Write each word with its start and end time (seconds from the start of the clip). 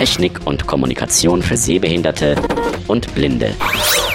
Technik 0.00 0.46
und 0.46 0.66
Kommunikation 0.66 1.42
für 1.42 1.58
Sehbehinderte 1.58 2.34
und 2.88 3.14
Blinde. 3.14 3.54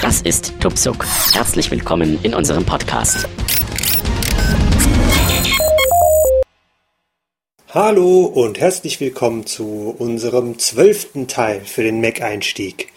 Das 0.02 0.20
ist 0.24 0.54
Tupsuk. 0.60 1.06
Herzlich 1.32 1.70
willkommen 1.70 2.18
in 2.24 2.34
unserem 2.34 2.66
Podcast. 2.66 3.28
Hallo 7.70 8.24
und 8.24 8.60
herzlich 8.60 9.00
willkommen 9.00 9.46
zu 9.46 9.96
unserem 10.00 10.58
zwölften 10.58 11.28
Teil 11.28 11.62
für 11.64 11.84
den 11.84 12.02
Mac-Einstieg. 12.02 12.92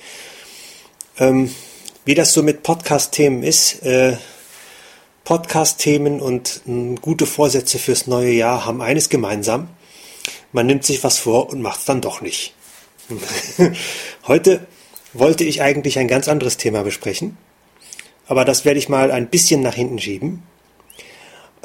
Ähm, 1.18 1.54
wie 2.06 2.14
das 2.14 2.32
so 2.32 2.42
mit 2.42 2.62
Podcast-Themen 2.62 3.42
ist, 3.42 3.82
äh, 3.82 4.16
Podcast-Themen 5.24 6.22
und 6.22 6.62
äh, 6.66 6.94
gute 7.02 7.26
Vorsätze 7.26 7.78
fürs 7.78 8.06
neue 8.06 8.32
Jahr 8.32 8.64
haben 8.64 8.80
eines 8.80 9.10
gemeinsam. 9.10 9.68
Man 10.52 10.64
nimmt 10.64 10.84
sich 10.84 11.04
was 11.04 11.18
vor 11.18 11.50
und 11.50 11.60
macht 11.60 11.80
es 11.80 11.84
dann 11.84 12.00
doch 12.00 12.22
nicht. 12.22 12.54
Heute 14.26 14.66
wollte 15.12 15.44
ich 15.44 15.62
eigentlich 15.62 15.98
ein 15.98 16.08
ganz 16.08 16.28
anderes 16.28 16.56
Thema 16.56 16.82
besprechen, 16.82 17.36
aber 18.26 18.44
das 18.44 18.64
werde 18.64 18.78
ich 18.78 18.88
mal 18.88 19.10
ein 19.10 19.28
bisschen 19.28 19.62
nach 19.62 19.74
hinten 19.74 19.98
schieben. 19.98 20.42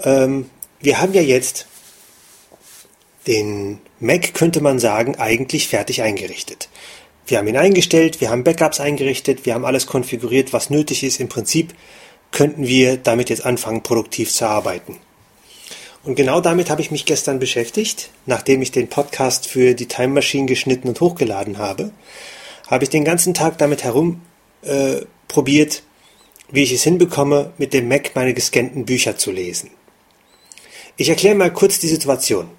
Ähm, 0.02 0.50
wir 0.80 1.00
haben 1.02 1.14
ja 1.14 1.22
jetzt 1.22 1.68
den 3.28 3.80
Mac, 4.00 4.34
könnte 4.34 4.62
man 4.62 4.80
sagen, 4.80 5.16
eigentlich 5.16 5.68
fertig 5.68 6.02
eingerichtet. 6.02 6.70
Wir 7.26 7.38
haben 7.38 7.48
ihn 7.48 7.58
eingestellt, 7.58 8.20
wir 8.20 8.30
haben 8.30 8.44
Backups 8.44 8.82
eingerichtet, 8.82 9.46
wir 9.46 9.54
haben 9.54 9.66
alles 9.66 9.88
konfiguriert, 9.88 10.52
was 10.52 10.70
nötig 10.70 11.04
ist. 11.04 11.22
Im 11.22 11.30
Prinzip 11.30 11.74
könnten 12.32 12.68
wir 12.68 12.98
damit 12.98 13.30
jetzt 13.30 13.46
anfangen, 13.46 13.84
produktiv 13.84 14.32
zu 14.32 14.46
arbeiten. 14.46 15.00
Und 16.04 16.16
genau 16.16 16.42
damit 16.42 16.70
habe 16.70 16.82
ich 16.82 16.92
mich 16.92 17.06
gestern 17.06 17.40
beschäftigt. 17.40 18.10
Nachdem 18.26 18.62
ich 18.62 18.72
den 18.72 18.90
Podcast 18.90 19.48
für 19.48 19.74
die 19.74 19.88
Time 19.88 20.14
Machine 20.14 20.46
geschnitten 20.46 20.90
und 20.90 21.00
hochgeladen 21.00 21.58
habe, 21.58 21.92
habe 22.68 22.84
ich 22.84 22.90
den 22.90 23.06
ganzen 23.06 23.34
Tag 23.34 23.58
damit 23.58 23.84
herum 23.84 24.22
äh, 24.64 25.02
wie 26.52 26.64
ich 26.64 26.72
es 26.72 26.84
hinbekomme, 26.84 27.54
mit 27.58 27.74
dem 27.74 27.88
Mac 27.88 28.12
meine 28.16 28.34
gescannten 28.34 28.86
Bücher 28.86 29.18
zu 29.18 29.32
lesen. 29.32 29.72
Ich 30.98 31.10
erkläre 31.10 31.36
mal 31.36 31.52
kurz 31.52 31.80
die 31.80 31.88
Situation. 31.88 32.50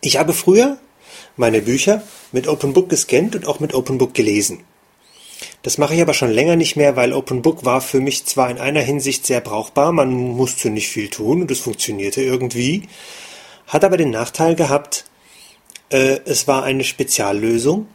Ich 0.00 0.18
habe 0.18 0.32
früher 0.32 0.78
meine 1.36 1.62
Bücher 1.62 2.02
mit 2.32 2.46
OpenBook 2.46 2.88
gescannt 2.88 3.34
und 3.34 3.46
auch 3.46 3.60
mit 3.60 3.74
OpenBook 3.74 4.14
gelesen. 4.14 4.62
Das 5.62 5.78
mache 5.78 5.94
ich 5.94 6.00
aber 6.00 6.14
schon 6.14 6.30
länger 6.30 6.56
nicht 6.56 6.76
mehr, 6.76 6.96
weil 6.96 7.12
OpenBook 7.12 7.64
war 7.64 7.80
für 7.80 8.00
mich 8.00 8.24
zwar 8.24 8.50
in 8.50 8.58
einer 8.58 8.80
Hinsicht 8.80 9.26
sehr 9.26 9.40
brauchbar, 9.40 9.92
man 9.92 10.12
musste 10.12 10.70
nicht 10.70 10.88
viel 10.88 11.08
tun 11.08 11.42
und 11.42 11.50
es 11.50 11.60
funktionierte 11.60 12.22
irgendwie, 12.22 12.88
hat 13.66 13.84
aber 13.84 13.96
den 13.96 14.10
Nachteil 14.10 14.54
gehabt, 14.54 15.04
äh, 15.90 16.20
es 16.24 16.48
war 16.48 16.62
eine 16.62 16.84
Speziallösung. 16.84 17.88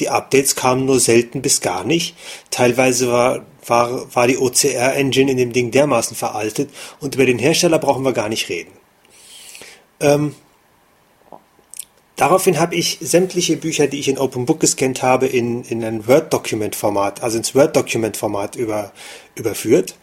Die 0.00 0.08
Updates 0.08 0.56
kamen 0.56 0.86
nur 0.86 0.98
selten 0.98 1.40
bis 1.40 1.60
gar 1.60 1.84
nicht. 1.84 2.16
Teilweise 2.50 3.12
war, 3.12 3.46
war, 3.66 4.14
war 4.14 4.26
die 4.26 4.38
OCR-Engine 4.38 5.30
in 5.30 5.36
dem 5.36 5.52
Ding 5.52 5.70
dermaßen 5.70 6.16
veraltet 6.16 6.70
und 7.00 7.14
über 7.14 7.26
den 7.26 7.38
Hersteller 7.38 7.78
brauchen 7.78 8.04
wir 8.04 8.12
gar 8.12 8.28
nicht 8.28 8.48
reden. 8.48 8.72
Ähm, 10.00 10.34
Daraufhin 12.16 12.60
habe 12.60 12.76
ich 12.76 12.98
sämtliche 13.00 13.56
Bücher, 13.56 13.88
die 13.88 13.98
ich 13.98 14.08
in 14.08 14.18
OpenBook 14.18 14.60
gescannt 14.60 15.02
habe, 15.02 15.26
in, 15.26 15.64
in 15.64 15.82
ein 15.82 16.06
Word-Document-Format, 16.06 17.22
also 17.22 17.38
ins 17.38 17.54
Word-Document-Format 17.54 18.54
über, 18.54 18.92
überführt. 19.34 19.96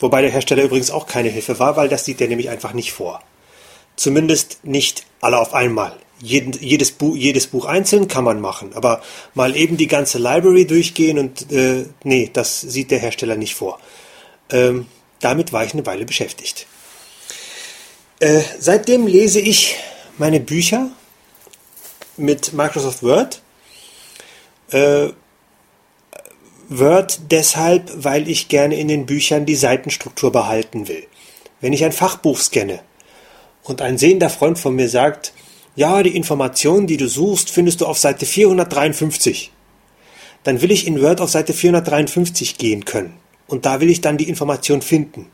Wobei 0.00 0.20
der 0.20 0.30
Hersteller 0.30 0.64
übrigens 0.64 0.90
auch 0.90 1.06
keine 1.06 1.30
Hilfe 1.30 1.58
war, 1.58 1.76
weil 1.76 1.88
das 1.88 2.04
sieht 2.04 2.20
er 2.20 2.28
nämlich 2.28 2.50
einfach 2.50 2.74
nicht 2.74 2.92
vor. 2.92 3.22
Zumindest 3.96 4.58
nicht 4.64 5.06
alle 5.20 5.38
auf 5.38 5.54
einmal. 5.54 5.96
Jeden, 6.20 6.52
jedes, 6.52 6.90
Buch, 6.90 7.16
jedes 7.16 7.46
Buch 7.46 7.64
einzeln 7.64 8.06
kann 8.06 8.24
man 8.24 8.40
machen, 8.40 8.72
aber 8.74 9.02
mal 9.34 9.56
eben 9.56 9.76
die 9.76 9.88
ganze 9.88 10.18
Library 10.18 10.66
durchgehen 10.66 11.18
und 11.18 11.50
äh, 11.50 11.86
nee, 12.02 12.30
das 12.32 12.60
sieht 12.60 12.90
der 12.90 12.98
Hersteller 12.98 13.36
nicht 13.36 13.54
vor. 13.54 13.80
Ähm, 14.50 14.86
damit 15.20 15.52
war 15.52 15.64
ich 15.64 15.72
eine 15.72 15.86
Weile 15.86 16.04
beschäftigt. 16.04 16.66
Äh, 18.20 18.42
seitdem 18.58 19.06
lese 19.06 19.40
ich 19.40 19.76
meine 20.18 20.40
Bücher 20.40 20.90
mit 22.16 22.52
Microsoft 22.52 23.02
Word. 23.02 23.42
Äh, 24.70 25.08
Word 26.68 27.20
deshalb, 27.30 27.92
weil 27.94 28.28
ich 28.28 28.48
gerne 28.48 28.76
in 28.76 28.88
den 28.88 29.06
Büchern 29.06 29.46
die 29.46 29.54
Seitenstruktur 29.54 30.32
behalten 30.32 30.88
will. 30.88 31.06
Wenn 31.60 31.72
ich 31.72 31.84
ein 31.84 31.92
Fachbuch 31.92 32.38
scanne 32.38 32.80
und 33.62 33.82
ein 33.82 33.98
sehender 33.98 34.30
Freund 34.30 34.58
von 34.58 34.74
mir 34.74 34.88
sagt, 34.88 35.32
ja, 35.76 36.02
die 36.02 36.16
Informationen, 36.16 36.86
die 36.86 36.96
du 36.96 37.08
suchst, 37.08 37.50
findest 37.50 37.80
du 37.80 37.86
auf 37.86 37.98
Seite 37.98 38.26
453, 38.26 39.50
dann 40.44 40.60
will 40.62 40.70
ich 40.70 40.86
in 40.86 41.00
Word 41.02 41.20
auf 41.20 41.30
Seite 41.30 41.52
453 41.52 42.58
gehen 42.58 42.84
können. 42.84 43.14
Und 43.46 43.66
da 43.66 43.80
will 43.80 43.90
ich 43.90 44.00
dann 44.00 44.16
die 44.16 44.28
Information 44.28 44.82
finden. 44.82 45.26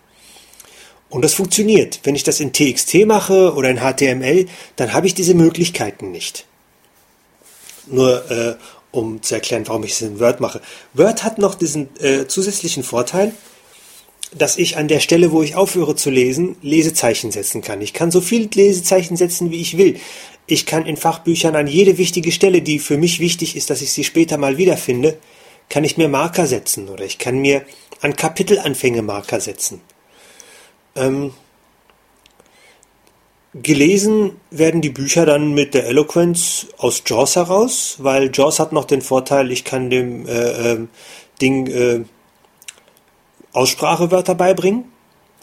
Und 1.10 1.22
das 1.22 1.34
funktioniert. 1.34 2.00
Wenn 2.04 2.14
ich 2.14 2.22
das 2.22 2.40
in 2.40 2.52
TXT 2.52 3.06
mache 3.06 3.54
oder 3.54 3.68
in 3.68 3.80
HTML, 3.80 4.46
dann 4.76 4.92
habe 4.92 5.06
ich 5.06 5.14
diese 5.14 5.34
Möglichkeiten 5.34 6.10
nicht. 6.10 6.46
Nur 7.90 8.30
äh, 8.30 8.54
um 8.92 9.22
zu 9.22 9.34
erklären, 9.34 9.66
warum 9.66 9.84
ich 9.84 9.92
es 9.92 10.02
in 10.02 10.18
Word 10.18 10.40
mache. 10.40 10.60
Word 10.94 11.22
hat 11.22 11.38
noch 11.38 11.54
diesen 11.54 11.88
äh, 12.00 12.26
zusätzlichen 12.26 12.82
Vorteil, 12.82 13.32
dass 14.32 14.56
ich 14.58 14.76
an 14.76 14.88
der 14.88 15.00
Stelle, 15.00 15.32
wo 15.32 15.42
ich 15.42 15.56
aufhöre 15.56 15.96
zu 15.96 16.10
lesen, 16.10 16.56
Lesezeichen 16.62 17.30
setzen 17.30 17.62
kann. 17.62 17.80
Ich 17.80 17.92
kann 17.92 18.10
so 18.10 18.20
viel 18.20 18.48
Lesezeichen 18.52 19.16
setzen, 19.16 19.50
wie 19.50 19.60
ich 19.60 19.76
will. 19.76 19.98
Ich 20.46 20.66
kann 20.66 20.86
in 20.86 20.96
Fachbüchern 20.96 21.56
an 21.56 21.66
jede 21.66 21.98
wichtige 21.98 22.32
Stelle, 22.32 22.62
die 22.62 22.78
für 22.78 22.96
mich 22.96 23.20
wichtig 23.20 23.56
ist, 23.56 23.70
dass 23.70 23.82
ich 23.82 23.92
sie 23.92 24.04
später 24.04 24.38
mal 24.38 24.56
wiederfinde, 24.56 25.18
kann 25.68 25.84
ich 25.84 25.96
mir 25.96 26.08
Marker 26.08 26.46
setzen 26.46 26.88
oder 26.88 27.04
ich 27.04 27.18
kann 27.18 27.38
mir 27.38 27.64
an 28.00 28.16
Kapitelanfänge 28.16 29.02
Marker 29.02 29.40
setzen. 29.40 29.80
Ähm, 30.96 31.32
Gelesen 33.62 34.36
werden 34.50 34.80
die 34.80 34.90
Bücher 34.90 35.26
dann 35.26 35.52
mit 35.52 35.74
der 35.74 35.86
Eloquence 35.86 36.66
aus 36.78 37.02
JAWS 37.06 37.36
heraus, 37.36 37.96
weil 37.98 38.30
JAWS 38.32 38.60
hat 38.60 38.72
noch 38.72 38.84
den 38.84 39.02
Vorteil, 39.02 39.50
ich 39.50 39.64
kann 39.64 39.90
dem 39.90 40.26
äh, 40.26 40.72
äh, 40.72 40.86
Ding 41.40 41.66
äh, 41.66 42.04
Aussprachewörter 43.52 44.34
beibringen, 44.34 44.84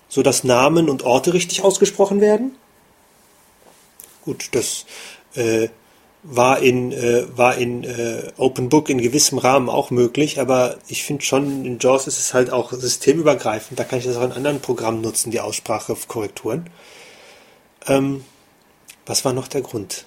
sodass 0.08 0.44
Namen 0.44 0.90
und 0.90 1.04
Orte 1.04 1.34
richtig 1.34 1.64
ausgesprochen 1.64 2.22
werden. 2.22 2.56
Gut, 4.24 4.50
das 4.52 4.86
äh, 5.36 5.70
war 6.24 6.60
in, 6.60 6.92
äh, 6.92 7.26
war 7.36 7.58
in 7.58 7.84
äh, 7.84 8.32
Open 8.38 8.70
Book 8.70 8.90
in 8.90 9.02
gewissem 9.02 9.38
Rahmen 9.38 9.70
auch 9.70 9.92
möglich, 9.92 10.40
aber 10.40 10.78
ich 10.88 11.04
finde 11.04 11.24
schon, 11.24 11.66
in 11.66 11.80
JAWS 11.80 12.08
ist 12.08 12.20
es 12.20 12.34
halt 12.34 12.52
auch 12.52 12.72
systemübergreifend, 12.72 13.80
da 13.80 13.84
kann 13.84 14.00
ich 14.00 14.06
das 14.06 14.18
auch 14.18 14.24
in 14.24 14.32
anderen 14.32 14.62
Programmen 14.62 15.02
nutzen, 15.02 15.32
die 15.32 15.40
Aussprachekorrekturen. 15.40 16.70
Ähm, 17.88 18.24
was 19.06 19.26
war 19.26 19.34
noch 19.34 19.48
der 19.48 19.62
Grund? 19.62 20.06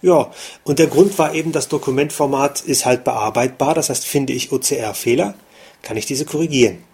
Ja, 0.00 0.30
und 0.62 0.78
der 0.78 0.86
Grund 0.86 1.18
war 1.18 1.34
eben, 1.34 1.50
das 1.50 1.68
Dokumentformat 1.68 2.60
ist 2.60 2.86
halt 2.86 3.02
bearbeitbar, 3.02 3.74
das 3.74 3.90
heißt, 3.90 4.06
finde 4.06 4.32
ich 4.32 4.52
OCR-Fehler, 4.52 5.34
kann 5.82 5.96
ich 5.96 6.06
diese 6.06 6.24
korrigieren. 6.24 6.84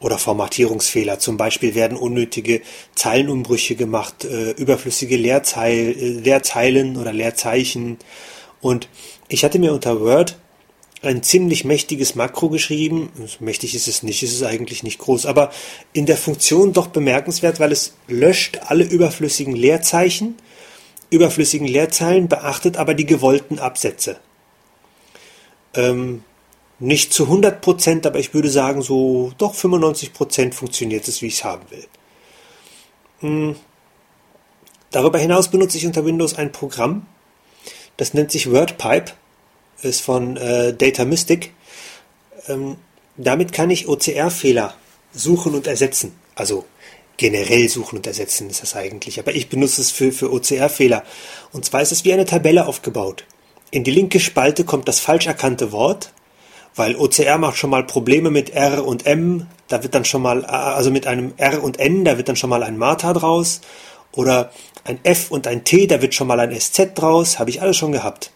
Oder 0.00 0.16
Formatierungsfehler, 0.16 1.18
zum 1.18 1.36
Beispiel 1.36 1.74
werden 1.74 1.98
unnötige 1.98 2.62
Zeilenumbrüche 2.94 3.74
gemacht, 3.74 4.24
äh, 4.24 4.52
überflüssige 4.52 5.16
Leerzeil, 5.16 5.96
äh, 5.98 6.08
Leerzeilen 6.10 6.96
oder 6.96 7.12
Leerzeichen. 7.12 7.98
Und 8.60 8.88
ich 9.26 9.42
hatte 9.42 9.58
mir 9.58 9.72
unter 9.72 10.00
Word 10.00 10.38
ein 11.02 11.22
ziemlich 11.22 11.64
mächtiges 11.64 12.14
Makro 12.14 12.48
geschrieben. 12.48 13.10
Mächtig 13.40 13.74
ist 13.74 13.88
es 13.88 14.02
nicht, 14.02 14.22
ist 14.22 14.34
es 14.34 14.42
eigentlich 14.42 14.82
nicht 14.82 14.98
groß, 14.98 15.26
aber 15.26 15.50
in 15.92 16.06
der 16.06 16.16
Funktion 16.16 16.72
doch 16.72 16.88
bemerkenswert, 16.88 17.60
weil 17.60 17.72
es 17.72 17.94
löscht 18.08 18.58
alle 18.66 18.84
überflüssigen 18.84 19.54
Leerzeichen, 19.54 20.36
überflüssigen 21.10 21.66
Leerzeilen, 21.66 22.28
beachtet 22.28 22.76
aber 22.76 22.94
die 22.94 23.06
gewollten 23.06 23.58
Absätze. 23.58 24.18
Ähm, 25.74 26.24
nicht 26.80 27.12
zu 27.12 27.24
100 27.24 27.60
Prozent, 27.60 28.06
aber 28.06 28.18
ich 28.18 28.34
würde 28.34 28.50
sagen, 28.50 28.82
so 28.82 29.32
doch 29.38 29.54
95 29.54 30.12
Prozent 30.12 30.54
funktioniert 30.54 31.06
es, 31.08 31.22
wie 31.22 31.26
ich 31.26 31.34
es 31.34 31.44
haben 31.44 31.70
will. 31.70 31.86
Hm. 33.20 33.56
Darüber 34.90 35.18
hinaus 35.18 35.48
benutze 35.48 35.76
ich 35.76 35.86
unter 35.86 36.04
Windows 36.04 36.34
ein 36.34 36.50
Programm, 36.50 37.06
das 37.96 38.14
nennt 38.14 38.30
sich 38.30 38.50
WordPipe 38.50 39.12
ist 39.82 40.00
von 40.00 40.36
äh, 40.36 40.74
Data 40.74 41.04
Mystic. 41.04 41.52
Ähm, 42.48 42.76
damit 43.16 43.52
kann 43.52 43.70
ich 43.70 43.88
OCR-Fehler 43.88 44.74
suchen 45.12 45.54
und 45.54 45.66
ersetzen. 45.66 46.12
Also 46.34 46.64
generell 47.16 47.68
suchen 47.68 47.96
und 47.96 48.06
ersetzen 48.06 48.48
ist 48.48 48.62
das 48.62 48.76
eigentlich. 48.76 49.18
Aber 49.18 49.34
ich 49.34 49.48
benutze 49.48 49.80
es 49.80 49.90
für, 49.90 50.12
für 50.12 50.32
OCR-Fehler. 50.32 51.02
Und 51.52 51.64
zwar 51.64 51.82
ist 51.82 51.92
es 51.92 52.04
wie 52.04 52.12
eine 52.12 52.24
Tabelle 52.24 52.66
aufgebaut. 52.66 53.24
In 53.70 53.84
die 53.84 53.90
linke 53.90 54.20
Spalte 54.20 54.64
kommt 54.64 54.88
das 54.88 55.00
falsch 55.00 55.26
erkannte 55.26 55.72
Wort, 55.72 56.12
weil 56.74 56.96
OCR 56.96 57.38
macht 57.38 57.58
schon 57.58 57.70
mal 57.70 57.84
Probleme 57.84 58.30
mit 58.30 58.50
R 58.50 58.86
und 58.86 59.04
M. 59.04 59.46
Da 59.66 59.82
wird 59.82 59.94
dann 59.94 60.04
schon 60.04 60.22
mal, 60.22 60.44
also 60.44 60.90
mit 60.90 61.06
einem 61.06 61.34
R 61.36 61.62
und 61.62 61.78
N, 61.78 62.04
da 62.04 62.16
wird 62.16 62.28
dann 62.28 62.36
schon 62.36 62.50
mal 62.50 62.62
ein 62.62 62.78
Martha 62.78 63.12
draus. 63.12 63.60
Oder 64.12 64.52
ein 64.84 65.00
F 65.02 65.30
und 65.30 65.46
ein 65.46 65.64
T, 65.64 65.86
da 65.86 66.00
wird 66.00 66.14
schon 66.14 66.28
mal 66.28 66.40
ein 66.40 66.58
SZ 66.58 66.92
draus. 66.94 67.38
Habe 67.38 67.50
ich 67.50 67.60
alles 67.60 67.76
schon 67.76 67.92
gehabt. 67.92 68.30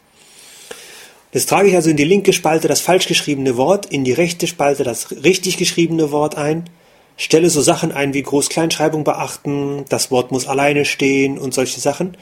Das 1.32 1.46
trage 1.46 1.69
ich 1.69 1.75
also 1.75 1.90
in 1.90 1.96
die 1.96 2.05
linke 2.05 2.34
Spalte 2.34 2.69
das 2.69 2.81
falsch 2.81 3.08
geschriebene 3.08 3.56
Wort, 3.56 3.87
in 3.87 4.05
die 4.05 4.12
rechte 4.12 4.46
Spalte 4.46 4.84
das 4.84 5.11
richtig 5.11 5.56
geschriebene 5.56 6.11
Wort 6.11 6.37
ein, 6.37 6.69
stelle 7.17 7.49
so 7.49 7.62
Sachen 7.62 7.90
ein 7.90 8.12
wie 8.14 8.23
Groß-Kleinschreibung 8.23 9.02
beachten, 9.02 9.87
das 9.88 10.11
Wort 10.11 10.31
muss 10.31 10.46
alleine 10.46 10.84
stehen 10.84 11.38
und 11.38 11.55
solche 11.55 11.81
Sachen. 11.81 12.19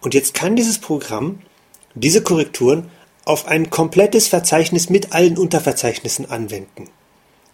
Und 0.00 0.14
jetzt 0.14 0.32
kann 0.34 0.56
dieses 0.56 0.78
Programm 0.78 1.40
diese 1.94 2.22
Korrekturen 2.22 2.88
auf 3.24 3.46
ein 3.46 3.68
komplettes 3.70 4.28
Verzeichnis 4.28 4.90
mit 4.90 5.12
allen 5.12 5.38
Unterverzeichnissen 5.38 6.30
anwenden. 6.30 6.88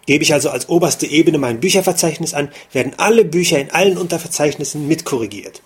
Gebe 0.06 0.24
ich 0.24 0.32
also 0.32 0.50
als 0.50 0.68
oberste 0.68 1.06
Ebene 1.06 1.38
mein 1.38 1.60
Bücherverzeichnis 1.60 2.34
an, 2.34 2.50
werden 2.72 2.94
alle 2.96 3.24
Bücher 3.24 3.58
in 3.58 3.70
allen 3.70 3.98
Unterverzeichnissen 3.98 4.88
mitkorrigiert. 4.88 5.62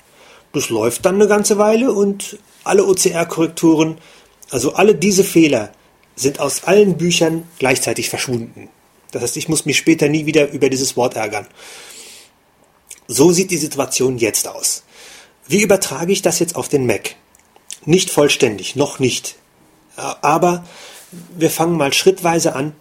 Das 0.52 0.68
läuft 0.68 1.04
dann 1.04 1.16
eine 1.16 1.28
ganze 1.28 1.58
Weile 1.58 1.92
und 1.92 2.38
alle 2.64 2.84
OCR-Korrekturen 2.86 3.98
also 4.52 4.75
alle 4.75 4.94
diese 4.94 5.25
Fehler 5.25 5.72
sind 6.14 6.38
aus 6.38 6.64
allen 6.64 6.99
Büchern 6.99 7.49
gleichzeitig 7.58 8.10
verschwunden. 8.10 8.69
Das 9.10 9.22
heißt, 9.22 9.38
ich 9.38 9.49
muss 9.49 9.64
mich 9.64 9.78
später 9.78 10.08
nie 10.08 10.26
wieder 10.26 10.50
über 10.50 10.69
dieses 10.69 10.94
Wort 10.94 11.16
ärgern. 11.16 11.46
So 13.08 13.32
sieht 13.32 13.50
die 13.50 13.56
Situation 13.56 14.19
jetzt 14.19 14.46
aus. 14.46 14.84
Wie 15.49 15.62
übertrage 15.62 16.12
ich 16.12 16.20
das 16.20 16.38
jetzt 16.38 16.54
auf 16.54 16.69
den 16.69 16.87
Mac? 16.87 17.16
Nicht 17.87 18.10
vollständig, 18.10 18.76
noch 18.76 18.99
nicht. 18.99 19.37
Aber 19.96 20.64
wir 21.37 21.50
fangen 21.50 21.78
mal 21.78 21.94
schrittweise 21.94 22.55
an. 22.55 22.75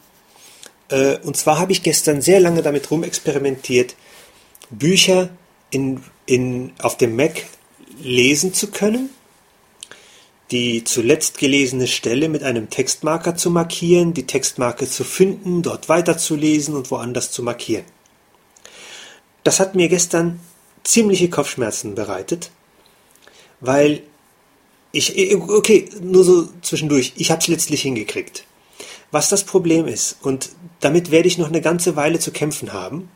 Äh, 0.89 1.19
und 1.19 1.37
zwar 1.37 1.57
habe 1.57 1.71
ich 1.71 1.83
gestern 1.83 2.21
sehr 2.21 2.41
lange 2.41 2.61
damit 2.61 2.91
rumexperimentiert, 2.91 3.95
Bücher 4.69 5.29
in, 5.69 6.03
in, 6.25 6.73
auf 6.81 6.97
dem 6.97 7.15
Mac 7.15 7.45
lesen 8.01 8.53
zu 8.53 8.71
können 8.71 9.09
die 10.51 10.83
zuletzt 10.83 11.37
gelesene 11.37 11.87
Stelle 11.87 12.27
mit 12.27 12.43
einem 12.43 12.69
Textmarker 12.69 13.35
zu 13.35 13.49
markieren, 13.49 14.13
die 14.13 14.27
Textmarke 14.27 14.87
zu 14.87 15.03
finden, 15.03 15.61
dort 15.61 15.87
weiterzulesen 15.87 16.75
und 16.75 16.91
woanders 16.91 17.31
zu 17.31 17.41
markieren. 17.41 17.85
Das 19.43 19.59
hat 19.59 19.75
mir 19.75 19.87
gestern 19.87 20.39
ziemliche 20.83 21.29
Kopfschmerzen 21.29 21.95
bereitet, 21.95 22.51
weil 23.61 24.03
ich, 24.91 25.35
okay, 25.35 25.89
nur 26.01 26.25
so 26.25 26.49
zwischendurch, 26.61 27.13
ich 27.15 27.31
habe 27.31 27.41
es 27.41 27.47
letztlich 27.47 27.81
hingekriegt. 27.81 28.45
Was 29.09 29.29
das 29.29 29.45
Problem 29.45 29.87
ist, 29.87 30.17
und 30.21 30.49
damit 30.81 31.11
werde 31.11 31.27
ich 31.27 31.37
noch 31.37 31.47
eine 31.47 31.61
ganze 31.61 31.95
Weile 31.95 32.19
zu 32.19 32.31
kämpfen 32.31 32.73
haben, 32.73 33.09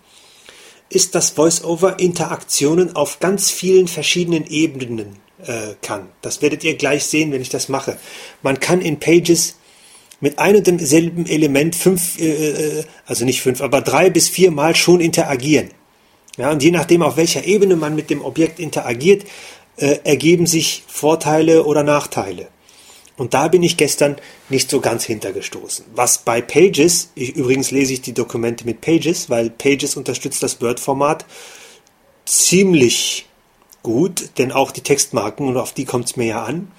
ist, 0.90 1.16
dass 1.16 1.38
VoiceOver 1.38 2.00
Interaktionen 2.00 2.96
auf 2.96 3.20
ganz 3.20 3.50
vielen 3.50 3.88
verschiedenen 3.88 4.46
Ebenen 4.46 5.18
äh, 5.48 5.76
kann. 5.82 6.10
Das 6.22 6.42
werdet 6.42 6.64
ihr 6.64 6.76
gleich 6.76 7.06
sehen, 7.06 7.32
wenn 7.32 7.42
ich 7.42 7.50
das 7.50 7.70
mache. 7.70 7.98
Man 8.42 8.60
kann 8.60 8.82
in 8.82 9.00
Pages 9.00 9.56
mit 10.22 10.40
einem 10.40 10.58
und 10.58 10.68
demselben 10.68 11.26
Element 11.26 11.76
fünf, 11.76 12.20
äh, 12.20 12.80
äh, 12.80 12.84
also 13.06 13.26
nicht 13.26 13.42
fünf, 13.42 13.62
aber 13.62 13.82
drei 13.82 14.10
bis 14.10 14.30
vier 14.30 14.52
Mal 14.52 14.76
schon 14.76 15.02
interagieren. 15.02 15.70
Ja, 16.38 16.52
und 16.52 16.64
je 16.64 16.72
nachdem, 16.72 17.02
auf 17.02 17.18
welcher 17.18 17.46
Ebene 17.46 17.76
man 17.76 17.96
mit 17.96 18.10
dem 18.10 18.24
Objekt 18.24 18.60
interagiert, 18.60 19.24
äh, 19.78 20.00
ergeben 20.04 20.48
sich 20.48 20.84
Vorteile 20.88 21.64
oder 21.66 21.84
Nachteile. 21.84 22.48
Und 23.18 23.34
da 23.34 23.48
bin 23.48 23.64
ich 23.64 23.78
gestern 23.78 24.18
nicht 24.50 24.70
so 24.70 24.82
ganz 24.82 25.06
hintergestoßen. 25.06 25.86
Was 25.96 26.18
bei 26.18 26.42
Pages, 26.42 27.12
ich, 27.16 27.36
übrigens 27.36 27.72
lese 27.72 27.94
ich 27.94 28.02
die 28.02 28.14
Dokumente 28.14 28.66
mit 28.66 28.82
Pages, 28.82 29.30
weil 29.30 29.50
Pages 29.50 29.96
unterstützt 29.96 30.44
das 30.44 30.62
Word-Format 30.62 31.26
ziemlich 32.26 33.28
gut, 33.86 34.32
denn 34.40 34.52
auch 34.52 34.72
die 34.72 34.82
Textmarken, 34.82 35.48
und 35.48 35.58
auf 35.58 35.72
die 35.72 35.86
kommt 35.86 36.06
es 36.06 36.16
mir 36.16 36.26
ja 36.26 36.44
an. 36.44 36.72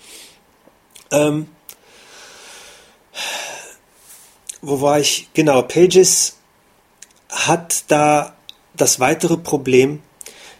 Ähm, 1.12 1.46
wo 4.60 4.80
war 4.80 4.98
ich? 4.98 5.28
Genau, 5.32 5.62
Pages 5.62 6.36
hat 7.30 7.84
da 7.88 8.36
das 8.74 8.98
weitere 8.98 9.36
Problem, 9.36 10.02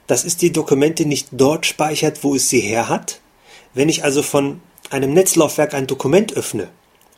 dass 0.07 0.25
es 0.25 0.37
die 0.37 0.53
Dokumente 0.53 1.05
nicht 1.05 1.29
dort 1.33 1.67
speichert, 1.67 2.23
wo 2.23 2.37
es 2.37 2.49
sie 2.49 2.61
her 2.61 2.89
hat. 2.89 3.21
Wenn 3.75 3.89
ich 3.89 4.05
also 4.05 4.23
von 4.23 4.61
einem 4.91 5.13
Netzlaufwerk 5.13 5.75
ein 5.75 5.89
Dokument 5.89 6.33
öffne 6.35 6.69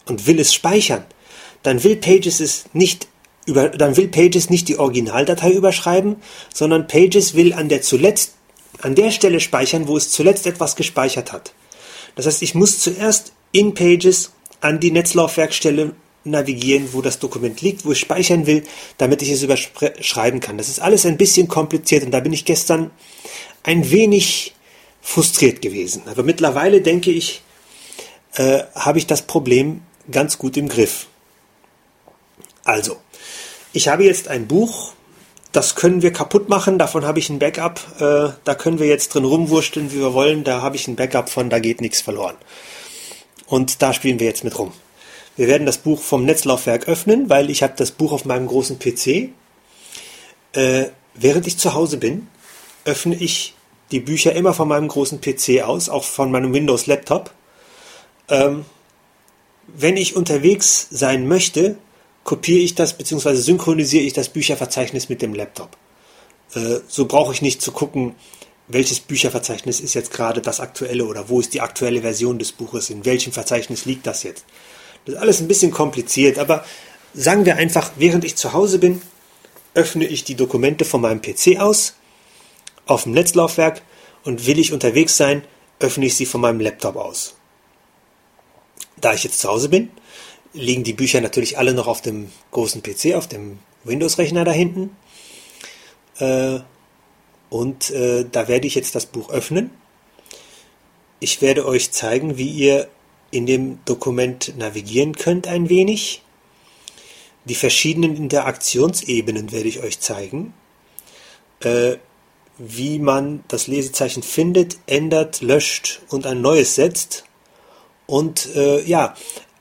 und 0.07 0.27
will 0.27 0.41
es 0.41 0.55
speichern, 0.55 1.05
dann 1.63 1.85
will 1.85 1.97
Pages 1.97 2.41
es 2.41 2.65
nicht 2.73 3.09
über, 3.45 3.69
dann 3.69 3.99
will 3.99 4.09
Pages 4.09 4.49
nicht 4.49 4.69
die 4.69 4.79
Originaldatei 4.79 5.53
überschreiben, 5.53 6.17
sondern 6.55 6.87
Pages 6.87 7.35
will 7.35 7.53
an 7.53 7.69
der 7.69 7.83
zuletzt 7.83 8.38
an 8.81 8.95
der 8.95 9.11
Stelle 9.11 9.41
speichern, 9.41 9.89
wo 9.89 9.97
es 9.97 10.11
zuletzt 10.11 10.47
etwas 10.47 10.77
gespeichert 10.77 11.33
hat. 11.33 11.53
Das 12.15 12.27
heißt, 12.27 12.43
ich 12.43 12.55
muss 12.55 12.81
zuerst 12.81 13.33
in 13.53 13.75
Pages 13.75 14.33
an 14.61 14.81
die 14.81 14.91
Netzlaufwerkstelle 14.91 15.95
navigieren, 16.25 16.93
wo 16.93 17.01
das 17.01 17.19
Dokument 17.19 17.61
liegt, 17.61 17.85
wo 17.85 17.93
ich 17.93 18.01
speichern 18.01 18.47
will, 18.47 18.65
damit 18.99 19.23
ich 19.23 19.31
es 19.31 19.43
überschreiben 19.43 20.41
kann. 20.41 20.59
Das 20.59 20.69
ist 20.69 20.81
alles 20.81 21.07
ein 21.07 21.17
bisschen 21.17 21.49
kompliziert 21.49 22.05
und 22.05 22.11
da 22.11 22.21
bin 22.21 22.33
ich 22.33 22.45
gestern 22.45 22.91
ein 23.63 23.91
wenig 23.91 24.55
frustriert 25.01 25.63
gewesen. 25.63 26.03
Aber 26.07 26.23
mittlerweile 26.23 26.81
denke 26.81 27.11
ich, 27.11 27.43
äh, 28.35 28.63
habe 28.75 28.99
ich 28.99 29.07
das 29.07 29.23
Problem 29.23 29.83
ganz 30.11 30.39
gut 30.39 30.57
im 30.57 30.69
Griff. 30.69 31.07
Also, 32.65 32.97
ich 33.73 33.89
habe 33.89 34.05
jetzt 34.05 34.29
ein 34.29 34.47
Buch 34.47 34.93
das 35.53 35.75
können 35.75 36.03
wir 36.03 36.13
kaputt 36.13 36.49
machen, 36.49 36.79
davon 36.79 37.05
habe 37.05 37.19
ich 37.19 37.31
ein 37.31 37.39
Backup. 37.39 37.81
Äh, 38.01 38.33
da 38.45 38.55
können 38.55 38.79
wir 38.79 38.87
jetzt 38.87 39.15
drin 39.15 39.25
rumwursteln, 39.25 39.93
wie 39.93 40.01
wir 40.01 40.13
wollen. 40.13 40.45
Da 40.45 40.61
habe 40.61 40.77
ich 40.77 40.87
ein 40.89 40.97
Backup 40.97 41.31
von, 41.31 41.49
da 41.49 41.59
geht 41.59 41.81
nichts 41.81 42.01
verloren. 42.01 42.37
Und 43.47 43.81
da 43.81 43.93
spielen 43.93 44.21
wir 44.21 44.27
jetzt 44.27 44.45
mit 44.45 44.59
rum. 44.59 44.73
Wir 45.37 45.49
werden 45.49 45.67
das 45.67 45.79
Buch 45.79 46.03
vom 46.03 46.25
Netzlaufwerk 46.25 46.89
öffnen, 46.89 47.31
weil 47.31 47.49
ich 47.49 47.63
habe 47.63 47.75
das 47.77 47.93
Buch 47.93 48.13
auf 48.13 48.25
meinem 48.25 48.47
großen 48.47 48.79
PC. 48.79 49.31
Äh, 50.53 50.87
während 51.15 51.47
ich 51.47 51.59
zu 51.59 51.75
Hause 51.75 51.97
bin, 51.97 52.29
öffne 52.85 53.15
ich 53.15 53.55
die 53.91 54.01
Bücher 54.01 54.35
immer 54.35 54.53
von 54.53 54.69
meinem 54.69 54.89
großen 54.89 55.21
PC 55.21 55.63
aus, 55.63 55.89
auch 55.89 56.05
von 56.05 56.31
meinem 56.31 56.53
Windows-Laptop. 56.53 57.31
Ähm, 58.29 58.67
wenn 59.67 59.97
ich 59.97 60.17
unterwegs 60.17 60.89
sein 60.91 61.27
möchte, 61.27 61.79
kopiere 62.29 62.59
ich 62.59 62.75
das 62.75 62.93
bzw. 62.93 63.37
synchronisiere 63.37 64.05
ich 64.05 64.13
das 64.13 64.29
Bücherverzeichnis 64.29 65.09
mit 65.09 65.23
dem 65.23 65.33
Laptop. 65.33 65.79
Äh, 66.55 66.81
so 66.87 67.07
brauche 67.07 67.33
ich 67.33 67.41
nicht 67.41 67.63
zu 67.63 67.73
gucken, 67.73 68.17
welches 68.67 69.01
Bücherverzeichnis 69.01 69.81
ist 69.81 69.95
jetzt 69.95 70.13
gerade 70.13 70.43
das 70.43 70.61
aktuelle 70.61 71.07
oder 71.07 71.31
wo 71.31 71.41
ist 71.41 71.55
die 71.55 71.63
aktuelle 71.63 72.03
Version 72.03 72.39
des 72.39 72.53
Buches, 72.53 72.91
in 72.91 73.07
welchem 73.07 73.33
Verzeichnis 73.33 73.87
liegt 73.87 74.07
das 74.07 74.25
jetzt. 74.25 74.45
Das 75.07 75.15
ist 75.15 75.21
alles 75.23 75.41
ein 75.41 75.49
bisschen 75.49 75.71
kompliziert, 75.71 76.39
aber 76.39 76.67
sagen 77.15 77.47
wir 77.47 77.57
einfach, 77.57 77.93
während 77.97 78.27
ich 78.27 78.37
zu 78.37 78.53
Hause 78.53 78.79
bin, 78.79 79.01
öffne 79.73 80.05
ich 80.05 80.23
die 80.23 80.35
Dokumente 80.35 80.85
von 80.85 81.01
meinem 81.01 81.23
PC 81.23 81.59
aus, 81.59 81.95
auf 82.85 83.05
dem 83.05 83.13
Netzlaufwerk 83.13 83.81
und 84.23 84.47
will 84.47 84.59
ich 84.59 84.75
unterwegs 84.75 85.17
sein, 85.17 85.45
öffne 85.81 86.05
ich 86.05 86.15
sie 86.15 86.27
von 86.27 86.43
meinem 86.43 86.61
Laptop 86.61 86.97
aus. 86.97 87.37
Da 89.01 89.15
ich 89.15 89.25
jetzt 89.25 89.41
zu 89.41 89.49
Hause 89.49 89.71
bin, 89.71 89.89
liegen 90.53 90.85
die 90.85 90.93
Bücher 90.93 91.21
natürlich 91.21 91.59
alle 91.59 91.75
noch 91.75 91.87
auf 91.87 92.03
dem 92.03 92.31
großen 92.51 92.83
PC, 92.83 93.15
auf 93.15 93.27
dem 93.27 93.59
Windows-Rechner 93.85 94.45
da 94.45 94.53
hinten. 94.53 94.97
Äh, 96.19 96.61
und 97.51 97.91
äh, 97.91 98.25
da 98.31 98.49
werde 98.49 98.67
ich 98.67 98.75
jetzt 98.75 98.95
das 98.95 99.07
Buch 99.07 99.31
öffnen. 99.31 99.71
Ich 101.21 101.41
werde 101.43 101.67
euch 101.67 101.91
zeigen, 101.91 102.39
wie 102.39 102.49
ihr 102.49 102.89
in 103.31 103.47
dem 103.47 103.81
Dokument 103.85 104.57
navigieren 104.57 105.15
könnt 105.15 105.47
ein 105.47 105.69
wenig. 105.69 106.23
Die 107.45 107.55
verschiedenen 107.55 108.17
Interaktionsebenen 108.17 109.53
werde 109.53 109.69
ich 109.69 109.81
euch 109.81 110.01
zeigen. 110.01 110.55
Äh, 111.61 111.97
wie 112.59 112.99
man 112.99 113.45
das 113.47 113.69
Lesezeichen 113.69 114.23
findet, 114.23 114.79
ändert, 114.87 115.41
löscht 115.41 116.01
und 116.09 116.27
ein 116.27 116.41
neues 116.41 116.75
setzt. 116.75 117.25
Und 118.07 118.55
äh, 118.57 118.83
ja, 118.83 119.15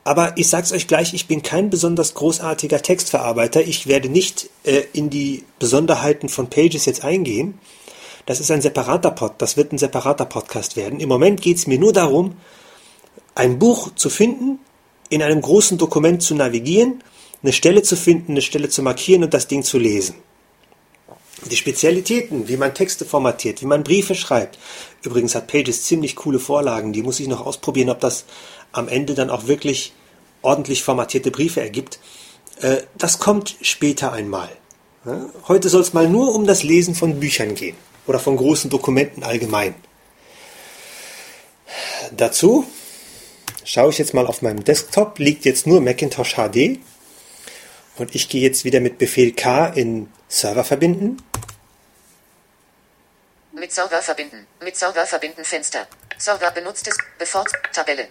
aber 0.08 0.32
ich 0.38 0.48
sage 0.48 0.64
es 0.64 0.72
euch 0.72 0.86
gleich, 0.86 1.12
ich 1.12 1.28
bin 1.28 1.42
kein 1.42 1.68
besonders 1.68 2.14
großartiger 2.14 2.80
Textverarbeiter. 2.80 3.60
Ich 3.60 3.86
werde 3.88 4.08
nicht 4.08 4.48
äh, 4.64 4.84
in 4.94 5.10
die 5.10 5.44
Besonderheiten 5.58 6.30
von 6.30 6.48
Pages 6.48 6.86
jetzt 6.86 7.04
eingehen. 7.04 7.58
Das 8.24 8.40
ist 8.40 8.50
ein 8.50 8.62
separater 8.62 9.10
Pod, 9.10 9.34
das 9.36 9.58
wird 9.58 9.70
ein 9.70 9.76
separater 9.76 10.24
Podcast 10.24 10.76
werden. 10.76 11.00
Im 11.00 11.10
Moment 11.10 11.42
geht 11.42 11.58
es 11.58 11.66
mir 11.66 11.78
nur 11.78 11.92
darum, 11.92 12.36
ein 13.34 13.58
Buch 13.58 13.94
zu 13.96 14.08
finden, 14.08 14.60
in 15.10 15.22
einem 15.22 15.42
großen 15.42 15.76
Dokument 15.76 16.22
zu 16.22 16.34
navigieren, 16.34 17.04
eine 17.42 17.52
Stelle 17.52 17.82
zu 17.82 17.94
finden, 17.94 18.32
eine 18.32 18.40
Stelle 18.40 18.70
zu 18.70 18.82
markieren 18.82 19.24
und 19.24 19.34
das 19.34 19.46
Ding 19.46 19.62
zu 19.62 19.76
lesen. 19.76 20.14
Die 21.50 21.56
Spezialitäten, 21.56 22.48
wie 22.48 22.56
man 22.56 22.72
Texte 22.72 23.04
formatiert, 23.04 23.60
wie 23.60 23.66
man 23.66 23.84
Briefe 23.84 24.14
schreibt. 24.14 24.58
Übrigens 25.02 25.34
hat 25.34 25.48
Pages 25.48 25.84
ziemlich 25.84 26.16
coole 26.16 26.38
Vorlagen, 26.38 26.94
die 26.94 27.02
muss 27.02 27.20
ich 27.20 27.28
noch 27.28 27.44
ausprobieren, 27.44 27.90
ob 27.90 28.00
das 28.00 28.24
am 28.72 28.88
Ende 28.88 29.12
dann 29.12 29.28
auch 29.28 29.46
wirklich 29.46 29.92
ordentlich 30.42 30.82
formatierte 30.82 31.30
Briefe 31.30 31.60
ergibt, 31.60 31.98
äh, 32.60 32.78
das 32.96 33.18
kommt 33.18 33.56
später 33.60 34.12
einmal. 34.12 34.48
Heute 35.46 35.68
soll 35.68 35.80
es 35.80 35.94
mal 35.94 36.08
nur 36.08 36.34
um 36.34 36.46
das 36.46 36.62
Lesen 36.62 36.94
von 36.94 37.18
Büchern 37.18 37.54
gehen 37.54 37.76
oder 38.06 38.18
von 38.18 38.36
großen 38.36 38.68
Dokumenten 38.68 39.22
allgemein. 39.22 39.74
Dazu 42.10 42.66
schaue 43.64 43.90
ich 43.90 43.98
jetzt 43.98 44.12
mal 44.14 44.26
auf 44.26 44.42
meinem 44.42 44.64
Desktop, 44.64 45.18
liegt 45.18 45.44
jetzt 45.44 45.66
nur 45.66 45.80
Macintosh 45.80 46.34
HD. 46.34 46.80
Und 47.96 48.14
ich 48.14 48.28
gehe 48.28 48.42
jetzt 48.42 48.64
wieder 48.64 48.80
mit 48.80 48.98
Befehl 48.98 49.32
K 49.32 49.66
in 49.66 50.08
Server 50.28 50.64
verbinden. 50.64 51.22
Mit 53.52 53.72
Server 53.72 54.00
verbinden. 54.02 54.46
Mit 54.60 54.76
Server 54.76 55.06
verbinden 55.06 55.44
Fenster. 55.44 55.86
Server 56.16 56.50
benutztes 56.50 56.96
Befort 57.18 57.50
Tabelle. 57.72 58.08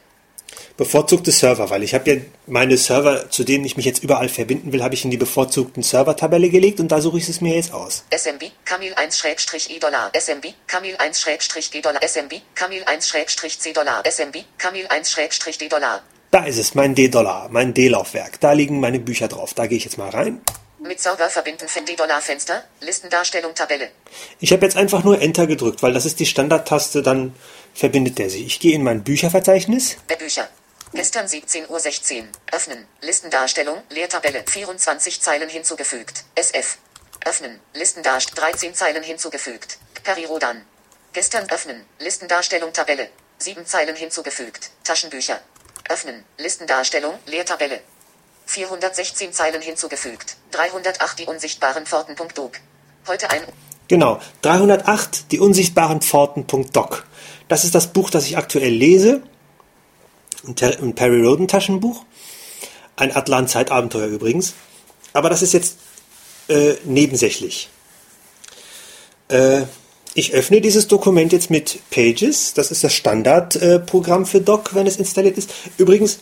Bevorzugte 0.77 1.32
Server, 1.32 1.70
weil 1.70 1.84
ich 1.84 1.94
habe 1.94 2.10
ja 2.10 2.18
meine 2.46 2.77
Server, 2.77 3.30
zu 3.30 3.44
denen 3.44 3.66
ich 3.66 3.77
mich 3.77 3.86
jetzt 3.86 4.04
überall 4.04 4.30
verbinden 4.30 4.72
will, 4.72 4.84
habe 4.84 4.94
ich 4.94 5.04
in 5.04 5.12
die 5.12 5.18
bevorzugten 5.18 5.84
Server-Tabelle 5.84 6.50
gelegt 6.50 6.80
und 6.80 6.89
da 6.89 7.01
suche 7.01 7.18
ich 7.18 7.27
es 7.27 7.42
mir 7.42 7.56
jetzt 7.56 7.74
aus. 7.74 8.04
SMB, 8.16 8.44
Camil 8.63 8.94
1-E 8.94 9.80
Dollar, 9.80 10.12
SMB, 10.13 10.46
Camil 10.68 10.96
1-D 10.96 11.82
Dollar, 11.82 12.01
SMB, 12.04 12.34
Camil 12.54 12.84
1-C 12.84 13.74
Dollar, 13.74 14.04
SMB, 14.06 14.38
Camil 14.58 14.86
1-D 14.88 15.68
Dollar. 15.68 16.01
Da 16.30 16.44
ist 16.44 16.58
es, 16.58 16.75
mein 16.75 16.94
D-Dollar, 16.94 17.48
mein 17.50 17.74
D-Laufwerk. 17.74 18.42
Da 18.42 18.51
liegen 18.51 18.82
meine 18.82 19.00
Bücher 19.00 19.30
drauf. 19.30 19.54
Da 19.54 19.66
gehe 19.66 19.77
ich 19.77 19.86
jetzt 19.86 19.98
mal 19.98 20.10
rein. 20.10 20.42
Mit 20.80 21.00
Server 21.00 21.30
verbinden 21.30 21.68
für 21.68 21.82
D-Dollar 21.82 22.22
Fenster, 22.22 22.63
Listendarstellung 22.82 23.56
Tabelle. 23.56 23.89
Ich 24.39 24.51
habe 24.51 24.66
jetzt 24.66 24.75
einfach 24.77 25.04
nur 25.04 25.22
Enter 25.22 25.48
gedrückt, 25.48 25.82
weil 25.82 25.94
das 25.94 26.06
ist 26.06 26.20
die 26.20 26.25
Standardtaste, 26.25 27.01
dann 27.01 27.34
verbindet 27.77 28.17
der 28.17 28.29
sich. 28.29 28.46
Ich 28.46 28.60
gehe 28.60 28.75
in 28.75 28.84
mein 28.84 29.03
Bücherverzeichnis. 29.03 29.98
Bücher. 30.19 30.50
Gestern 30.93 31.27
17.16 31.27 31.69
Uhr. 31.69 32.27
Öffnen. 32.51 32.86
Listendarstellung. 33.01 33.77
Leertabelle. 33.89 34.43
24 34.50 35.22
Zeilen 35.22 35.50
hinzugefügt. 35.50 36.24
SF. 36.36 36.79
Öffnen. 37.25 37.60
Listendarstellung. 37.74 38.51
13 38.51 38.74
Zeilen 38.74 39.03
hinzugefügt. 39.03 39.77
Perirodan. 40.03 40.63
Gestern 41.13 41.50
öffnen. 41.50 41.86
Listendarstellung 42.00 42.74
Tabelle. 42.74 43.10
7 43.38 43.65
Zeilen 43.65 43.96
hinzugefügt. 43.96 44.72
Taschenbücher. 44.84 45.39
Öffnen. 45.89 46.24
Listendarstellung. 46.38 47.13
Leertabelle. 47.27 47.81
416 48.48 49.34
Zeilen 49.34 49.62
hinzugefügt. 49.62 50.38
308 50.51 51.19
die 51.19 51.25
unsichtbaren 51.25 51.86
Pforten.doc. 51.86 52.53
Heute 53.07 53.29
ein. 53.29 53.41
Genau. 53.88 54.19
308 54.41 55.31
die 55.31 55.39
unsichtbaren 55.39 56.01
Pforten.doc. 56.01 57.05
Das 57.48 57.63
ist 57.63 57.75
das 57.75 57.88
Buch, 57.88 58.10
das 58.10 58.25
ich 58.25 58.38
aktuell 58.38 58.74
lese 58.74 59.22
ein 60.48 60.96
Perry 60.96 61.22
Roden 61.22 61.48
Taschenbuch. 61.48 62.04
Ein 62.96 63.16
Atlant-Zeitabenteuer 63.16 64.08
übrigens. 64.08 64.54
Aber 65.13 65.30
das 65.30 65.42
ist 65.42 65.54
jetzt 65.54 65.77
äh, 66.48 66.75
nebensächlich. 66.86 67.70
Äh, 69.30 69.63
ich 70.13 70.34
öffne 70.34 70.62
dieses 70.62 70.88
Dokument 70.88 71.32
jetzt 71.32 71.50
mit 71.50 71.80
Pages. 71.92 72.54
Das 72.54 72.72
ist 72.72 72.84
das 72.84 72.94
Standardprogramm 72.94 74.24
äh, 74.24 74.25
für 74.25 74.42
Doc, 74.42 74.74
wenn 74.74 74.88
es 74.88 74.98
installiert 74.98 75.38
ist. 75.38 75.54
Übrigens, 75.77 76.20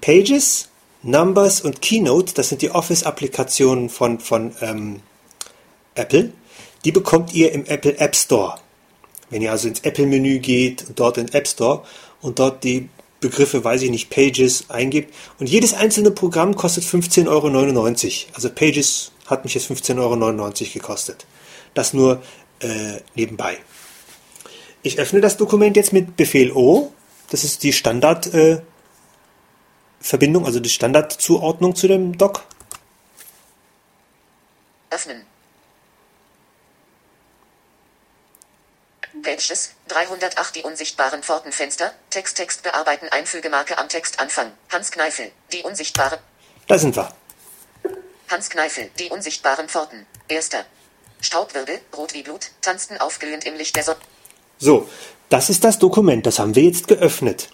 Pages, 0.00 0.68
Numbers 1.02 1.60
und 1.60 1.82
Keynote, 1.82 2.32
das 2.34 2.48
sind 2.48 2.62
die 2.62 2.70
Office-Applikationen 2.70 3.90
von, 3.90 4.20
von 4.20 4.54
ähm, 4.60 5.00
Apple. 5.94 6.32
Die 6.84 6.92
bekommt 6.92 7.34
ihr 7.34 7.52
im 7.52 7.66
Apple 7.66 7.98
App 7.98 8.16
Store. 8.16 8.58
Wenn 9.30 9.42
ihr 9.42 9.50
also 9.50 9.68
ins 9.68 9.80
Apple-Menü 9.80 10.38
geht, 10.38 10.86
dort 10.94 11.18
in 11.18 11.32
App 11.32 11.48
Store 11.48 11.82
und 12.20 12.38
dort 12.38 12.64
die 12.64 12.88
Begriffe, 13.20 13.64
weiß 13.64 13.82
ich 13.82 13.90
nicht, 13.90 14.10
Pages 14.10 14.66
eingibt. 14.68 15.12
Und 15.38 15.48
jedes 15.48 15.74
einzelne 15.74 16.10
Programm 16.10 16.54
kostet 16.54 16.84
15,99 16.84 17.28
Euro. 17.28 18.32
Also 18.34 18.50
Pages 18.50 19.12
hat 19.26 19.44
mich 19.44 19.54
jetzt 19.54 19.70
15,99 19.70 19.98
Euro 19.98 20.52
gekostet. 20.72 21.26
Das 21.74 21.92
nur 21.92 22.22
äh, 22.60 23.00
nebenbei. 23.14 23.58
Ich 24.82 24.98
öffne 24.98 25.20
das 25.20 25.36
Dokument 25.36 25.76
jetzt 25.76 25.92
mit 25.92 26.16
Befehl 26.16 26.52
O. 26.52 26.92
Das 27.30 27.42
ist 27.42 27.64
die 27.64 27.72
Standardverbindung, 27.72 28.62
äh, 30.42 30.46
also 30.46 30.60
die 30.60 30.68
Standardzuordnung 30.68 31.74
zu 31.74 31.88
dem 31.88 32.16
Doc. 32.16 32.44
Öffnen. 34.90 35.22
Pages, 39.22 39.72
308 39.88 40.56
die 40.56 40.62
unsichtbaren 40.62 41.22
Pfortenfenster, 41.22 41.92
Text 42.10 42.36
Text 42.36 42.62
bearbeiten 42.62 43.08
Einfügemarke 43.08 43.78
am 43.78 43.88
Textanfang, 43.88 44.52
Hans 44.70 44.90
Kneifel, 44.90 45.30
die 45.52 45.62
unsichtbare. 45.62 46.18
Da 46.66 46.78
sind 46.78 46.96
wir. 46.96 47.12
Hans 48.28 48.50
Kneifel, 48.50 48.90
die 48.98 49.08
unsichtbaren 49.10 49.68
Pforten, 49.68 50.06
erster. 50.28 50.64
Staubwirbel, 51.20 51.80
rot 51.96 52.14
wie 52.14 52.22
Blut, 52.22 52.50
tanzten 52.60 52.98
aufglühend 52.98 53.44
im 53.44 53.54
Licht 53.56 53.76
der 53.76 53.84
Sonne. 53.84 54.00
So, 54.58 54.88
das 55.28 55.50
ist 55.50 55.64
das 55.64 55.78
Dokument, 55.78 56.26
das 56.26 56.38
haben 56.38 56.54
wir 56.54 56.64
jetzt 56.64 56.88
geöffnet. 56.88 57.48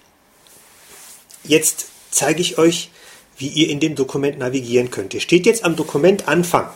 Jetzt 1.45 1.87
zeige 2.11 2.40
ich 2.40 2.59
euch, 2.59 2.90
wie 3.37 3.49
ihr 3.49 3.69
in 3.71 3.81
dem 3.81 3.95
Dokument 3.95 4.38
navigieren 4.38 4.90
könnt. 4.90 5.14
Ihr 5.14 5.21
steht 5.21 5.47
jetzt 5.47 5.64
am 5.64 5.76
Dokument 5.76 6.28
Anfang. 6.28 6.71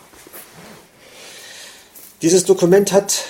Dieses 2.23 2.45
Dokument 2.45 2.93
hat 2.93 3.25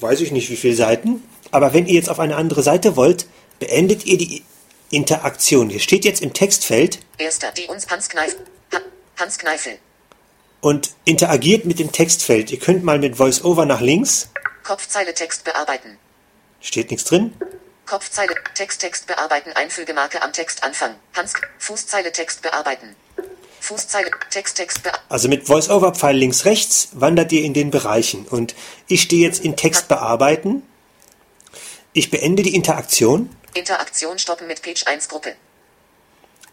weiß 0.00 0.20
ich 0.20 0.32
nicht 0.32 0.50
wie 0.50 0.56
viele 0.56 0.74
Seiten, 0.74 1.22
aber 1.50 1.72
wenn 1.72 1.86
ihr 1.86 1.94
jetzt 1.94 2.10
auf 2.10 2.20
eine 2.20 2.36
andere 2.36 2.62
Seite 2.62 2.96
wollt, 2.96 3.26
beendet 3.58 4.06
ihr 4.06 4.18
die 4.18 4.42
Interaktion. 4.90 5.70
Hier 5.70 5.80
steht 5.80 6.04
jetzt 6.04 6.22
im 6.22 6.32
Textfeld. 6.32 7.00
Erster, 7.18 7.52
die 7.52 7.66
uns 7.66 7.88
Hans 7.88 8.08
Kneifel. 8.08 8.40
Hans 9.18 9.38
Kneifel. 9.38 9.78
Und 10.60 10.90
interagiert 11.04 11.64
mit 11.64 11.78
dem 11.78 11.92
Textfeld. 11.92 12.50
Ihr 12.50 12.58
könnt 12.58 12.84
mal 12.84 12.98
mit 12.98 13.18
VoiceOver 13.18 13.66
nach 13.66 13.80
links. 13.80 14.30
Kopfzeile 14.64 15.14
Text 15.14 15.44
bearbeiten. 15.44 15.98
Steht 16.60 16.90
nichts 16.90 17.08
drin. 17.08 17.32
Kopfzeile 17.86 18.34
Text 18.54 18.80
Text 18.80 19.06
bearbeiten 19.06 19.52
Einfügemarke 19.52 20.22
am 20.22 20.32
Textanfang. 20.32 20.94
Hans 21.14 21.34
Fußzeile 21.58 22.12
Text 22.12 22.42
bearbeiten. 22.42 22.96
Fußzeile, 23.68 24.10
Text, 24.30 24.56
Text. 24.56 24.80
Also 25.10 25.28
mit 25.28 25.46
Voice-Over-Pfeil 25.46 26.16
links, 26.16 26.46
rechts 26.46 26.88
wandert 26.92 27.32
ihr 27.32 27.42
in 27.42 27.52
den 27.52 27.70
Bereichen. 27.70 28.26
Und 28.26 28.54
ich 28.86 29.02
stehe 29.02 29.26
jetzt 29.26 29.44
in 29.44 29.56
Text 29.56 29.88
bearbeiten. 29.88 30.62
Ich 31.92 32.10
beende 32.10 32.42
die 32.42 32.54
Interaktion. 32.54 33.28
Interaktion 33.52 34.18
stoppen 34.18 34.46
mit 34.46 34.62
Page 34.62 34.86
1 34.86 35.08
Gruppe. 35.08 35.34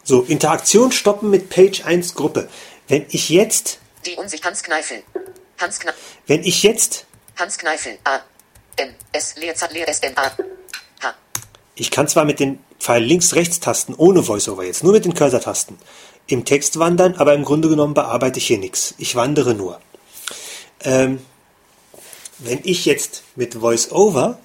So, 0.03 0.23
Interaktion 0.23 0.91
stoppen 0.91 1.29
mit 1.29 1.49
Page 1.49 1.85
1 1.85 2.15
Gruppe. 2.15 2.49
Wenn 2.89 3.05
ich 3.09 3.29
jetzt. 3.29 3.79
Die 4.05 4.15
Unsicht 4.15 4.43
Hans 4.43 4.61
Kneifel. 4.61 5.01
Hans 5.57 5.79
Kneifel. 5.79 5.99
Wenn 6.27 6.43
ich 6.43 6.63
jetzt. 6.63 7.05
Hans 7.37 7.57
Kneifel. 7.57 7.97
A. 8.03 8.19
N. 8.75 8.93
S. 9.13 9.35
Leerzeit 9.37 9.71
Leer 9.71 9.87
S. 9.87 9.99
N. 9.99 10.17
A. 10.17 10.31
H. 11.01 11.15
Ich 11.75 11.91
kann 11.91 12.09
zwar 12.09 12.25
mit 12.25 12.41
den 12.41 12.59
Pfeil 12.77 13.03
links-rechts-Tasten 13.03 13.95
ohne 13.95 14.27
Voiceover 14.27 14.63
jetzt, 14.63 14.83
nur 14.83 14.93
mit 14.93 15.05
den 15.05 15.13
Cursor-Tasten, 15.13 15.79
im 16.27 16.45
Text 16.45 16.79
wandern, 16.79 17.15
aber 17.15 17.33
im 17.33 17.43
Grunde 17.43 17.69
genommen 17.69 17.93
bearbeite 17.93 18.39
ich 18.39 18.47
hier 18.47 18.57
nichts. 18.57 18.95
Ich 18.97 19.15
wandere 19.15 19.53
nur. 19.53 19.79
Ähm, 20.83 21.23
wenn 22.39 22.59
ich 22.63 22.85
jetzt 22.85 23.23
mit 23.35 23.61
VoiceOver 23.61 24.39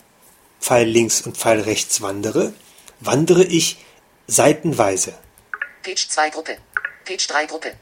Pfeil 0.61 0.87
links 0.87 1.23
und 1.23 1.37
Pfeil 1.37 1.61
rechts 1.61 2.03
wandere, 2.03 2.53
wandere 3.01 3.45
ich 3.45 3.79
seitenweise. 4.27 5.15
Page 5.83 6.09
2 6.09 6.31
Gruppe, 6.31 6.57
Page 7.05 7.27
3 7.27 7.47
Gruppe, 7.47 7.73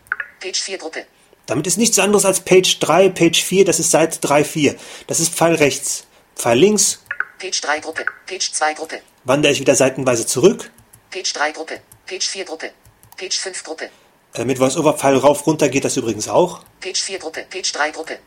Page 0.40 0.60
4 0.60 0.78
Gruppe. 0.78 1.04
Damit 1.46 1.66
ist 1.66 1.78
nichts 1.78 1.98
anderes 1.98 2.24
als 2.24 2.40
Page 2.40 2.78
3, 2.78 3.08
Page 3.08 3.42
4, 3.42 3.64
das 3.64 3.80
ist 3.80 3.90
Seite 3.90 4.20
3, 4.20 4.44
4. 4.44 4.76
Das 5.06 5.18
ist 5.18 5.34
Pfeil 5.34 5.54
rechts. 5.54 6.04
Pfeil 6.36 6.58
links. 6.58 7.00
Page 7.38 7.60
3 7.60 7.80
Gruppe, 7.80 8.04
Page 8.26 8.52
2 8.52 8.74
Gruppe. 8.74 9.00
Wandere 9.24 9.52
ich 9.52 9.60
wieder 9.60 9.74
seitenweise 9.74 10.26
zurück. 10.26 10.70
Page 11.10 11.32
3 11.32 11.52
Gruppe, 11.52 11.80
Page 12.06 12.26
4 12.26 12.44
Gruppe, 12.44 12.70
Page 13.18 13.36
5 13.36 13.64
Gruppe. 13.64 13.90
Äh, 14.34 14.44
mit 14.44 14.58
VoiceOver 14.60 14.94
Pfeil 14.94 15.16
rauf 15.16 15.46
runter 15.46 15.68
geht 15.68 15.84
das 15.84 15.96
übrigens 15.96 16.28
auch. 16.28 16.62
Page 16.80 17.00
4 17.00 17.18
Gruppe, 17.18 17.46
Page 17.50 17.72
3 17.72 17.90
Gruppe. 17.90 18.18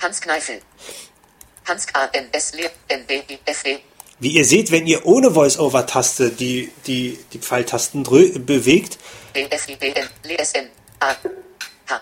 Hans 0.00 0.20
Kneifel. 0.20 0.60
Hans 1.66 1.86
A 1.92 2.08
N 2.12 2.28
S 2.32 2.52
L 2.52 2.70
N 2.88 3.06
B 3.06 3.22
I 3.28 3.38
F 3.44 3.64
E. 3.66 3.78
Wie 4.20 4.30
ihr 4.30 4.44
seht, 4.44 4.70
wenn 4.70 4.86
ihr 4.86 5.06
ohne 5.06 5.30
Voice-Over-Taste 5.32 6.30
die, 6.30 6.70
die, 6.86 7.18
die 7.32 7.38
Pfeiltasten 7.38 8.02
bewegt, 8.02 8.98
e 9.34 9.46
F 9.50 9.68
I 9.68 9.76
B 9.76 9.88
N 9.88 10.08
L 10.24 10.36
S 10.38 10.52
N 10.52 10.68
A 11.00 11.16
H 11.88 12.00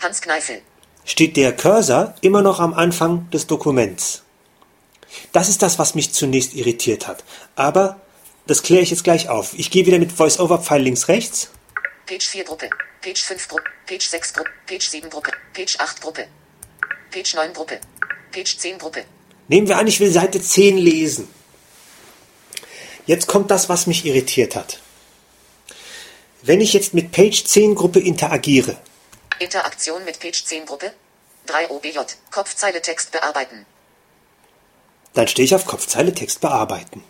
Hans 0.00 0.20
Kneifel. 0.20 0.62
steht 1.04 1.36
der 1.36 1.54
Cursor 1.54 2.14
immer 2.22 2.42
noch 2.42 2.60
am 2.60 2.74
Anfang 2.74 3.28
des 3.30 3.46
Dokuments. 3.46 4.22
Das 5.32 5.48
ist 5.48 5.62
das, 5.62 5.78
was 5.78 5.94
mich 5.94 6.12
zunächst 6.12 6.54
irritiert 6.54 7.06
hat. 7.06 7.24
Aber 7.54 8.00
das 8.46 8.62
kläre 8.62 8.82
ich 8.82 8.90
jetzt 8.90 9.04
gleich 9.04 9.28
auf. 9.28 9.54
Ich 9.54 9.70
gehe 9.70 9.86
wieder 9.86 9.98
mit 9.98 10.12
Voice-Over-Pfeil 10.12 10.82
links 10.82 11.08
rechts. 11.08 11.50
Page 12.06 12.26
4 12.26 12.44
Gruppe, 12.44 12.70
Page 13.00 13.22
5 13.22 13.48
Gruppe, 13.48 13.64
Page 13.86 14.08
6 14.08 14.32
Gruppe, 14.34 14.50
Page 14.66 14.88
7 14.88 15.10
Gruppe, 15.10 15.30
Page 15.52 15.76
8 15.78 16.00
Gruppe, 16.00 16.26
Page 17.10 17.34
9 17.34 17.52
Gruppe, 17.52 17.80
Page 18.32 18.58
10 18.58 18.78
Gruppe. 18.78 19.04
Nehmen 19.48 19.68
wir 19.68 19.78
an, 19.78 19.86
ich 19.86 20.00
will 20.00 20.10
Seite 20.10 20.40
10 20.40 20.78
lesen. 20.78 21.28
Jetzt 23.06 23.26
kommt 23.26 23.50
das, 23.50 23.68
was 23.68 23.86
mich 23.86 24.04
irritiert 24.04 24.56
hat. 24.56 24.80
Wenn 26.42 26.60
ich 26.60 26.72
jetzt 26.72 26.94
mit 26.94 27.12
Page 27.12 27.44
10 27.44 27.74
Gruppe 27.74 28.00
interagiere. 28.00 28.76
Interaktion 29.38 30.04
mit 30.04 30.18
Page 30.20 30.44
10 30.44 30.66
Gruppe. 30.66 30.92
3 31.46 31.70
OBJ. 31.70 31.98
Kopfzeile 32.30 32.80
Text 32.80 33.10
bearbeiten. 33.10 33.66
Dann 35.14 35.28
stehe 35.28 35.44
ich 35.44 35.54
auf 35.54 35.66
Kopfzeile 35.66 36.14
Text 36.14 36.40
bearbeiten. 36.40 37.04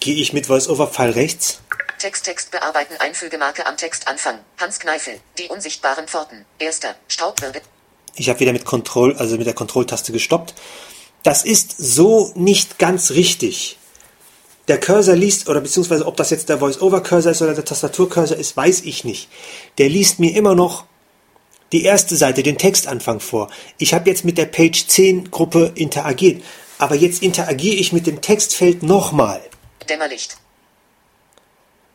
Gehe 0.00 0.14
ich 0.14 0.32
mit 0.32 0.48
VoiceOver 0.48 0.86
Pfeil 0.86 1.10
rechts. 1.10 1.60
Text, 1.98 2.24
Text 2.24 2.50
bearbeiten, 2.50 2.94
Einfügemarke 3.00 3.66
am 3.66 3.76
Textanfang. 3.76 4.38
Hans 4.58 4.80
Kneifel. 4.80 5.20
Die 5.38 5.48
unsichtbaren 5.48 6.08
Pforten. 6.08 6.46
Erster. 6.58 6.94
Staubwirbel. 7.06 7.60
Ich 8.14 8.30
habe 8.30 8.40
wieder 8.40 8.54
mit 8.54 8.64
Control, 8.64 9.14
also 9.16 9.36
mit 9.36 9.46
der 9.46 9.52
Kontrolltaste 9.52 10.10
gestoppt. 10.10 10.54
Das 11.22 11.44
ist 11.44 11.74
so 11.76 12.32
nicht 12.34 12.78
ganz 12.78 13.10
richtig. 13.10 13.76
Der 14.68 14.80
Cursor 14.80 15.16
liest, 15.16 15.50
oder 15.50 15.60
beziehungsweise 15.60 16.06
ob 16.06 16.16
das 16.16 16.30
jetzt 16.30 16.48
der 16.48 16.60
Voice-Over-Cursor 16.60 17.32
ist 17.32 17.42
oder 17.42 17.54
der 17.54 17.66
Tastatur-Cursor 17.66 18.38
ist, 18.38 18.56
weiß 18.56 18.80
ich 18.82 19.04
nicht. 19.04 19.28
Der 19.76 19.90
liest 19.90 20.18
mir 20.18 20.34
immer 20.34 20.54
noch 20.54 20.86
die 21.72 21.84
erste 21.84 22.16
Seite, 22.16 22.42
den 22.42 22.56
Textanfang 22.56 23.20
vor. 23.20 23.50
Ich 23.76 23.92
habe 23.92 24.08
jetzt 24.08 24.24
mit 24.24 24.38
der 24.38 24.46
Page 24.46 24.86
10 24.86 25.30
Gruppe 25.30 25.72
interagiert, 25.74 26.42
aber 26.78 26.94
jetzt 26.94 27.22
interagiere 27.22 27.76
ich 27.76 27.92
mit 27.92 28.06
dem 28.06 28.22
Textfeld 28.22 28.82
nochmal. 28.82 29.42
Dämmerlicht. 29.90 30.36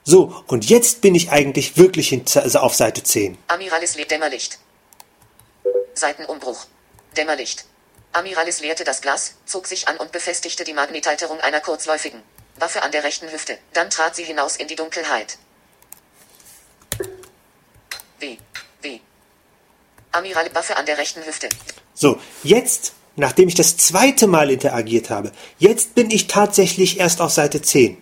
So, 0.03 0.43
und 0.47 0.69
jetzt 0.69 1.01
bin 1.01 1.15
ich 1.15 1.31
eigentlich 1.31 1.77
wirklich 1.77 2.11
in, 2.11 2.25
also 2.35 2.59
auf 2.59 2.75
Seite 2.75 3.01
10. 3.01 3.37
Amiralis 3.47 3.95
lebt 3.95 4.11
Dämmerlicht. 4.11 4.59
Seitenumbruch. 5.95 6.67
Dämmerlicht. 7.17 7.65
Amiralis 8.11 8.59
leerte 8.59 8.83
das 8.83 9.01
Glas, 9.01 9.35
zog 9.45 9.65
sich 9.65 9.87
an 9.87 9.97
und 9.97 10.11
befestigte 10.11 10.63
die 10.63 10.73
Magnethalterung 10.73 11.39
einer 11.41 11.59
kurzläufigen 11.59 12.21
Waffe 12.57 12.83
an 12.83 12.91
der 12.91 13.03
rechten 13.03 13.31
Hüfte. 13.31 13.57
Dann 13.73 13.89
trat 13.89 14.15
sie 14.15 14.23
hinaus 14.23 14.57
in 14.57 14.67
die 14.67 14.75
Dunkelheit. 14.75 15.37
W. 18.19 18.37
W. 18.81 18.99
Amiral 20.11 20.53
Waffe 20.53 20.77
an 20.77 20.85
der 20.85 20.97
rechten 20.97 21.25
Hüfte. 21.25 21.49
So, 21.93 22.19
jetzt, 22.43 22.93
nachdem 23.15 23.47
ich 23.47 23.55
das 23.55 23.77
zweite 23.77 24.27
Mal 24.27 24.51
interagiert 24.51 25.09
habe, 25.09 25.31
jetzt 25.57 25.95
bin 25.95 26.11
ich 26.11 26.27
tatsächlich 26.27 26.99
erst 26.99 27.21
auf 27.21 27.31
Seite 27.31 27.61
10 27.61 27.97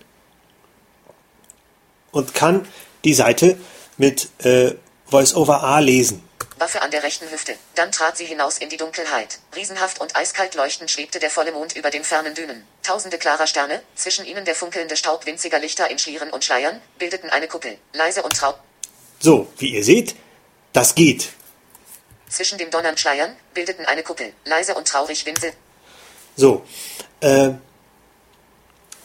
und 2.12 2.34
kann 2.34 2.67
die 3.03 3.13
Seite 3.13 3.58
mit 3.98 4.29
äh, 4.43 4.74
VoiceOver 5.08 5.63
A 5.63 5.79
lesen. 5.79 6.24
Waffe 6.58 6.82
an 6.82 6.91
der 6.91 7.03
rechten 7.03 7.29
Hüfte. 7.29 7.55
Dann 7.75 7.91
trat 7.91 8.15
sie 8.15 8.25
hinaus 8.25 8.58
in 8.58 8.70
die 8.70 8.77
Dunkelheit. 8.77 9.39
Riesenhaft 9.55 10.00
und 10.00 10.15
eiskalt 10.15 10.55
leuchtend 10.55 10.89
schwebte 10.89 11.20
der 11.20 11.29
volle 11.29 11.51
Mond 11.51 11.75
über 11.75 11.89
den 11.89 12.03
fernen 12.03 12.36
Dünen. 12.36 12.65
Tausende 12.84 13.17
klarer 13.17 13.48
Sterne, 13.48 13.82
zwischen 13.96 14.25
ihnen 14.25 14.46
der 14.46 14.55
funkelnde 14.55 14.96
Staub 14.96 15.25
winziger 15.25 15.60
Lichter 15.60 15.89
in 15.89 16.00
Schlieren 16.00 16.29
und 16.29 16.46
Schleiern, 16.46 16.79
bildeten 17.00 17.29
eine 17.29 17.48
Kuppel. 17.48 17.77
Leise 17.91 18.24
und 18.24 18.38
trau. 18.38 18.53
So, 19.20 19.51
wie 19.58 19.74
ihr 19.74 19.84
seht, 19.84 20.15
das 20.72 20.96
geht. 20.96 21.34
Zwischen 22.33 22.57
dem 22.57 22.71
Donnern 22.71 22.97
Schleiern, 22.97 23.35
bildeten 23.53 23.85
eine 23.85 24.01
Kuppel. 24.01 24.33
Leise 24.43 24.73
und 24.73 24.87
traurig 24.87 25.23
Winsel. 25.27 25.53
So, 26.35 26.65
äh, 27.19 27.51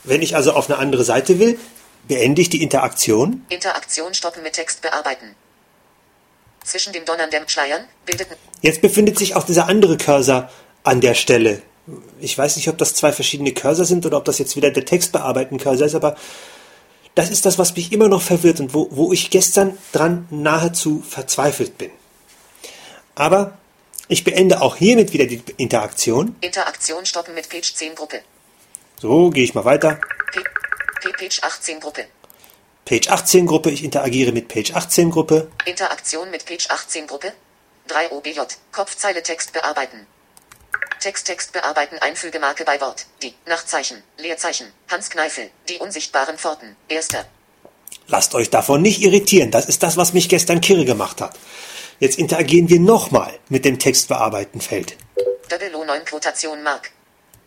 wenn 0.04 0.22
ich 0.22 0.34
also 0.34 0.54
auf 0.54 0.70
eine 0.70 0.78
andere 0.78 1.04
Seite 1.04 1.38
will, 1.38 1.58
beende 2.04 2.40
ich 2.40 2.48
die 2.48 2.62
Interaktion. 2.62 3.44
Interaktion 3.50 4.14
stoppen 4.14 4.42
mit 4.42 4.54
Text 4.54 4.80
bearbeiten. 4.80 5.34
Zwischen 6.64 6.94
dem 6.94 7.04
Donnern 7.04 7.30
der 7.30 7.46
Schleiern 7.46 7.84
bildeten. 8.06 8.34
Jetzt 8.62 8.80
befindet 8.80 9.18
sich 9.18 9.36
auch 9.36 9.44
dieser 9.44 9.66
andere 9.66 9.98
Cursor 9.98 10.50
an 10.82 11.02
der 11.02 11.12
Stelle. 11.12 11.60
Ich 12.20 12.38
weiß 12.38 12.56
nicht, 12.56 12.70
ob 12.70 12.78
das 12.78 12.94
zwei 12.94 13.12
verschiedene 13.12 13.52
Cursor 13.52 13.84
sind 13.84 14.06
oder 14.06 14.16
ob 14.16 14.24
das 14.24 14.38
jetzt 14.38 14.56
wieder 14.56 14.70
der 14.70 14.86
Textbearbeiten 14.86 15.58
Cursor 15.58 15.86
ist, 15.86 15.94
aber 15.94 16.16
das 17.14 17.28
ist 17.28 17.44
das, 17.44 17.58
was 17.58 17.76
mich 17.76 17.92
immer 17.92 18.08
noch 18.08 18.22
verwirrt 18.22 18.60
und 18.60 18.72
wo, 18.72 18.88
wo 18.90 19.12
ich 19.12 19.28
gestern 19.28 19.76
dran 19.92 20.26
nahezu 20.30 21.02
verzweifelt 21.06 21.76
bin. 21.76 21.90
Aber 23.18 23.58
ich 24.06 24.22
beende 24.22 24.62
auch 24.62 24.76
hiermit 24.76 25.12
wieder 25.12 25.26
die 25.26 25.42
Interaktion. 25.56 26.36
Interaktion 26.40 27.04
stoppen 27.04 27.34
mit 27.34 27.48
Page 27.48 27.74
10 27.74 27.96
Gruppe. 27.96 28.20
So, 29.00 29.30
gehe 29.30 29.42
ich 29.42 29.54
mal 29.54 29.64
weiter. 29.64 29.98
P 30.32 30.40
P 31.00 31.12
Page 31.18 31.40
18 31.42 31.80
Gruppe. 31.80 32.06
Page 32.84 33.08
18 33.08 33.46
Gruppe, 33.46 33.70
ich 33.70 33.82
interagiere 33.82 34.30
mit 34.30 34.46
Page 34.46 34.72
18 34.72 35.10
Gruppe. 35.10 35.50
Interaktion 35.66 36.30
mit 36.30 36.46
Page 36.46 36.70
18 36.70 37.08
Gruppe. 37.08 37.32
3 37.88 38.12
OBJ. 38.12 38.40
Kopfzeile 38.70 39.22
Text 39.24 39.52
bearbeiten. 39.52 40.06
Text 41.00 41.26
Text 41.26 41.52
bearbeiten 41.52 41.98
Einfügemarke 41.98 42.64
bei 42.64 42.80
Wort. 42.80 43.06
Die 43.22 43.34
Nachtzeichen. 43.46 44.02
Leerzeichen. 44.16 44.68
Hans 44.88 45.10
Kneifel. 45.10 45.50
Die 45.68 45.78
unsichtbaren 45.78 46.38
Pforten. 46.38 46.76
Erster. 46.88 47.24
Lasst 48.06 48.34
euch 48.34 48.50
davon 48.50 48.80
nicht 48.80 49.02
irritieren. 49.02 49.50
Das 49.50 49.66
ist 49.66 49.82
das, 49.82 49.96
was 49.96 50.12
mich 50.12 50.28
gestern 50.28 50.60
kirre 50.60 50.84
gemacht 50.84 51.20
hat. 51.20 51.36
Jetzt 52.00 52.16
interagieren 52.18 52.68
wir 52.68 52.78
nochmal 52.78 53.36
mit 53.48 53.64
dem 53.64 53.78
Textbearbeiten-Feld. 53.80 54.96
Double 55.48 55.70
9 55.70 56.04
Quotation 56.04 56.62
Mark. 56.62 56.92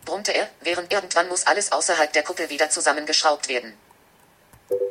Brummte 0.03 0.33
er, 0.33 0.49
während 0.59 0.91
irgendwann 0.91 1.29
muss 1.29 1.47
alles 1.47 1.71
außerhalb 1.71 2.11
der 2.11 2.23
Kuppel 2.23 2.49
wieder 2.49 2.69
zusammengeschraubt 2.69 3.47
werden. 3.47 3.73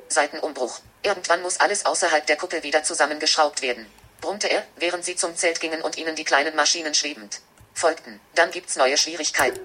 Seitenumbruch. 0.09 0.81
Irgendwann 1.03 1.43
muss 1.43 1.61
alles 1.61 1.85
außerhalb 1.85 2.27
der 2.27 2.37
Kuppel 2.37 2.63
wieder 2.63 2.85
zusammengeschraubt 2.85 3.61
werden. 3.61 3.85
Brummte 4.23 4.49
er, 4.49 4.67
während 4.77 5.05
sie 5.05 5.17
zum 5.17 5.37
Zelt 5.37 5.61
gingen 5.61 5.83
und 5.83 5.99
ihnen 5.99 6.17
die 6.17 6.25
kleinen 6.25 6.57
Maschinen 6.57 6.95
schwebend 6.95 7.43
folgten. 7.75 8.19
Dann 8.35 8.51
gibt's 8.51 8.77
neue 8.77 8.97
Schwierigkeiten. 8.97 9.61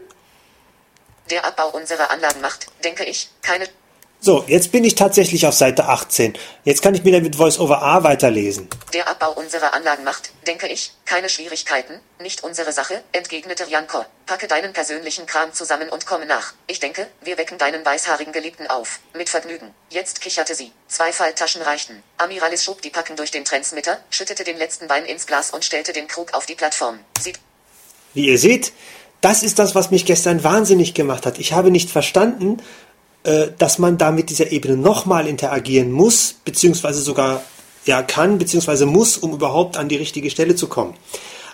Der 1.29 1.45
Abbau 1.45 1.69
unserer 1.69 2.11
Anlagen 2.11 2.41
macht, 2.41 2.67
denke 2.83 3.05
ich, 3.05 3.29
keine 3.41 3.67
So, 4.19 4.43
jetzt 4.47 4.71
bin 4.71 4.83
ich 4.83 4.95
tatsächlich 4.95 5.45
auf 5.45 5.53
Seite 5.53 5.85
18. 5.85 6.33
Jetzt 6.63 6.81
kann 6.81 6.95
ich 6.95 7.03
mir 7.03 7.11
dann 7.11 7.21
mit 7.21 7.37
VoiceOver 7.37 7.83
A 7.83 8.03
weiterlesen. 8.03 8.67
Der 8.93 9.07
Abbau 9.07 9.33
unserer 9.33 9.73
Anlagen 9.73 10.03
macht, 10.03 10.31
denke 10.47 10.67
ich, 10.67 10.93
keine 11.05 11.29
Schwierigkeiten, 11.29 11.99
nicht 12.19 12.43
unsere 12.43 12.71
Sache, 12.71 13.03
entgegnete 13.11 13.65
Janko. 13.69 14.03
Packe 14.25 14.47
deinen 14.47 14.73
persönlichen 14.73 15.27
Kram 15.27 15.53
zusammen 15.53 15.89
und 15.89 16.07
komme 16.07 16.25
nach. 16.25 16.53
Ich 16.65 16.79
denke, 16.79 17.05
wir 17.23 17.37
wecken 17.37 17.59
deinen 17.59 17.85
weißhaarigen 17.85 18.33
Geliebten 18.33 18.65
auf. 18.65 18.99
Mit 19.13 19.29
Vergnügen. 19.29 19.69
Jetzt 19.91 20.21
kicherte 20.21 20.55
sie. 20.55 20.71
Zwei 20.87 21.13
Falttaschen 21.13 21.61
reichten. 21.61 22.01
Amiralis 22.17 22.63
schob 22.63 22.81
die 22.81 22.89
Packen 22.89 23.15
durch 23.15 23.29
den 23.29 23.45
Transmitter, 23.45 23.99
schüttete 24.09 24.43
den 24.43 24.57
letzten 24.57 24.89
Wein 24.89 25.05
ins 25.05 25.27
Glas 25.27 25.51
und 25.51 25.63
stellte 25.63 25.93
den 25.93 26.07
Krug 26.07 26.33
auf 26.33 26.47
die 26.47 26.55
Plattform. 26.55 26.97
Sie 27.21 27.33
Wie 28.15 28.25
ihr 28.27 28.39
seht, 28.39 28.73
das 29.21 29.43
ist 29.43 29.57
das, 29.57 29.73
was 29.73 29.91
mich 29.91 30.05
gestern 30.05 30.43
wahnsinnig 30.43 30.93
gemacht 30.93 31.25
hat. 31.25 31.39
Ich 31.39 31.53
habe 31.53 31.71
nicht 31.71 31.89
verstanden, 31.89 32.61
dass 33.57 33.79
man 33.79 33.97
da 33.97 34.11
mit 34.11 34.29
dieser 34.29 34.51
Ebene 34.51 34.77
nochmal 34.77 35.27
interagieren 35.27 35.91
muss, 35.91 36.35
beziehungsweise 36.45 37.01
sogar 37.01 37.43
ja 37.85 38.01
kann, 38.01 38.37
beziehungsweise 38.37 38.85
muss, 38.85 39.17
um 39.17 39.33
überhaupt 39.33 39.77
an 39.77 39.89
die 39.89 39.95
richtige 39.95 40.29
Stelle 40.29 40.55
zu 40.55 40.67
kommen. 40.67 40.95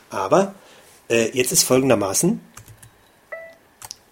Aber 0.10 0.56
äh, 1.10 1.30
jetzt 1.32 1.52
ist 1.52 1.64
folgendermaßen, 1.64 2.42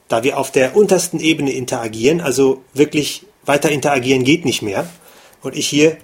da 0.07 0.23
wir 0.23 0.37
auf 0.37 0.51
der 0.51 0.75
untersten 0.75 1.19
Ebene 1.19 1.51
interagieren, 1.51 2.21
also 2.21 2.63
wirklich 2.73 3.25
weiter 3.45 3.69
interagieren 3.69 4.23
geht 4.23 4.45
nicht 4.45 4.61
mehr, 4.61 4.87
und 5.41 5.55
ich 5.55 5.67
hier 5.69 5.97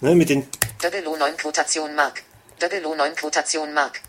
ne, 0.00 0.14
mit 0.14 0.28
den 0.28 0.48
Double 0.80 1.02
9 1.02 1.36
Quotation 1.36 1.94
Mark. 1.94 2.22
Double 2.58 2.80
9 2.80 3.14
Quotation 3.14 3.72
Mark. 3.72 4.00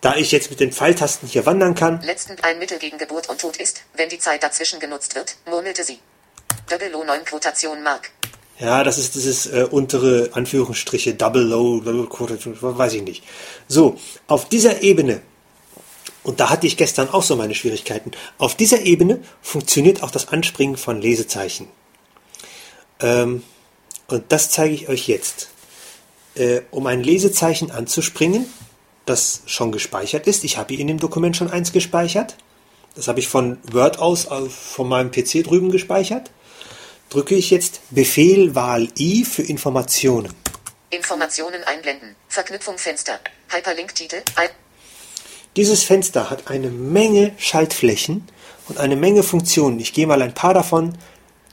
Da 0.00 0.14
ich 0.14 0.30
jetzt 0.30 0.50
mit 0.50 0.60
den 0.60 0.72
Pfeiltasten 0.72 1.28
hier 1.28 1.44
wandern 1.44 1.74
kann, 1.74 2.00
Letzten 2.02 2.36
ein 2.42 2.58
Mittel 2.58 2.78
gegen 2.78 2.98
Geburt 2.98 3.28
und 3.28 3.40
Tod 3.40 3.56
ist, 3.56 3.82
wenn 3.94 4.08
die 4.08 4.18
Zeit 4.18 4.42
dazwischen 4.42 4.78
genutzt 4.78 5.16
wird, 5.16 5.36
murmelte 5.46 5.82
sie. 5.82 5.98
Double 6.70 6.90
9 6.90 7.24
Quotation 7.24 7.82
Mark. 7.82 8.10
Ja, 8.60 8.84
das 8.84 8.98
ist 8.98 9.14
dieses 9.14 9.46
äh, 9.46 9.66
untere 9.70 10.30
Anführungsstriche, 10.32 11.14
Double 11.14 11.42
Low, 11.42 11.80
Double 11.80 12.08
Quarter, 12.08 12.38
weiß 12.60 12.94
ich 12.94 13.02
nicht. 13.02 13.24
So, 13.66 13.98
auf 14.26 14.48
dieser 14.48 14.82
Ebene, 14.82 15.20
und 16.22 16.40
da 16.40 16.50
hatte 16.50 16.66
ich 16.66 16.76
gestern 16.76 17.08
auch 17.08 17.22
so 17.22 17.36
meine 17.36 17.54
Schwierigkeiten, 17.54 18.12
auf 18.36 18.56
dieser 18.56 18.82
Ebene 18.82 19.22
funktioniert 19.42 20.02
auch 20.02 20.10
das 20.10 20.28
Anspringen 20.28 20.76
von 20.76 21.00
Lesezeichen. 21.00 21.68
Ähm, 23.00 23.42
und 24.08 24.24
das 24.30 24.50
zeige 24.50 24.74
ich 24.74 24.88
euch 24.88 25.08
jetzt. 25.08 25.50
Äh, 26.34 26.62
um 26.70 26.86
ein 26.86 27.02
Lesezeichen 27.02 27.70
anzuspringen, 27.70 28.46
das 29.08 29.42
schon 29.46 29.72
gespeichert 29.72 30.26
ist, 30.26 30.44
ich 30.44 30.56
habe 30.56 30.74
hier 30.74 30.80
in 30.80 30.88
dem 30.88 30.98
Dokument 30.98 31.36
schon 31.36 31.50
eins 31.50 31.72
gespeichert, 31.72 32.36
das 32.94 33.08
habe 33.08 33.20
ich 33.20 33.28
von 33.28 33.58
Word 33.70 33.98
aus 33.98 34.28
von 34.50 34.88
meinem 34.88 35.10
PC 35.10 35.44
drüben 35.44 35.70
gespeichert, 35.70 36.30
drücke 37.10 37.34
ich 37.34 37.50
jetzt 37.50 37.80
Befehl 37.90 38.54
Wahl 38.54 38.88
I 38.98 39.24
für 39.24 39.42
Informationen. 39.42 40.34
Informationen 40.90 41.62
einblenden. 41.64 42.16
Verknüpfung 42.28 42.78
Fenster. 42.78 43.20
Hyperlink 43.50 43.94
Titel. 43.94 44.22
Dieses 45.56 45.84
Fenster 45.84 46.30
hat 46.30 46.48
eine 46.48 46.70
Menge 46.70 47.32
Schaltflächen 47.38 48.26
und 48.68 48.78
eine 48.78 48.96
Menge 48.96 49.22
Funktionen. 49.22 49.80
Ich 49.80 49.92
gehe 49.92 50.06
mal 50.06 50.22
ein 50.22 50.34
paar 50.34 50.54
davon 50.54 50.96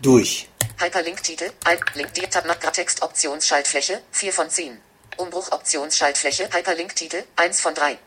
durch. 0.02 0.48
Hyperlink 0.78 1.22
Titel. 1.24 1.50
Link 1.96 2.14
Tab 2.32 2.74
Text 2.74 3.02
Optionsschaltfläche 3.02 4.02
4 4.12 4.34
von 4.34 4.50
10. 4.50 4.78
Umbruch 5.18 5.52
Optionsschaltfläche. 5.52 6.50
Hyperlink 6.54 6.96
Titel 6.96 7.24
1 7.36 7.62
von 7.62 7.74
3. 7.74 7.98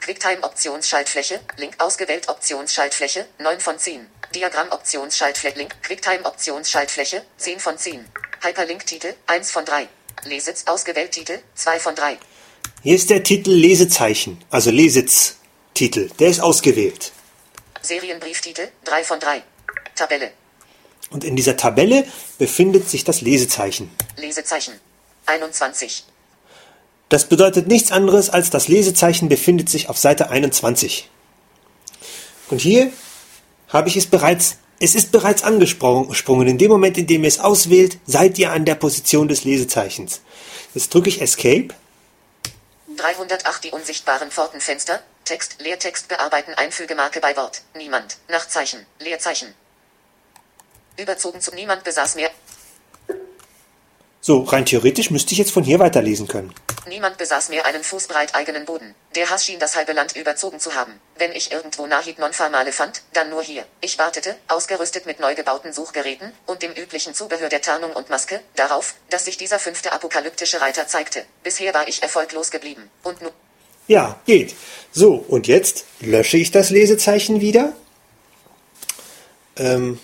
Quicktime 0.00 0.42
Optionsschaltfläche. 0.42 1.40
Link 1.56 1.74
ausgewählt 1.78 2.28
Optionsschaltfläche 2.28 3.26
9 3.38 3.60
von 3.60 3.78
10. 3.78 4.06
Diagramm 4.34 4.70
Optionsschaltfläche. 4.70 5.58
Link 5.58 5.82
Quicktime 5.82 6.24
Optionsschaltfläche 6.24 7.24
10 7.36 7.60
von 7.60 7.78
10. 7.78 8.04
Hyperlink 8.42 8.86
Titel 8.86 9.14
1 9.26 9.50
von 9.50 9.64
3. 9.64 9.88
Lesitz 10.24 10.64
ausgewählt 10.66 11.12
Titel 11.12 11.38
2 11.54 11.80
von 11.80 11.94
3. 11.94 12.18
Hier 12.82 12.96
ist 12.96 13.10
der 13.10 13.22
Titel 13.22 13.50
Lesezeichen, 13.50 14.42
also 14.50 14.70
Lesitz-Titel. 14.70 16.10
Der 16.18 16.28
ist 16.28 16.40
ausgewählt. 16.40 17.12
Serienbrieftitel 17.82 18.68
3 18.84 19.04
von 19.04 19.20
3. 19.20 19.42
Tabelle. 19.94 20.32
Und 21.10 21.24
in 21.24 21.36
dieser 21.36 21.56
Tabelle 21.56 22.06
befindet 22.38 22.88
sich 22.88 23.04
das 23.04 23.20
Lesezeichen. 23.20 23.90
Lesezeichen. 24.16 24.80
21. 25.26 26.04
Das 27.10 27.24
bedeutet 27.24 27.66
nichts 27.66 27.90
anderes, 27.90 28.30
als 28.30 28.50
das 28.50 28.68
Lesezeichen 28.68 29.28
befindet 29.28 29.68
sich 29.68 29.88
auf 29.88 29.98
Seite 29.98 30.30
21. 30.30 31.10
Und 32.50 32.60
hier 32.60 32.92
habe 33.68 33.88
ich 33.88 33.96
es 33.96 34.06
bereits, 34.06 34.58
es 34.78 34.94
ist 34.94 35.10
bereits 35.10 35.42
angesprungen. 35.42 36.46
In 36.46 36.56
dem 36.56 36.70
Moment, 36.70 36.96
in 36.96 37.08
dem 37.08 37.24
ihr 37.24 37.28
es 37.28 37.40
auswählt, 37.40 37.98
seid 38.06 38.38
ihr 38.38 38.52
an 38.52 38.64
der 38.64 38.76
Position 38.76 39.26
des 39.26 39.42
Lesezeichens. 39.42 40.20
Jetzt 40.72 40.94
drücke 40.94 41.08
ich 41.08 41.20
Escape. 41.20 41.74
308 42.96 43.64
die 43.64 43.70
unsichtbaren 43.72 44.30
Pfortenfenster. 44.30 45.00
Text, 45.24 45.56
Leertext 45.60 46.06
bearbeiten, 46.06 46.54
Einfügemarke 46.54 47.20
bei 47.20 47.36
Wort. 47.36 47.62
Niemand. 47.74 48.18
Nachzeichen. 48.28 48.86
Leerzeichen. 49.00 49.52
Überzogen 50.96 51.40
zu 51.40 51.52
niemand 51.56 51.82
besaß 51.82 52.14
mehr. 52.14 52.30
So, 54.20 54.42
rein 54.42 54.64
theoretisch 54.64 55.10
müsste 55.10 55.32
ich 55.32 55.38
jetzt 55.38 55.50
von 55.50 55.64
hier 55.64 55.80
weiterlesen 55.80 56.28
können. 56.28 56.54
Niemand 56.86 57.18
besaß 57.18 57.50
mehr 57.50 57.66
einen 57.66 57.84
Fußbreit 57.84 58.34
eigenen 58.34 58.64
Boden. 58.64 58.94
Der 59.14 59.28
Hass 59.28 59.44
schien 59.44 59.58
das 59.58 59.76
halbe 59.76 59.92
Land 59.92 60.16
überzogen 60.16 60.60
zu 60.60 60.74
haben. 60.74 60.98
Wenn 61.16 61.32
ich 61.32 61.52
irgendwo 61.52 61.86
Nahid 61.86 62.18
Nonformale 62.18 62.72
fand, 62.72 63.02
dann 63.12 63.28
nur 63.28 63.42
hier. 63.42 63.66
Ich 63.80 63.98
wartete, 63.98 64.34
ausgerüstet 64.48 65.04
mit 65.04 65.20
neu 65.20 65.34
gebauten 65.34 65.72
Suchgeräten 65.72 66.32
und 66.46 66.62
dem 66.62 66.72
üblichen 66.72 67.14
Zubehör 67.14 67.48
der 67.48 67.60
Tarnung 67.60 67.92
und 67.92 68.08
Maske, 68.08 68.40
darauf, 68.56 68.94
dass 69.10 69.26
sich 69.26 69.36
dieser 69.36 69.58
fünfte 69.58 69.92
apokalyptische 69.92 70.60
Reiter 70.60 70.86
zeigte. 70.86 71.24
Bisher 71.42 71.74
war 71.74 71.86
ich 71.86 72.02
erfolglos 72.02 72.50
geblieben. 72.50 72.90
Und 73.02 73.20
nun. 73.20 73.32
Ja, 73.86 74.18
geht. 74.24 74.54
So, 74.92 75.14
und 75.14 75.46
jetzt 75.46 75.84
lösche 76.00 76.38
ich 76.38 76.50
das 76.50 76.70
Lesezeichen 76.70 77.40
wieder. 77.40 77.74
Ähm, 79.56 80.00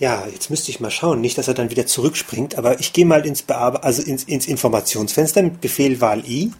ja, 0.00 0.26
jetzt 0.26 0.48
müsste 0.48 0.70
ich 0.70 0.80
mal 0.80 0.90
schauen, 0.90 1.20
nicht, 1.20 1.36
dass 1.36 1.46
er 1.46 1.52
dann 1.52 1.68
wieder 1.68 1.86
zurückspringt, 1.86 2.56
aber 2.56 2.80
ich 2.80 2.94
gehe 2.94 3.04
mal 3.04 3.26
ins, 3.26 3.42
Bearbe 3.42 3.84
also 3.84 4.00
ins, 4.00 4.24
ins 4.24 4.46
Informationsfenster 4.46 5.42
mit 5.42 5.60
Befehl 5.60 6.00
Wahl 6.00 6.24
I. 6.26 6.52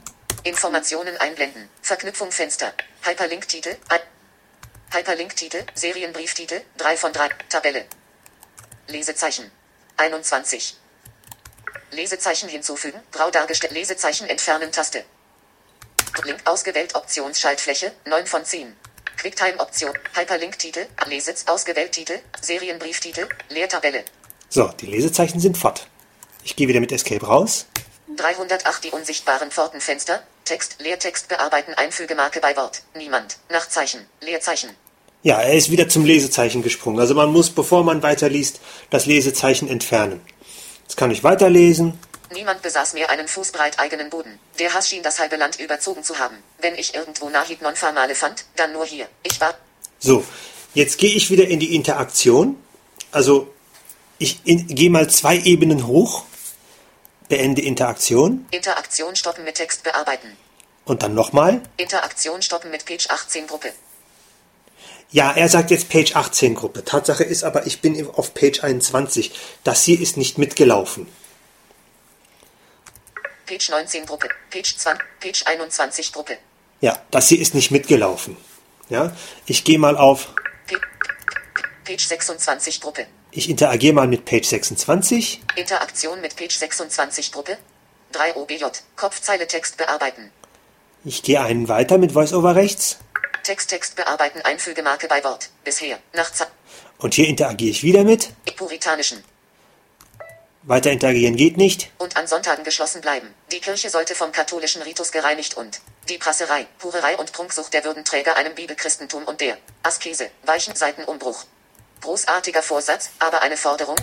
Informationen 0.44 1.16
einblenden. 1.16 1.70
Verknüpfung 1.80 2.30
Fenster. 2.32 2.74
Hyperlink-Titel. 3.02 3.76
Hyperlink-Titel. 4.92 5.64
Serienbrieftitel. 5.74 6.60
3 6.76 6.96
von 6.98 7.12
3. 7.14 7.30
Tabelle. 7.48 7.86
Lesezeichen. 8.88 9.50
21. 9.96 10.76
Lesezeichen 11.92 12.48
hinzufügen. 12.50 13.00
Grau 13.10 13.30
dargestellt. 13.30 13.72
Lesezeichen 13.72 14.28
entfernen 14.28 14.70
Taste. 14.70 15.02
Link 16.24 16.40
ausgewählt 16.44 16.94
Optionsschaltfläche. 16.94 17.92
9 18.04 18.26
von 18.26 18.44
10. 18.44 18.76
Quicktime-Option, 19.20 19.92
Hyperlink-Titel, 20.14 20.86
Lesitz, 21.06 21.44
ausgewählt 21.46 21.92
Titel, 21.92 22.14
Serienbrieftitel, 22.40 23.28
Leertabelle. 23.50 24.02
So, 24.48 24.70
die 24.80 24.86
Lesezeichen 24.86 25.40
sind 25.40 25.58
fort. 25.58 25.88
Ich 26.42 26.56
gehe 26.56 26.68
wieder 26.68 26.80
mit 26.80 26.90
Escape 26.90 27.26
raus. 27.26 27.66
308 28.16 28.82
die 28.82 28.90
unsichtbaren 28.90 29.50
Pfortenfenster, 29.50 30.22
Text, 30.46 30.76
Leertext 30.80 31.28
bearbeiten, 31.28 31.74
Einfügemarke 31.74 32.40
bei 32.40 32.56
Wort, 32.56 32.82
niemand, 32.96 33.36
Nachzeichen, 33.50 34.06
Leerzeichen. 34.22 34.70
Ja, 35.22 35.38
er 35.42 35.52
ist 35.52 35.70
wieder 35.70 35.86
zum 35.86 36.06
Lesezeichen 36.06 36.62
gesprungen. 36.62 36.98
Also 36.98 37.14
man 37.14 37.30
muss, 37.30 37.50
bevor 37.50 37.84
man 37.84 38.02
weiterliest, 38.02 38.58
das 38.88 39.04
Lesezeichen 39.04 39.68
entfernen. 39.68 40.22
Jetzt 40.84 40.96
kann 40.96 41.10
ich 41.10 41.22
weiterlesen. 41.22 41.98
Niemand 42.32 42.62
besaß 42.62 42.94
mehr 42.94 43.10
einen 43.10 43.26
Fußbreit 43.26 43.80
eigenen 43.80 44.08
Boden. 44.08 44.38
Der 44.58 44.72
Hass 44.72 44.88
schien 44.88 45.02
das 45.02 45.18
halbe 45.18 45.36
Land 45.36 45.58
überzogen 45.58 46.04
zu 46.04 46.18
haben. 46.18 46.36
Wenn 46.58 46.76
ich 46.76 46.94
irgendwo 46.94 47.28
Nahid 47.28 47.60
Nonformale 47.60 48.14
fand, 48.14 48.44
dann 48.56 48.72
nur 48.72 48.86
hier. 48.86 49.08
Ich 49.24 49.40
war. 49.40 49.54
So, 49.98 50.24
jetzt 50.74 50.98
gehe 50.98 51.12
ich 51.12 51.30
wieder 51.30 51.48
in 51.48 51.58
die 51.58 51.74
Interaktion. 51.74 52.56
Also, 53.10 53.52
ich 54.18 54.44
gehe 54.44 54.90
mal 54.90 55.10
zwei 55.10 55.38
Ebenen 55.38 55.86
hoch. 55.88 56.24
Beende 57.28 57.62
Interaktion. 57.62 58.46
Interaktion 58.52 59.16
stoppen 59.16 59.44
mit 59.44 59.56
Text 59.56 59.82
bearbeiten. 59.82 60.36
Und 60.84 61.02
dann 61.02 61.14
nochmal. 61.14 61.62
Interaktion 61.76 62.42
stoppen 62.42 62.70
mit 62.70 62.84
Page 62.84 63.08
18 63.08 63.46
Gruppe. 63.48 63.72
Ja, 65.10 65.32
er 65.32 65.48
sagt 65.48 65.72
jetzt 65.72 65.88
Page 65.88 66.14
18 66.14 66.54
Gruppe. 66.54 66.84
Tatsache 66.84 67.24
ist 67.24 67.42
aber, 67.42 67.66
ich 67.66 67.80
bin 67.80 68.08
auf 68.10 68.34
Page 68.34 68.62
21. 68.62 69.32
Das 69.64 69.82
hier 69.82 70.00
ist 70.00 70.16
nicht 70.16 70.38
mitgelaufen. 70.38 71.08
Page 73.50 73.68
19 73.68 74.06
Gruppe, 74.06 74.28
Page 74.48 74.76
20, 74.76 75.04
Page 75.18 75.42
21 75.44 76.12
Gruppe. 76.12 76.38
Ja, 76.80 77.02
das 77.10 77.26
hier 77.26 77.40
ist 77.40 77.52
nicht 77.52 77.72
mitgelaufen. 77.72 78.36
Ja, 78.88 79.16
ich 79.44 79.64
gehe 79.64 79.78
mal 79.78 79.96
auf 79.96 80.28
Page 81.84 82.06
26 82.06 82.80
Gruppe. 82.80 83.08
Ich 83.32 83.50
interagiere 83.50 83.94
mal 83.94 84.06
mit 84.06 84.24
Page 84.24 84.46
26. 84.46 85.42
Interaktion 85.56 86.20
mit 86.20 86.36
Page 86.36 86.56
26 86.56 87.32
Gruppe. 87.32 87.58
3 88.12 88.36
OBJ. 88.36 88.66
Kopfzeile 88.94 89.48
Text 89.48 89.76
bearbeiten. 89.76 90.30
Ich 91.04 91.24
gehe 91.24 91.40
einen 91.40 91.66
weiter 91.66 91.98
mit 91.98 92.14
VoiceOver 92.14 92.54
rechts. 92.54 92.98
Text 93.42 93.70
Text 93.70 93.96
bearbeiten 93.96 94.42
Einfügemarke 94.42 95.08
bei 95.08 95.24
Wort. 95.24 95.50
Bisher. 95.64 95.98
Nach 96.12 96.32
Ze 96.32 96.46
Und 96.98 97.14
hier 97.14 97.26
interagiere 97.26 97.72
ich 97.72 97.82
wieder 97.82 98.04
mit. 98.04 98.30
Puritanischen. 98.56 99.24
Weiter 100.62 100.90
interagieren 100.90 101.36
geht 101.36 101.56
nicht. 101.56 101.90
Und 101.96 102.16
an 102.18 102.26
Sonntagen 102.26 102.64
geschlossen 102.64 103.00
bleiben. 103.00 103.34
Die 103.50 103.60
Kirche 103.60 103.88
sollte 103.88 104.14
vom 104.14 104.30
katholischen 104.30 104.82
Ritus 104.82 105.10
gereinigt 105.10 105.56
und 105.56 105.80
die 106.10 106.18
Prasserei, 106.18 106.66
Hurerei 106.82 107.16
und 107.16 107.32
Prunksucht 107.32 107.72
der 107.72 107.84
Würdenträger 107.84 108.36
einem 108.36 108.54
Bibelchristentum 108.54 109.24
und 109.24 109.40
der 109.40 109.56
Askese, 109.82 110.30
weichen 110.44 110.76
Seitenumbruch. 110.76 111.44
Großartiger 112.02 112.62
Vorsatz, 112.62 113.10
aber 113.18 113.40
eine 113.40 113.56
Forderung? 113.56 113.96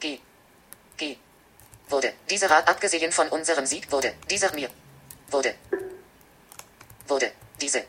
G. 0.00 0.20
G. 0.96 1.16
Wurde. 1.88 2.14
Dieser 2.30 2.48
Rat 2.50 2.66
abgesehen 2.68 3.12
von 3.12 3.28
unserem 3.28 3.66
Sieg 3.66 3.92
wurde. 3.92 4.14
Dieser 4.30 4.54
mir. 4.54 4.70
Wurde. 5.30 5.54
Wurde. 7.08 7.32
Diese. 7.60 7.84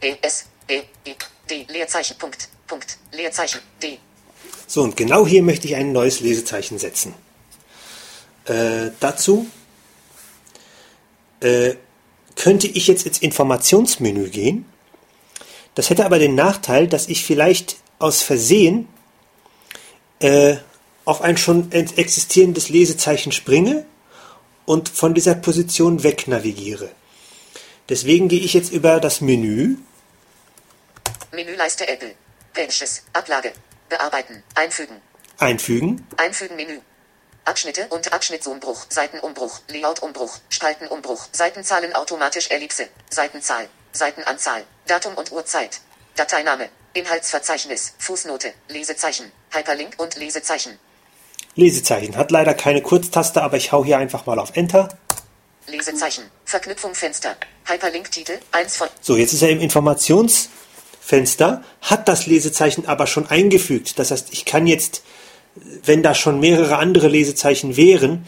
E. 0.00 0.16
S. 0.22 0.46
E. 0.68 0.82
E. 1.04 1.14
D. 1.50 1.66
Leerzeichen. 1.68 2.16
Punkt. 2.16 2.48
Punkt. 2.66 2.98
Leerzeichen. 3.12 3.60
D. 3.82 3.98
So, 4.66 4.82
und 4.82 4.96
genau 4.96 5.26
hier 5.26 5.42
möchte 5.42 5.66
ich 5.66 5.76
ein 5.76 5.92
neues 5.92 6.20
Lesezeichen 6.20 6.78
setzen. 6.78 7.14
Äh, 8.46 8.90
dazu 9.00 9.46
äh, 11.40 11.74
könnte 12.36 12.66
ich 12.66 12.86
jetzt 12.86 13.06
ins 13.06 13.18
Informationsmenü 13.18 14.28
gehen. 14.28 14.66
Das 15.74 15.90
hätte 15.90 16.04
aber 16.04 16.18
den 16.18 16.34
Nachteil, 16.34 16.88
dass 16.88 17.08
ich 17.08 17.24
vielleicht 17.24 17.76
aus 17.98 18.22
Versehen 18.22 18.88
äh, 20.20 20.56
auf 21.04 21.20
ein 21.20 21.36
schon 21.36 21.70
existierendes 21.72 22.68
Lesezeichen 22.68 23.32
springe 23.32 23.84
und 24.64 24.88
von 24.88 25.14
dieser 25.14 25.34
Position 25.34 26.02
weg 26.02 26.28
navigiere. 26.28 26.90
Deswegen 27.88 28.28
gehe 28.28 28.40
ich 28.40 28.54
jetzt 28.54 28.72
über 28.72 29.00
das 29.00 29.20
Menü. 29.20 29.76
Menüleiste 31.32 31.86
Apple. 31.86 32.14
Pages. 32.54 33.02
Ablage. 33.12 33.52
Bearbeiten. 33.94 34.42
Einfügen. 34.56 35.00
Einfügen. 35.38 36.06
Einfügen 36.16 36.56
Menü. 36.56 36.80
Abschnitte 37.44 37.86
und 37.90 38.12
Abschnittsumbruch, 38.12 38.86
Seitenumbruch, 38.88 39.60
Layoutumbruch, 39.68 40.38
Spaltenumbruch, 40.48 41.26
Seitenzahlen 41.30 41.94
automatisch 41.94 42.50
Ellipse, 42.50 42.88
Seitenzahl, 43.10 43.68
Seitenanzahl, 43.92 44.64
Datum 44.88 45.14
und 45.14 45.30
Uhrzeit, 45.30 45.80
Dateiname, 46.16 46.70
Inhaltsverzeichnis, 46.94 47.94
Fußnote, 47.98 48.52
Lesezeichen, 48.68 49.30
Hyperlink 49.52 49.94
und 49.98 50.16
Lesezeichen. 50.16 50.78
Lesezeichen. 51.54 52.16
Hat 52.16 52.32
leider 52.32 52.54
keine 52.54 52.82
Kurztaste, 52.82 53.42
aber 53.42 53.58
ich 53.58 53.70
hau 53.70 53.84
hier 53.84 53.98
einfach 53.98 54.26
mal 54.26 54.40
auf 54.40 54.56
Enter. 54.56 54.88
Lesezeichen, 55.68 56.24
Verknüpfung 56.44 56.94
Fenster, 56.96 57.36
Hyperlink-Titel, 57.66 58.40
1 58.50 58.76
von. 58.76 58.88
So, 59.00 59.16
jetzt 59.16 59.34
ist 59.34 59.42
er 59.42 59.50
im 59.50 59.60
Informationsfenster, 61.04 61.62
hat 61.80 62.08
das 62.08 62.26
Lesezeichen 62.26 62.86
aber 62.86 63.06
schon 63.06 63.26
eingefügt. 63.28 63.98
Das 63.98 64.10
heißt, 64.10 64.28
ich 64.32 64.44
kann 64.44 64.66
jetzt 64.66 65.02
wenn 65.84 66.02
da 66.02 66.16
schon 66.16 66.40
mehrere 66.40 66.78
andere 66.78 67.06
Lesezeichen 67.06 67.76
wären, 67.76 68.26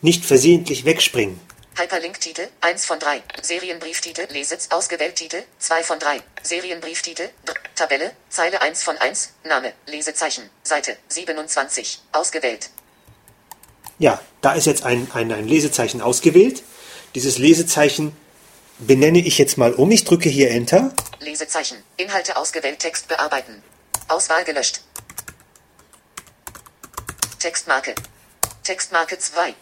nicht 0.00 0.24
versehentlich 0.24 0.86
wegspringen. 0.86 1.38
Hyperlink-Titel, 1.74 2.48
1 2.62 2.86
von 2.86 2.98
3. 2.98 3.22
Serienbrieftitel, 3.42 4.26
Lesitz, 4.32 4.68
ausgewählt 4.70 5.16
Titel, 5.16 5.42
2 5.58 5.82
von 5.82 5.98
3. 5.98 6.20
Serienbrieftitel, 6.42 7.28
Tabelle, 7.74 8.12
Zeile 8.30 8.62
1 8.62 8.82
von 8.84 8.96
1, 8.96 9.34
Name, 9.44 9.74
Lesezeichen, 9.86 10.44
Seite, 10.62 10.96
27, 11.08 12.00
ausgewählt. 12.12 12.70
Ja, 13.98 14.18
da 14.40 14.54
ist 14.54 14.64
jetzt 14.64 14.84
ein, 14.84 15.08
ein, 15.12 15.30
ein 15.30 15.46
Lesezeichen 15.46 16.00
ausgewählt. 16.00 16.62
Dieses 17.14 17.36
Lesezeichen 17.36 18.16
benenne 18.78 19.18
ich 19.18 19.36
jetzt 19.36 19.58
mal 19.58 19.74
um. 19.74 19.90
Ich 19.90 20.04
drücke 20.04 20.30
hier 20.30 20.50
Enter. 20.52 20.94
Lesezeichen, 21.22 21.82
Inhalte 21.96 22.36
ausgewählt, 22.36 22.80
Text 22.80 23.08
bearbeiten. 23.08 23.62
Auswahl 24.08 24.44
gelöscht. 24.44 24.80
Textmarke. 27.38 27.94
Textmarke 28.62 29.18
2. 29.18 29.54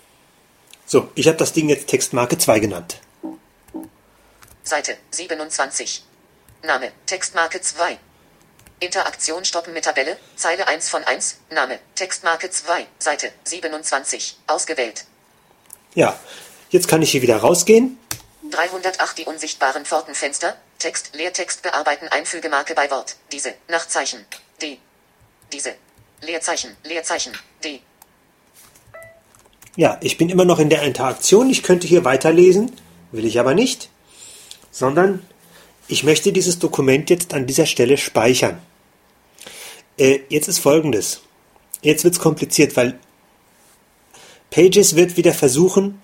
So, 0.87 1.11
ich 1.15 1.29
habe 1.29 1.39
das 1.39 1.53
Ding 1.53 1.69
jetzt 1.69 1.87
Textmarke 1.87 2.37
2 2.37 2.59
genannt. 2.59 3.01
Seite 4.63 4.97
27. 5.11 6.05
Name 6.63 6.93
Textmarke 7.07 7.61
2. 7.61 7.99
Interaktion 8.81 9.45
stoppen 9.45 9.75
mit 9.75 9.85
Tabelle, 9.85 10.17
Zeile 10.37 10.67
1 10.67 10.89
von 10.89 11.05
1, 11.05 11.41
Name, 11.51 11.79
Textmarke 11.95 12.51
2, 12.51 12.87
Seite 12.99 13.31
27, 13.45 14.39
ausgewählt. 14.47 15.05
Ja, 15.95 16.19
jetzt 16.71 16.89
kann 16.89 17.03
ich 17.03 17.11
hier 17.11 17.21
wieder 17.21 17.37
rausgehen. 17.37 17.99
308 18.51 19.19
die 19.19 19.25
unsichtbaren 19.27 19.85
Pfortenfenster, 19.85 20.57
Text, 20.81 21.11
Leertext 21.15 21.63
bearbeiten, 21.63 22.09
Einfügemarke 22.09 22.75
bei 22.75 22.91
Wort, 22.91 23.17
diese, 23.31 23.55
Nachzeichen, 23.69 24.25
D. 24.61 24.79
Diese, 25.53 25.75
Leerzeichen, 26.23 26.77
Leerzeichen, 26.85 27.33
D. 27.63 27.81
Ja, 29.77 29.99
ich 30.01 30.19
bin 30.19 30.31
immer 30.31 30.45
noch 30.45 30.59
in 30.59 30.71
der 30.71 30.83
Interaktion. 30.83 31.49
Ich 31.51 31.63
könnte 31.63 31.87
hier 31.87 32.05
weiterlesen, 32.05 32.73
will 33.13 33.25
ich 33.25 33.39
aber 33.39 33.55
nicht, 33.55 33.91
sondern 34.71 35.25
ich 35.87 36.03
möchte 36.03 36.33
dieses 36.33 36.59
Dokument 36.59 37.11
jetzt 37.11 37.35
an 37.35 37.47
dieser 37.47 37.67
Stelle 37.67 37.97
speichern. 37.97 38.61
Äh, 39.99 40.21
jetzt 40.29 40.49
ist 40.49 40.61
folgendes. 40.61 41.21
Jetzt 41.83 42.05
wird 42.05 42.15
es 42.15 42.21
kompliziert, 42.21 42.77
weil 42.77 42.99
Pages 44.51 44.97
wird 44.97 45.17
wieder 45.17 45.35
versuchen, 45.35 46.03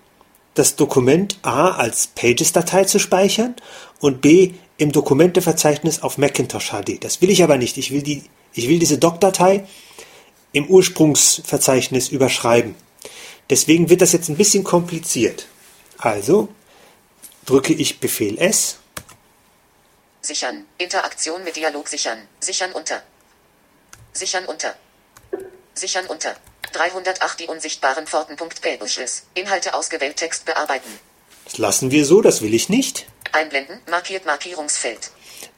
das 0.55 0.77
Dokument 0.77 1.39
A 1.43 1.71
als 1.73 2.09
Pages-Datei 2.09 2.85
zu 2.85 2.99
speichern 2.99 3.57
und 4.01 4.21
B 4.21 4.55
im 4.79 4.93
Dokumenteverzeichnis 4.93 6.03
auf 6.03 6.19
Macintosh 6.19 6.71
HD. 6.71 7.03
Das 7.03 7.21
will 7.21 7.31
ich 7.31 7.43
aber 7.43 7.57
nicht. 7.57 7.77
Ich 7.77 7.91
will, 7.91 8.03
die, 8.03 8.25
ich 8.53 8.69
will 8.69 8.79
diese 8.79 8.99
Doc-Datei 8.99 9.67
im 10.53 10.67
Ursprungsverzeichnis 10.67 12.09
überschreiben. 12.09 12.75
Deswegen 13.51 13.89
wird 13.89 14.01
das 14.03 14.13
jetzt 14.13 14.29
ein 14.29 14.37
bisschen 14.37 14.65
kompliziert. 14.65 15.47
Also 15.99 16.49
drücke 17.45 17.73
ich 17.73 18.01
Befehl 18.01 18.39
S. 18.39 18.79
Sichern. 20.21 20.65
Interaktion 20.79 21.45
mit 21.45 21.57
Dialog 21.57 21.89
sichern. 21.89 22.19
Sichern 22.41 22.73
unter. 22.73 23.03
Sichern 24.13 24.45
unter. 24.47 24.75
Sichern 25.75 26.07
unter. 26.07 26.35
308 26.73 27.41
die 27.41 27.47
unsichtbaren 27.47 28.07
Pforten.pages. 28.07 29.27
Inhalte 29.35 29.75
ausgewählt 29.75 30.17
Text 30.17 30.45
bearbeiten. 30.45 30.91
Das 31.45 31.59
lassen 31.59 31.93
wir 31.93 32.05
so, 32.05 32.21
das 32.23 32.43
will 32.43 32.55
ich 32.55 32.69
nicht. 32.69 33.07
Einblenden. 33.37 33.79
Markiert 33.91 34.27
Markierungsfeld. 34.27 35.11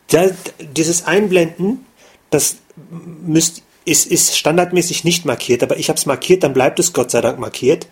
Da, 0.08 0.30
dieses 0.58 1.04
Einblenden, 1.04 1.86
das 2.30 2.56
müsst, 2.76 3.62
ist, 3.84 4.06
ist 4.06 4.36
standardmäßig 4.36 5.04
nicht 5.04 5.24
markiert, 5.24 5.62
aber 5.62 5.76
ich 5.76 5.88
habe 5.88 5.98
es 5.98 6.06
markiert, 6.06 6.42
dann 6.42 6.52
bleibt 6.52 6.78
es 6.78 6.92
Gott 6.92 7.10
sei 7.10 7.20
Dank 7.20 7.38
markiert. 7.38 7.86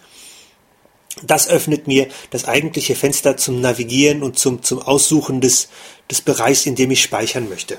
Das 1.22 1.48
öffnet 1.48 1.86
mir 1.86 2.08
das 2.30 2.44
eigentliche 2.46 2.94
Fenster 2.94 3.36
zum 3.38 3.60
Navigieren 3.60 4.22
und 4.22 4.38
zum, 4.38 4.62
zum 4.62 4.82
Aussuchen 4.82 5.40
des, 5.40 5.68
des 6.10 6.20
Bereichs, 6.20 6.66
in 6.66 6.74
dem 6.74 6.90
ich 6.90 7.02
speichern 7.02 7.48
möchte. 7.48 7.78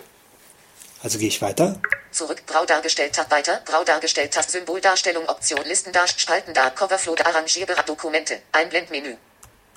Also 1.04 1.20
gehe 1.20 1.28
ich 1.28 1.42
weiter. 1.42 1.80
Zurück, 2.12 2.42
Brau 2.48 2.66
dargestellt, 2.66 3.14
Tab 3.14 3.30
weiter, 3.30 3.62
Brau 3.66 3.84
dargestellt, 3.84 4.34
Tab 4.34 4.50
Symboldarstellung, 4.50 5.30
Option, 5.30 5.62
Listen, 5.66 5.92
Spalten, 6.18 6.54
da, 6.56 6.72
Coverflow, 6.72 7.16
Arrangierbare, 7.24 7.84
Dokumente, 7.86 8.40
Einblendmenü, 8.52 9.16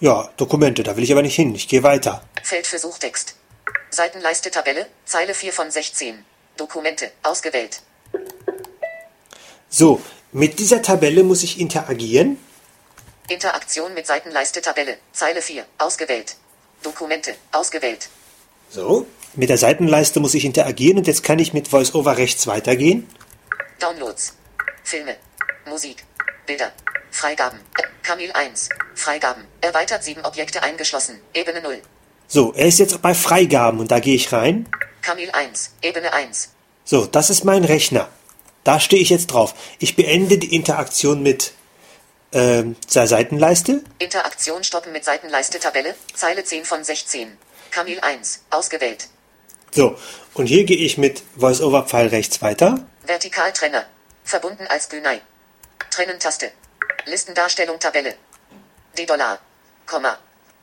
Ja, 0.00 0.30
Dokumente, 0.38 0.82
da 0.82 0.96
will 0.96 1.04
ich 1.04 1.12
aber 1.12 1.20
nicht 1.20 1.34
hin. 1.34 1.54
Ich 1.54 1.68
gehe 1.68 1.82
weiter. 1.82 2.22
Feld 2.42 2.66
für 2.66 2.78
Suchtext. 2.78 3.34
Seitenleiste 3.90 4.50
Tabelle, 4.50 4.86
Zeile 5.04 5.34
4 5.34 5.52
von 5.52 5.70
16. 5.70 6.24
Dokumente, 6.56 7.10
ausgewählt. 7.22 7.82
So, 9.68 10.00
mit 10.32 10.58
dieser 10.58 10.80
Tabelle 10.80 11.22
muss 11.22 11.42
ich 11.42 11.60
interagieren. 11.60 12.38
Interaktion 13.28 13.92
mit 13.92 14.06
Seitenleiste 14.06 14.62
Tabelle, 14.62 14.96
Zeile 15.12 15.42
4, 15.42 15.66
ausgewählt. 15.76 16.36
Dokumente, 16.82 17.34
ausgewählt. 17.52 18.08
So, 18.70 19.06
mit 19.34 19.50
der 19.50 19.58
Seitenleiste 19.58 20.18
muss 20.18 20.34
ich 20.34 20.46
interagieren 20.46 20.98
und 20.98 21.06
jetzt 21.06 21.22
kann 21.22 21.38
ich 21.38 21.52
mit 21.52 21.70
VoiceOver 21.72 22.16
rechts 22.16 22.46
weitergehen. 22.46 23.06
Downloads. 23.78 24.34
Filme. 24.82 25.16
Musik. 25.66 26.04
Bilder. 26.46 26.72
Freigaben. 27.10 27.58
Äh, 27.78 27.82
Kamil 28.02 28.32
1. 28.32 28.68
Freigaben. 28.94 29.44
Erweitert 29.60 30.04
7 30.04 30.24
Objekte 30.24 30.62
eingeschlossen. 30.62 31.20
Ebene 31.34 31.60
0. 31.60 31.80
So, 32.26 32.52
er 32.52 32.66
ist 32.66 32.78
jetzt 32.78 33.02
bei 33.02 33.14
Freigaben 33.14 33.80
und 33.80 33.90
da 33.90 33.98
gehe 33.98 34.14
ich 34.14 34.32
rein. 34.32 34.68
Kamil 35.02 35.30
1. 35.30 35.72
Ebene 35.82 36.12
1. 36.12 36.50
So, 36.84 37.06
das 37.06 37.30
ist 37.30 37.44
mein 37.44 37.64
Rechner. 37.64 38.08
Da 38.64 38.78
stehe 38.78 39.02
ich 39.02 39.10
jetzt 39.10 39.28
drauf. 39.28 39.54
Ich 39.78 39.96
beende 39.96 40.38
die 40.38 40.54
Interaktion 40.54 41.22
mit 41.22 41.52
ähm, 42.32 42.76
der 42.94 43.06
Seitenleiste. 43.06 43.82
Interaktion 43.98 44.62
stoppen 44.64 44.92
mit 44.92 45.04
Seitenleiste 45.04 45.58
Tabelle. 45.58 45.94
Zeile 46.14 46.44
10 46.44 46.64
von 46.64 46.84
16. 46.84 47.36
Kamil 47.70 48.00
1. 48.00 48.44
Ausgewählt. 48.50 49.08
So, 49.72 49.96
und 50.34 50.46
hier 50.46 50.64
gehe 50.64 50.76
ich 50.76 50.98
mit 50.98 51.22
VoiceOver-Pfeil 51.36 52.08
rechts 52.08 52.42
weiter. 52.42 52.86
Vertikaltrenner. 53.06 53.84
Verbunden 54.24 54.66
als 54.68 54.88
Günei. 54.88 55.20
Trennen-Taste. 55.90 56.52
Listendarstellung 57.10 57.78
Tabelle. 57.80 58.14
D-Dollar. 58.96 59.40
Komma. 59.84 60.16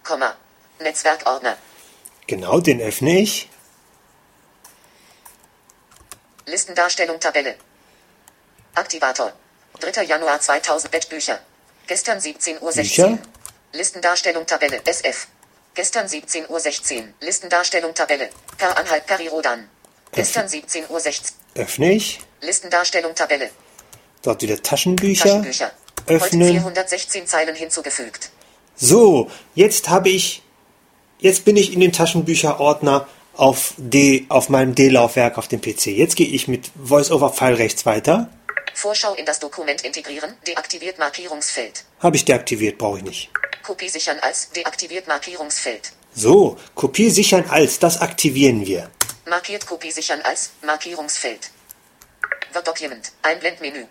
Komma. 0.03 0.37
Netzwerkordner. 0.79 1.57
Genau, 2.25 2.61
den 2.61 2.79
öffne 2.79 3.19
ich. 3.19 3.49
Listendarstellung 6.45 7.19
Tabelle. 7.19 7.55
Aktivator. 8.75 9.33
3. 9.81 10.03
Januar 10.03 10.39
2000 10.39 10.89
Bettbücher. 10.89 11.39
Gestern 11.87 12.19
17.16 12.19 12.61
Uhr. 12.61 12.71
Bücher? 12.71 13.19
Listendarstellung 13.73 14.45
Tabelle. 14.45 14.81
SF. 14.85 15.27
Gestern 15.75 16.07
17.16 16.07 16.47
Uhr. 16.47 17.13
Listendarstellung 17.19 17.93
Tabelle. 17.93 18.29
Per 18.57 18.77
Anhalt 18.77 19.05
Peri-Rodan. 19.05 19.69
Gestern 20.13 20.47
17.16 20.47 20.89
Uhr. 20.89 21.01
Öffne 21.55 21.91
ich. 21.91 22.21
Listendarstellung 22.39 23.13
Tabelle. 23.15 23.49
Dort 24.21 24.41
wieder 24.41 24.61
Taschenbücher. 24.63 25.25
Taschenbücher. 25.25 25.71
Heute 26.07 26.25
Öffnen. 26.25 26.51
416 26.51 27.27
Zeilen 27.27 27.55
hinzugefügt. 27.55 28.31
So, 28.75 29.29
jetzt 29.55 29.89
habe 29.89 30.09
ich, 30.09 30.41
jetzt 31.19 31.45
bin 31.45 31.57
ich 31.57 31.73
in 31.73 31.79
dem 31.79 31.91
Taschenbücherordner 31.91 33.07
auf 33.35 33.73
D, 33.77 34.25
auf 34.29 34.49
meinem 34.49 34.73
D-Laufwerk 34.73 35.37
auf 35.37 35.47
dem 35.47 35.61
PC. 35.61 35.87
Jetzt 35.87 36.15
gehe 36.15 36.27
ich 36.27 36.47
mit 36.47 36.71
VoiceOver-Pfeil 36.75 37.55
rechts 37.55 37.85
weiter. 37.85 38.29
Vorschau 38.73 39.15
in 39.15 39.25
das 39.25 39.39
Dokument 39.39 39.81
integrieren. 39.81 40.33
Deaktiviert 40.45 40.99
Markierungsfeld. 40.99 41.83
Habe 41.99 42.15
ich 42.15 42.25
deaktiviert, 42.25 42.77
brauche 42.77 42.99
ich 42.99 43.03
nicht. 43.03 43.29
Kopie 43.63 43.89
sichern 43.89 44.17
als 44.21 44.51
deaktiviert 44.51 45.07
Markierungsfeld. 45.07 45.91
So, 46.13 46.57
Kopie 46.73 47.09
sichern 47.09 47.45
als, 47.49 47.79
das 47.79 47.99
aktivieren 47.99 48.65
wir. 48.65 48.89
Markiert 49.27 49.65
Kopie 49.65 49.91
sichern 49.91 50.21
als 50.21 50.51
Markierungsfeld. 50.65 51.51
Word 52.53 52.67
Document. 52.67 53.11
Einblendmenü. 53.23 53.85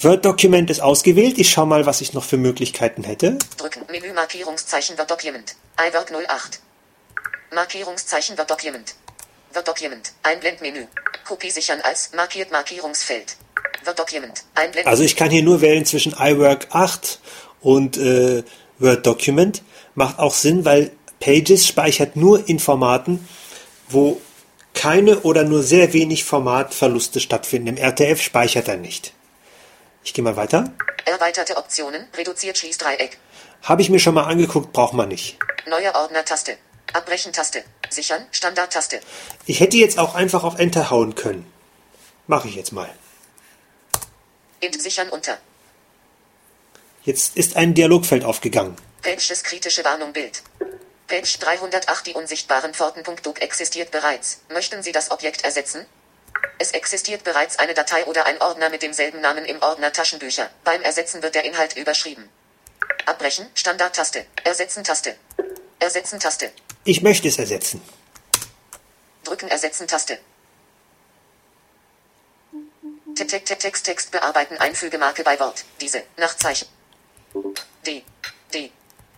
Word-Dokument 0.00 0.70
ist 0.70 0.80
ausgewählt. 0.80 1.38
Ich 1.38 1.50
schaue 1.50 1.66
mal, 1.66 1.86
was 1.86 2.00
ich 2.00 2.12
noch 2.12 2.24
für 2.24 2.36
Möglichkeiten 2.36 3.04
hätte. 3.04 3.38
Drücken. 3.56 3.82
Menü 3.90 4.12
Markierungszeichen 4.12 4.98
Word 4.98 5.10
Document. 5.10 5.56
iWord 5.78 6.12
08. 6.12 6.60
Markierungszeichen 7.54 8.36
Word 8.36 8.50
Document. 8.50 8.94
Word 9.54 9.68
Document. 9.68 10.12
Einblendmenü. 10.22 10.86
Kopie 11.26 11.50
sichern 11.50 11.80
als 11.82 12.12
markiert 12.14 12.52
Markierungsfeld. 12.52 13.36
Word 13.84 13.98
Document. 13.98 14.44
Einblend. 14.54 14.86
Also 14.86 15.02
ich 15.02 15.16
kann 15.16 15.30
hier 15.30 15.42
nur 15.42 15.60
wählen 15.62 15.86
zwischen 15.86 16.12
iWork 16.12 16.66
8 16.70 17.20
und 17.60 17.96
äh, 17.96 18.44
Word-Document. 18.78 19.62
Macht 19.94 20.18
auch 20.18 20.34
Sinn, 20.34 20.64
weil 20.64 20.92
Pages 21.20 21.66
speichert 21.66 22.16
nur 22.16 22.48
in 22.48 22.58
Formaten, 22.58 23.26
wo 23.88 24.20
keine 24.74 25.20
oder 25.20 25.44
nur 25.44 25.62
sehr 25.62 25.92
wenig 25.94 26.24
Formatverluste 26.24 27.20
stattfinden. 27.20 27.68
Im 27.68 27.76
RTF 27.78 28.20
speichert 28.20 28.68
er 28.68 28.76
nicht. 28.76 29.14
Ich 30.06 30.14
gehe 30.14 30.22
mal 30.22 30.36
weiter. 30.36 30.72
Erweiterte 31.04 31.56
Optionen. 31.56 32.06
Reduziert 32.16 32.56
Schließdreieck. 32.56 33.18
Habe 33.64 33.82
ich 33.82 33.90
mir 33.90 33.98
schon 33.98 34.14
mal 34.14 34.22
angeguckt, 34.22 34.72
braucht 34.72 34.94
man 34.94 35.08
nicht. 35.08 35.36
Neuer 35.66 35.96
Ordner-Taste. 35.96 36.56
Abbrechen-Taste. 36.92 37.64
Sichern. 37.90 38.24
Standard-Taste. 38.30 39.00
Ich 39.46 39.58
hätte 39.58 39.76
jetzt 39.76 39.98
auch 39.98 40.14
einfach 40.14 40.44
auf 40.44 40.60
Enter 40.60 40.90
hauen 40.90 41.16
können. 41.16 41.44
Mache 42.28 42.46
ich 42.46 42.54
jetzt 42.54 42.70
mal. 42.72 42.88
Int 44.60 44.80
sichern 44.80 45.08
unter. 45.08 45.38
Jetzt 47.02 47.36
ist 47.36 47.56
ein 47.56 47.74
Dialogfeld 47.74 48.24
aufgegangen. 48.24 48.76
Pages 49.02 49.42
kritische 49.42 49.84
Warnung 49.84 50.12
Bild. 50.12 50.44
Page 51.08 51.38
308 51.40 52.06
Die 52.06 52.14
unsichtbaren 52.14 52.74
Pforten.doc 52.74 53.42
existiert 53.42 53.90
bereits. 53.90 54.40
Möchten 54.50 54.84
Sie 54.84 54.92
das 54.92 55.10
Objekt 55.10 55.42
ersetzen? 55.44 55.84
Es 56.58 56.70
existiert 56.72 57.22
bereits 57.24 57.58
eine 57.58 57.74
Datei 57.74 58.04
oder 58.06 58.24
ein 58.26 58.40
Ordner 58.40 58.70
mit 58.70 58.82
demselben 58.82 59.20
Namen 59.20 59.44
im 59.44 59.60
Ordner 59.62 59.92
Taschenbücher. 59.92 60.48
Beim 60.64 60.82
Ersetzen 60.82 61.22
wird 61.22 61.34
der 61.34 61.44
Inhalt 61.44 61.76
überschrieben. 61.76 62.28
Abbrechen, 63.04 63.46
Standard-Taste. 63.54 64.26
Ersetzen 64.44 64.82
Taste. 64.84 65.16
Ersetzen 65.78 66.18
Taste. 66.18 66.50
Ich 66.84 67.02
möchte 67.02 67.28
es 67.28 67.38
ersetzen. 67.38 67.82
Drücken 69.24 69.48
Ersetzen 69.48 69.86
Taste. 69.86 70.18
Te- 73.14 73.26
te- 73.26 73.40
te- 73.44 73.56
Text 73.56 73.84
Text 73.86 74.10
bearbeiten 74.10 74.56
Einfügemarke 74.58 75.22
bei 75.22 75.38
Wort. 75.40 75.64
Diese 75.80 76.02
Nachzeichen. 76.16 76.68
D. 77.86 78.02
D. 78.52 78.70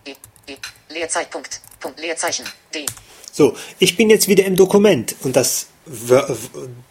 E. 0.05 0.15
E. 0.47 0.55
Leerzeitpunkt. 0.89 1.59
Punkt 1.79 1.99
Leerzeichen. 1.99 2.45
D. 2.73 2.85
So, 3.31 3.55
ich 3.77 3.95
bin 3.97 4.09
jetzt 4.09 4.27
wieder 4.27 4.45
im 4.45 4.55
Dokument 4.55 5.15
und 5.21 5.35
das 5.35 5.67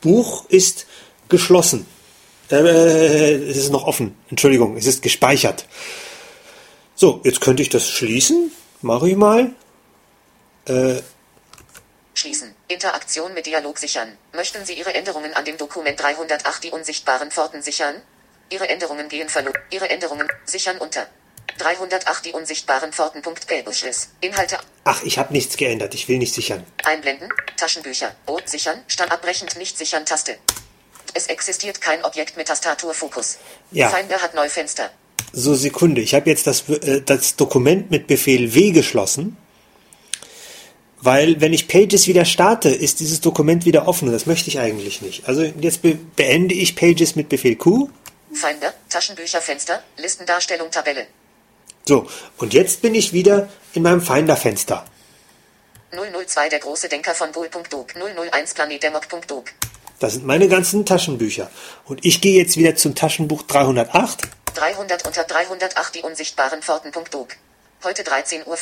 Buch 0.00 0.44
ist 0.48 0.86
geschlossen. 1.28 1.86
Äh, 2.50 3.34
es 3.34 3.56
ist 3.56 3.70
noch 3.70 3.84
offen. 3.84 4.16
Entschuldigung, 4.30 4.76
es 4.76 4.86
ist 4.86 5.02
gespeichert. 5.02 5.66
So, 6.94 7.20
jetzt 7.24 7.40
könnte 7.40 7.62
ich 7.62 7.68
das 7.68 7.88
schließen. 7.88 8.52
Mache 8.82 9.10
ich 9.10 9.16
mal. 9.16 9.52
Schließen. 12.18 12.52
Interaktion 12.66 13.32
mit 13.32 13.46
Dialog 13.46 13.78
sichern. 13.78 14.18
Möchten 14.32 14.64
Sie 14.64 14.74
Ihre 14.74 14.92
Änderungen 14.92 15.34
an 15.34 15.44
dem 15.44 15.56
Dokument 15.56 16.00
308 16.00 16.64
die 16.64 16.70
unsichtbaren 16.70 17.30
Pforten 17.30 17.62
sichern? 17.62 18.02
Ihre 18.50 18.68
Änderungen 18.68 19.08
gehen 19.08 19.28
verloren. 19.28 19.58
Ihre 19.70 19.88
Änderungen 19.88 20.26
sichern 20.44 20.78
unter 20.78 21.06
308 21.58 22.24
die 22.26 22.32
unsichtbaren 22.32 22.92
Pforten. 22.92 23.22
Gelbschluss. 23.46 24.08
Inhalte 24.20 24.58
Ach, 24.84 25.02
ich 25.02 25.18
habe 25.18 25.32
nichts 25.32 25.56
geändert. 25.56 25.94
Ich 25.94 26.08
will 26.08 26.18
nicht 26.18 26.34
sichern. 26.34 26.64
einblenden. 26.84 27.28
Taschenbücher. 27.56 28.14
Rot 28.26 28.48
sichern. 28.48 28.80
Stand 28.86 29.12
abbrechend 29.12 29.56
nicht 29.56 29.76
sichern 29.76 30.06
Taste. 30.06 30.38
Es 31.14 31.26
existiert 31.26 31.80
kein 31.80 32.04
Objekt 32.04 32.36
mit 32.36 32.48
Tastaturfokus. 32.48 33.38
Ja. 33.70 33.90
Finder 33.90 34.20
hat 34.20 34.34
Neufenster. 34.34 34.90
So, 35.32 35.54
Sekunde. 35.54 36.00
Ich 36.00 36.14
habe 36.14 36.30
jetzt 36.30 36.46
das, 36.46 36.68
äh, 36.68 37.02
das 37.02 37.36
Dokument 37.36 37.90
mit 37.90 38.06
Befehl 38.06 38.54
W 38.54 38.70
geschlossen. 38.70 39.36
Weil, 41.00 41.40
wenn 41.40 41.52
ich 41.52 41.68
Pages 41.68 42.08
wieder 42.08 42.24
starte, 42.24 42.70
ist 42.70 43.00
dieses 43.00 43.20
Dokument 43.20 43.64
wieder 43.64 43.86
offen 43.86 44.08
und 44.08 44.14
das 44.14 44.26
möchte 44.26 44.48
ich 44.48 44.58
eigentlich 44.58 45.00
nicht. 45.00 45.28
Also 45.28 45.42
jetzt 45.42 45.82
be 45.82 45.94
beende 45.94 46.54
ich 46.54 46.74
Pages 46.74 47.14
mit 47.14 47.28
Befehl 47.28 47.56
Q. 47.56 47.88
Finder. 48.32 48.74
Taschenbücher 48.88 49.40
Fenster. 49.40 49.82
Listendarstellung 49.96 50.70
Tabelle. 50.70 51.06
So, 51.88 52.06
und 52.36 52.52
jetzt 52.52 52.82
bin 52.82 52.94
ich 52.94 53.14
wieder 53.14 53.48
in 53.72 53.82
meinem 53.82 54.02
Finder-Fenster. 54.02 54.84
002 55.92 56.50
der 56.50 56.58
große 56.58 56.86
Denker 56.90 57.14
von 57.14 57.32
Bull.dog. 57.32 57.94
001 57.94 58.52
Planet 58.52 58.82
Demok.dog. 58.82 59.46
Das 59.98 60.12
sind 60.12 60.26
meine 60.26 60.48
ganzen 60.48 60.84
Taschenbücher. 60.84 61.50
Und 61.86 62.04
ich 62.04 62.20
gehe 62.20 62.36
jetzt 62.36 62.58
wieder 62.58 62.76
zum 62.76 62.94
Taschenbuch 62.94 63.40
308. 63.40 64.20
300 64.54 65.06
unter 65.06 65.24
308 65.24 65.94
die 65.94 66.02
unsichtbaren 66.02 66.60
Pforten.dog. 66.60 67.28
Heute 67.82 68.02
13.25 68.02 68.44
Uhr. 68.46 68.56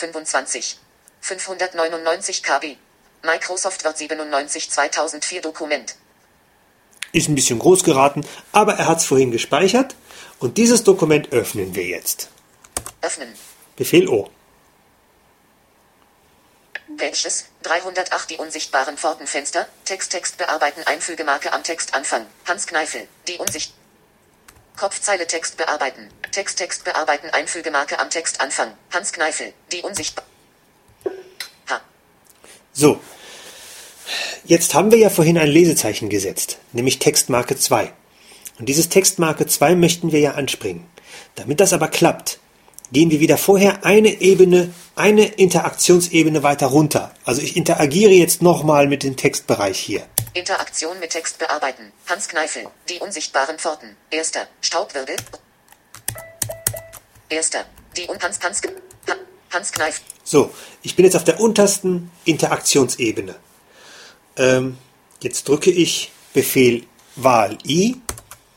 599 1.21 2.45
KB. 2.45 2.77
Microsoft 3.25 3.85
Word 3.85 3.99
97 3.99 4.71
2004 4.71 5.41
Dokument. 5.41 5.97
Ist 7.11 7.29
ein 7.29 7.35
bisschen 7.35 7.59
groß 7.59 7.83
geraten, 7.83 8.25
aber 8.53 8.75
er 8.75 8.87
hat 8.87 8.99
es 8.99 9.05
vorhin 9.05 9.33
gespeichert. 9.33 9.97
Und 10.39 10.59
dieses 10.59 10.85
Dokument 10.85 11.33
öffnen 11.33 11.75
wir 11.75 11.87
jetzt. 11.87 12.29
Öffnen. 13.07 13.33
Befehl 13.77 14.09
O. 14.09 14.31
Pages. 16.97 17.47
308 17.63 18.31
die 18.31 18.37
unsichtbaren 18.37 18.97
Pfortenfenster. 18.97 19.67
Text 19.85 20.11
Text 20.11 20.39
bearbeiten 20.39 20.83
Einfügemarke 20.87 21.53
am 21.53 21.63
Textanfang. 21.63 22.27
Hans 22.47 22.67
Kneifel. 22.67 23.07
Die 23.29 23.39
Unsicht. 23.39 23.75
Kopfzeile 24.77 25.27
Text 25.27 25.57
bearbeiten. 25.57 26.09
Text 26.33 26.59
Text 26.59 26.85
bearbeiten 26.85 27.31
Einfügemarke 27.31 27.99
am 27.99 28.11
Textanfang. 28.11 28.73
Hans 28.93 29.13
Kneifel. 29.13 29.53
Die 29.73 29.83
Unsicht. 29.83 30.21
Ha. 31.71 31.81
So. 32.73 33.01
Jetzt 34.45 34.75
haben 34.75 34.91
wir 34.91 34.99
ja 34.99 35.11
vorhin 35.11 35.39
ein 35.39 35.49
Lesezeichen 35.49 36.09
gesetzt, 36.09 36.59
nämlich 36.73 36.99
Textmarke 36.99 37.57
2. 37.57 37.93
Und 38.59 38.69
dieses 38.69 38.89
Textmarke 38.89 39.47
2 39.47 39.75
möchten 39.75 40.13
wir 40.13 40.21
ja 40.21 40.33
anspringen. 40.35 40.87
Damit 41.35 41.61
das 41.61 41.73
aber 41.73 41.89
klappt, 41.89 42.39
gehen 42.93 43.11
wir 43.11 43.21
wieder 43.21 43.37
vorher 43.39 43.85
eine 43.85 44.21
Ebene, 44.21 44.73
eine 44.95 45.27
Interaktionsebene 45.27 46.43
weiter 46.43 46.67
runter. 46.67 47.13
Also 47.25 47.43
ich 47.43 47.57
interagiere 47.57 48.13
jetzt 48.13 48.43
nochmal 48.43 48.87
mit 48.87 49.03
dem 49.03 49.17
Textbereich 49.17 49.79
hier. 49.79 50.07
Interaktion 50.35 50.99
mit 51.01 51.11
Text 51.11 51.39
bearbeiten. 51.39 51.93
Hans 52.09 52.29
Kneifel. 52.29 52.67
Die 52.89 52.99
unsichtbaren 52.99 53.59
Pforten. 53.59 53.97
Erster. 54.11 54.47
Staubwirbel. 54.61 55.17
Erster. 57.29 57.65
Die 57.97 58.07
und 58.07 58.23
Hans 58.23 58.39
Hans 58.43 58.61
Ha- 59.09 59.15
Hans 59.51 59.73
Kneif. 59.73 60.03
So, 60.25 60.53
ich 60.83 60.95
bin 60.97 61.05
jetzt 61.05 61.17
auf 61.17 61.25
der 61.25 61.41
untersten 61.41 62.11
Interaktionsebene. 62.25 63.35
Ähm, 64.37 64.77
jetzt 65.21 65.49
drücke 65.49 65.71
ich 65.71 66.13
Befehl 66.35 66.85
Wahl 67.17 67.57
I. 67.67 67.97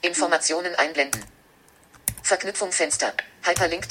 Informationen 0.02 0.76
einblenden. 0.76 1.24
Verknüpfung 2.24 2.72
Fenster. 2.72 3.14
Hyperlink. 3.44 3.86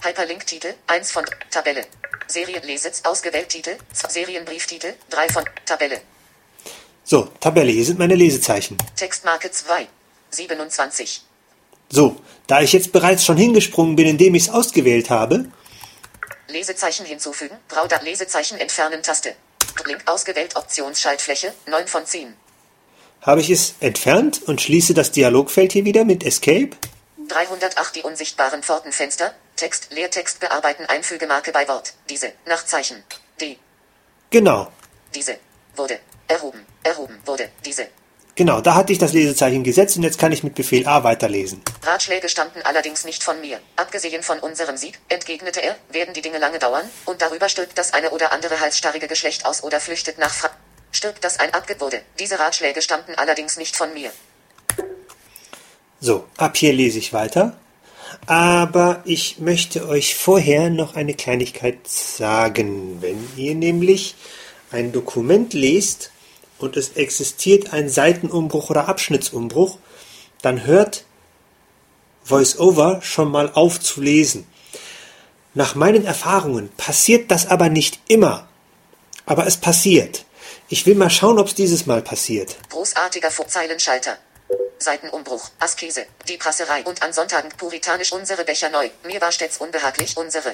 Hyperlink 0.00 0.46
Titel 0.46 0.74
1 0.86 1.10
von 1.10 1.24
Tabelle. 1.50 1.84
Serienlesitz 2.28 3.02
ausgewählt 3.04 3.48
Titel. 3.48 3.76
Serienbrieftitel 3.92 4.94
3 5.10 5.28
von 5.28 5.44
Tabelle. 5.66 6.00
So, 7.04 7.28
Tabelle, 7.40 7.72
hier 7.72 7.84
sind 7.84 7.98
meine 7.98 8.14
Lesezeichen. 8.14 8.76
Textmarke 8.96 9.50
2. 9.50 9.88
27. 10.30 11.22
So, 11.90 12.16
da 12.46 12.60
ich 12.60 12.72
jetzt 12.72 12.92
bereits 12.92 13.24
schon 13.24 13.36
hingesprungen 13.38 13.96
bin, 13.96 14.06
indem 14.06 14.34
ich 14.34 14.44
es 14.44 14.50
ausgewählt 14.50 15.10
habe, 15.10 15.46
Lesezeichen 16.48 17.04
hinzufügen. 17.04 17.56
Brauda 17.68 18.00
Lesezeichen 18.02 18.58
entfernen 18.58 19.02
Taste. 19.02 19.34
Link 19.86 20.02
ausgewählt 20.06 20.56
Optionsschaltfläche 20.56 21.52
9 21.66 21.86
von 21.86 22.06
10. 22.06 22.34
habe 23.22 23.40
ich 23.40 23.50
es 23.50 23.74
entfernt 23.80 24.42
und 24.46 24.60
schließe 24.60 24.94
das 24.94 25.10
Dialogfeld 25.10 25.72
hier 25.72 25.84
wieder 25.84 26.04
mit 26.04 26.24
Escape. 26.24 26.70
308 27.28 27.96
die 27.96 28.02
unsichtbaren 28.02 28.62
Pfortenfenster. 28.62 29.34
Text, 29.58 29.88
Leertext 29.90 30.40
bearbeiten 30.40 30.86
Einfügemarke 30.86 31.52
bei 31.52 31.66
Wort. 31.68 31.92
Diese, 32.08 32.32
Nachzeichen. 32.46 33.02
D. 33.40 33.58
Genau, 34.30 34.68
Diese. 35.14 35.36
Wurde. 35.74 35.98
Erhoben. 36.28 36.64
Erhoben. 36.84 37.18
Wurde. 37.26 37.48
Diese. 37.64 37.88
genau, 38.36 38.60
da 38.60 38.74
hatte 38.76 38.92
ich 38.92 38.98
das 38.98 39.12
Lesezeichen 39.12 39.64
gesetzt 39.64 39.96
und 39.96 40.04
jetzt 40.04 40.18
kann 40.18 40.30
ich 40.30 40.44
mit 40.44 40.54
Befehl 40.54 40.86
A 40.86 41.02
weiterlesen. 41.02 41.60
Ratschläge 41.82 42.28
stammten 42.28 42.62
allerdings 42.62 43.04
nicht 43.04 43.22
von 43.24 43.40
mir. 43.40 43.58
Abgesehen 43.74 44.22
von 44.22 44.38
unserem 44.38 44.76
Sieg, 44.76 44.98
entgegnete 45.08 45.60
er, 45.60 45.74
werden 45.90 46.14
die 46.14 46.22
Dinge 46.22 46.38
lange 46.38 46.60
dauern, 46.60 46.88
und 47.04 47.20
darüber 47.20 47.48
stirbt 47.48 47.76
das 47.76 47.92
eine 47.94 48.10
oder 48.10 48.30
andere 48.32 48.60
halsstarrige 48.60 49.08
Geschlecht 49.08 49.44
aus 49.44 49.64
oder 49.64 49.80
flüchtet 49.80 50.18
nach 50.18 50.32
Fra 50.32 50.50
Stirbt 50.92 51.22
das 51.22 51.38
ein 51.38 51.52
Abge 51.52 51.80
wurde. 51.80 52.00
Diese 52.18 52.38
Ratschläge 52.38 52.80
stammten 52.80 53.14
allerdings 53.16 53.56
nicht 53.56 53.76
von 53.76 53.92
mir. 53.92 54.10
So, 56.00 56.26
ab 56.36 56.56
hier 56.56 56.72
lese 56.72 56.98
ich 56.98 57.12
weiter. 57.12 57.58
Aber 58.26 59.02
ich 59.04 59.38
möchte 59.38 59.88
euch 59.88 60.14
vorher 60.14 60.70
noch 60.70 60.96
eine 60.96 61.14
Kleinigkeit 61.14 61.86
sagen. 61.86 62.98
Wenn 63.00 63.28
ihr 63.36 63.54
nämlich 63.54 64.14
ein 64.70 64.92
Dokument 64.92 65.54
lest 65.54 66.10
und 66.58 66.76
es 66.76 66.90
existiert 66.90 67.72
ein 67.72 67.88
Seitenumbruch 67.88 68.70
oder 68.70 68.88
Abschnittsumbruch, 68.88 69.78
dann 70.42 70.66
hört 70.66 71.04
VoiceOver 72.24 73.00
schon 73.02 73.30
mal 73.30 73.50
auf 73.52 73.80
zu 73.80 74.00
lesen. 74.00 74.46
Nach 75.54 75.74
meinen 75.74 76.04
Erfahrungen 76.04 76.70
passiert 76.76 77.30
das 77.30 77.46
aber 77.46 77.68
nicht 77.68 78.00
immer. 78.08 78.48
Aber 79.26 79.46
es 79.46 79.56
passiert. 79.56 80.24
Ich 80.68 80.86
will 80.86 80.94
mal 80.94 81.10
schauen, 81.10 81.38
ob 81.38 81.48
es 81.48 81.54
dieses 81.54 81.86
Mal 81.86 82.02
passiert. 82.02 82.56
Großartiger 82.68 83.30
Vorzeilenschalter. 83.30 84.18
Seitenumbruch, 84.78 85.50
Askese, 85.58 86.06
die 86.28 86.36
Prasserei 86.36 86.82
und 86.84 87.02
an 87.02 87.12
Sonntagen 87.12 87.50
puritanisch 87.56 88.12
unsere 88.12 88.44
Becher 88.44 88.70
neu. 88.70 88.88
Mir 89.04 89.20
war 89.20 89.32
stets 89.32 89.58
unbehaglich 89.58 90.16
unsere. 90.16 90.52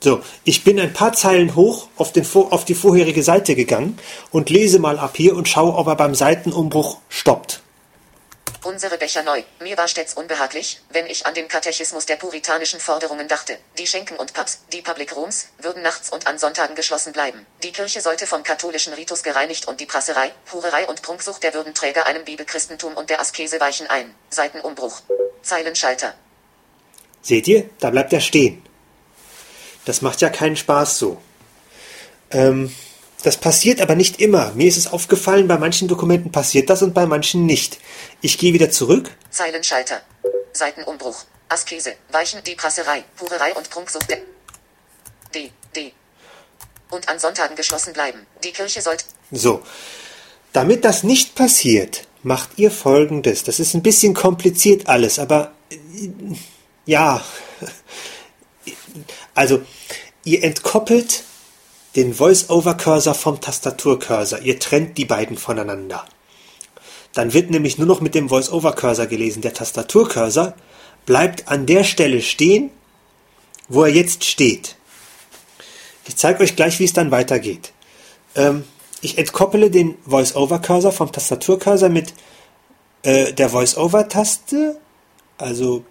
So, 0.00 0.22
ich 0.44 0.62
bin 0.62 0.78
ein 0.78 0.92
paar 0.92 1.12
Zeilen 1.14 1.56
hoch 1.56 1.88
auf, 1.96 2.12
den, 2.12 2.26
auf 2.34 2.64
die 2.64 2.74
vorherige 2.74 3.22
Seite 3.22 3.54
gegangen 3.54 3.98
und 4.30 4.50
lese 4.50 4.78
mal 4.78 4.98
ab 4.98 5.16
hier 5.16 5.34
und 5.34 5.48
schaue, 5.48 5.74
ob 5.74 5.86
er 5.88 5.96
beim 5.96 6.14
Seitenumbruch 6.14 6.98
stoppt. 7.08 7.62
Unsere 8.66 8.98
Becher 8.98 9.22
neu. 9.22 9.44
Mir 9.60 9.78
war 9.78 9.86
stets 9.86 10.14
unbehaglich, 10.14 10.80
wenn 10.90 11.06
ich 11.06 11.24
an 11.24 11.34
den 11.34 11.46
Katechismus 11.46 12.04
der 12.04 12.16
puritanischen 12.16 12.80
Forderungen 12.80 13.28
dachte. 13.28 13.56
Die 13.78 13.86
Schenken 13.86 14.16
und 14.16 14.32
Pubs, 14.32 14.58
die 14.72 14.82
Public 14.82 15.14
Rooms, 15.14 15.46
würden 15.58 15.82
nachts 15.82 16.10
und 16.10 16.26
an 16.26 16.36
Sonntagen 16.36 16.74
geschlossen 16.74 17.12
bleiben. 17.12 17.46
Die 17.62 17.70
Kirche 17.70 18.00
sollte 18.00 18.26
vom 18.26 18.42
katholischen 18.42 18.92
Ritus 18.92 19.22
gereinigt 19.22 19.68
und 19.68 19.78
die 19.78 19.86
Prasserei, 19.86 20.32
Hurerei 20.52 20.84
und 20.88 21.00
Prunksucht 21.02 21.44
der 21.44 21.54
Würdenträger 21.54 22.06
einem 22.06 22.24
Bibelchristentum 22.24 22.94
und 22.96 23.08
der 23.08 23.20
Askese 23.20 23.60
weichen 23.60 23.86
ein. 23.86 24.12
Seitenumbruch. 24.30 25.00
Zeilenschalter. 25.42 26.14
Seht 27.22 27.46
ihr? 27.46 27.70
Da 27.78 27.90
bleibt 27.90 28.12
er 28.12 28.20
stehen. 28.20 28.66
Das 29.84 30.02
macht 30.02 30.20
ja 30.22 30.28
keinen 30.28 30.56
Spaß 30.56 30.98
so. 30.98 31.22
Ähm, 32.32 32.74
das 33.22 33.36
passiert 33.36 33.80
aber 33.80 33.94
nicht 33.94 34.20
immer. 34.20 34.52
Mir 34.52 34.68
ist 34.68 34.76
es 34.76 34.86
aufgefallen, 34.86 35.48
bei 35.48 35.58
manchen 35.58 35.88
Dokumenten 35.88 36.32
passiert 36.32 36.70
das 36.70 36.82
und 36.82 36.94
bei 36.94 37.06
manchen 37.06 37.46
nicht. 37.46 37.78
Ich 38.20 38.38
gehe 38.38 38.52
wieder 38.52 38.70
zurück. 38.70 39.10
Zeilenschalter. 39.30 40.00
Seitenumbruch. 40.52 41.24
Askese. 41.48 41.94
Weichen 42.10 42.42
die 42.44 42.54
Prasserei, 42.54 43.04
Hurerei 43.20 43.54
und 43.54 43.70
Prunksucht 43.70 44.10
D. 45.34 45.50
D. 45.74 45.92
Und 46.90 47.08
an 47.08 47.18
Sonntagen 47.18 47.56
geschlossen 47.56 47.92
bleiben. 47.92 48.26
Die 48.44 48.52
Kirche 48.52 48.80
sollte. 48.80 49.04
So. 49.30 49.62
Damit 50.52 50.84
das 50.84 51.02
nicht 51.02 51.34
passiert, 51.34 52.06
macht 52.22 52.50
ihr 52.56 52.70
folgendes. 52.70 53.44
Das 53.44 53.60
ist 53.60 53.74
ein 53.74 53.82
bisschen 53.82 54.14
kompliziert 54.14 54.88
alles, 54.88 55.18
aber 55.18 55.52
äh, 55.70 55.76
ja. 56.86 57.22
Also, 59.34 59.62
ihr 60.24 60.42
entkoppelt 60.42 61.24
den 61.96 62.12
Voice-Over-Cursor 62.14 63.14
vom 63.14 63.40
Tastaturcursor. 63.40 64.40
Ihr 64.40 64.58
trennt 64.58 64.98
die 64.98 65.06
beiden 65.06 65.38
voneinander. 65.38 66.04
Dann 67.14 67.32
wird 67.32 67.50
nämlich 67.50 67.78
nur 67.78 67.86
noch 67.86 68.02
mit 68.02 68.14
dem 68.14 68.28
Voice-Over-Cursor 68.28 69.06
gelesen. 69.06 69.40
Der 69.40 69.54
Tastaturcursor 69.54 70.54
bleibt 71.06 71.48
an 71.48 71.64
der 71.64 71.84
Stelle 71.84 72.20
stehen, 72.20 72.70
wo 73.68 73.84
er 73.84 73.92
jetzt 73.92 74.24
steht. 74.24 74.76
Ich 76.06 76.16
zeige 76.16 76.42
euch 76.44 76.54
gleich, 76.54 76.78
wie 76.78 76.84
es 76.84 76.92
dann 76.92 77.10
weitergeht. 77.10 77.72
Ähm, 78.34 78.64
ich 79.00 79.16
entkoppele 79.16 79.70
den 79.70 79.96
Voice-Over-Cursor 80.06 80.92
vom 80.92 81.10
Tastaturcursor 81.10 81.88
mit 81.88 82.12
äh, 83.02 83.32
der 83.32 83.48
Voice-Over-Taste, 83.48 84.78
also 85.38 85.84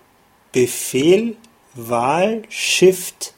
Befehl, 0.51 1.36
Wahl, 1.74 2.43
Shift, 2.49 3.34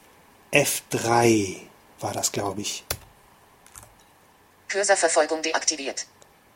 F3 0.52 1.67
war 2.00 2.14
das, 2.14 2.32
glaube 2.32 2.62
ich. 2.62 2.84
Cursorverfolgung 4.70 5.42
deaktiviert. 5.42 6.06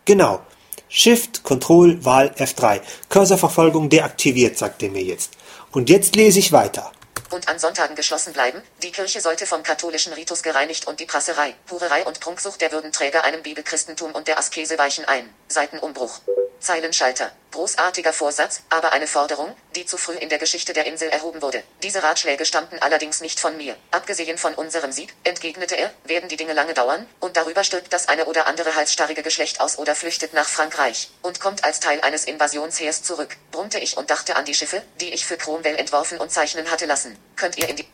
Genau. 0.05 0.41
Shift, 0.89 1.43
Control, 1.43 2.03
Wahl, 2.03 2.29
F3. 2.37 2.81
Cursorverfolgung 3.09 3.89
deaktiviert, 3.89 4.57
sagt 4.57 4.83
er 4.83 4.89
mir 4.89 5.03
jetzt. 5.03 5.31
Und 5.71 5.89
jetzt 5.89 6.15
lese 6.15 6.39
ich 6.39 6.51
weiter 6.51 6.91
und 7.31 7.47
an 7.47 7.59
Sonntagen 7.59 7.95
geschlossen 7.95 8.33
bleiben. 8.33 8.61
Die 8.83 8.91
Kirche 8.91 9.21
sollte 9.21 9.45
vom 9.45 9.63
katholischen 9.63 10.13
Ritus 10.13 10.43
gereinigt 10.43 10.87
und 10.87 10.99
die 10.99 11.05
Prasserei, 11.05 11.55
Hurerei 11.69 12.03
und 12.05 12.19
Prunksucht 12.19 12.61
der 12.61 12.71
Würdenträger 12.71 13.23
einem 13.23 13.41
Bibelchristentum 13.41 14.11
und 14.11 14.27
der 14.27 14.37
Askese 14.37 14.77
weichen 14.77 15.05
ein. 15.05 15.29
Seitenumbruch. 15.51 16.21
Zeilenschalter. 16.61 17.31
Großartiger 17.51 18.13
Vorsatz, 18.13 18.61
aber 18.69 18.93
eine 18.93 19.07
Forderung, 19.07 19.53
die 19.75 19.85
zu 19.85 19.97
früh 19.97 20.13
in 20.13 20.29
der 20.29 20.37
Geschichte 20.37 20.71
der 20.71 20.85
Insel 20.85 21.09
erhoben 21.09 21.41
wurde. 21.41 21.63
Diese 21.83 22.01
Ratschläge 22.01 22.45
stammten 22.45 22.79
allerdings 22.79 23.19
nicht 23.19 23.39
von 23.39 23.57
mir. 23.57 23.75
Abgesehen 23.89 24.37
von 24.37 24.53
unserem 24.53 24.91
Sieg, 24.91 25.13
entgegnete 25.23 25.75
er, 25.75 25.91
werden 26.05 26.29
die 26.29 26.37
Dinge 26.37 26.53
lange 26.53 26.73
dauern, 26.73 27.05
und 27.19 27.35
darüber 27.35 27.63
stirbt 27.63 27.91
das 27.91 28.07
eine 28.07 28.25
oder 28.25 28.47
andere 28.47 28.75
halsstarrige 28.75 29.23
Geschlecht 29.23 29.59
aus 29.59 29.77
oder 29.77 29.95
flüchtet 29.95 30.33
nach 30.33 30.47
Frankreich, 30.47 31.09
und 31.21 31.39
kommt 31.39 31.63
als 31.65 31.81
Teil 31.81 31.99
eines 32.01 32.25
Invasionsheers 32.25 33.03
zurück, 33.03 33.35
brummte 33.51 33.79
ich 33.79 33.97
und 33.97 34.09
dachte 34.09 34.35
an 34.35 34.45
die 34.45 34.53
Schiffe, 34.53 34.81
die 35.01 35.13
ich 35.13 35.25
für 35.25 35.37
Cromwell 35.37 35.75
entworfen 35.75 36.19
und 36.19 36.31
zeichnen 36.31 36.71
hatte 36.71 36.85
lassen. 36.85 37.17
Könnt 37.35 37.57
ihr 37.57 37.67
in 37.67 37.75
die... 37.75 37.85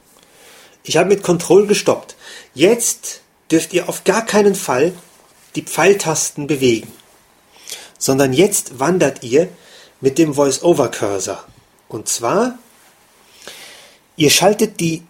Ich 0.84 0.98
habe 0.98 1.10
mit 1.10 1.24
Control 1.24 1.66
gestoppt. 1.66 2.16
Jetzt 2.54 3.22
dürft 3.50 3.74
ihr 3.74 3.90
auf 3.90 4.04
gar 4.04 4.26
keinen 4.26 4.56
Fall 4.56 4.94
die 5.56 5.64
Pfeiltasten 5.64 6.48
bewegen 6.48 6.97
sondern 7.98 8.34
jetzt 8.34 8.80
wandert 8.80 9.24
ihr 9.24 9.50
mit 10.02 10.18
dem 10.18 10.34
Voice-Over-Cursor. 10.34 11.44
Und 11.88 12.08
zwar, 12.08 12.58
ihr 14.16 14.30
schaltet 14.30 14.80
die 14.80 15.04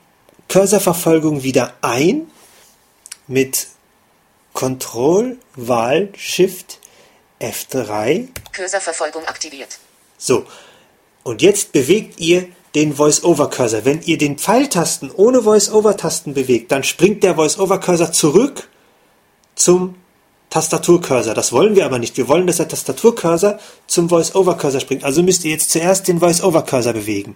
Cursorverfolgung 0.47 1.43
wieder 1.43 1.73
ein 1.81 2.31
mit 3.27 3.67
Control, 4.53 5.37
Wahl, 5.55 6.09
Shift, 6.15 6.79
F3. 7.39 8.29
Cursorverfolgung 8.53 9.25
aktiviert. 9.25 9.79
So, 10.17 10.45
und 11.23 11.41
jetzt 11.41 11.73
bewegt 11.73 12.19
ihr 12.19 12.47
den 12.73 12.95
Voice-Over-Cursor. 12.95 13.85
Wenn 13.85 14.01
ihr 14.01 14.17
den 14.17 14.37
Pfeiltasten 14.37 15.11
ohne 15.11 15.43
Voice-Over-Tasten 15.43 16.33
bewegt, 16.33 16.71
dann 16.71 16.83
springt 16.83 17.23
der 17.23 17.35
Voice-Over-Cursor 17.35 18.11
zurück 18.11 18.69
zum 19.55 19.95
Tastaturcursor. 20.49 21.33
Das 21.33 21.51
wollen 21.51 21.75
wir 21.75 21.85
aber 21.85 21.99
nicht. 21.99 22.15
Wir 22.17 22.27
wollen, 22.27 22.47
dass 22.47 22.57
der 22.57 22.67
Tastaturcursor 22.67 23.59
zum 23.85 24.09
Voice-Over-Cursor 24.09 24.79
springt. 24.79 25.03
Also 25.03 25.21
müsst 25.21 25.43
ihr 25.43 25.51
jetzt 25.51 25.71
zuerst 25.71 26.07
den 26.07 26.19
Voice-Over-Cursor 26.19 26.93
bewegen. 26.93 27.35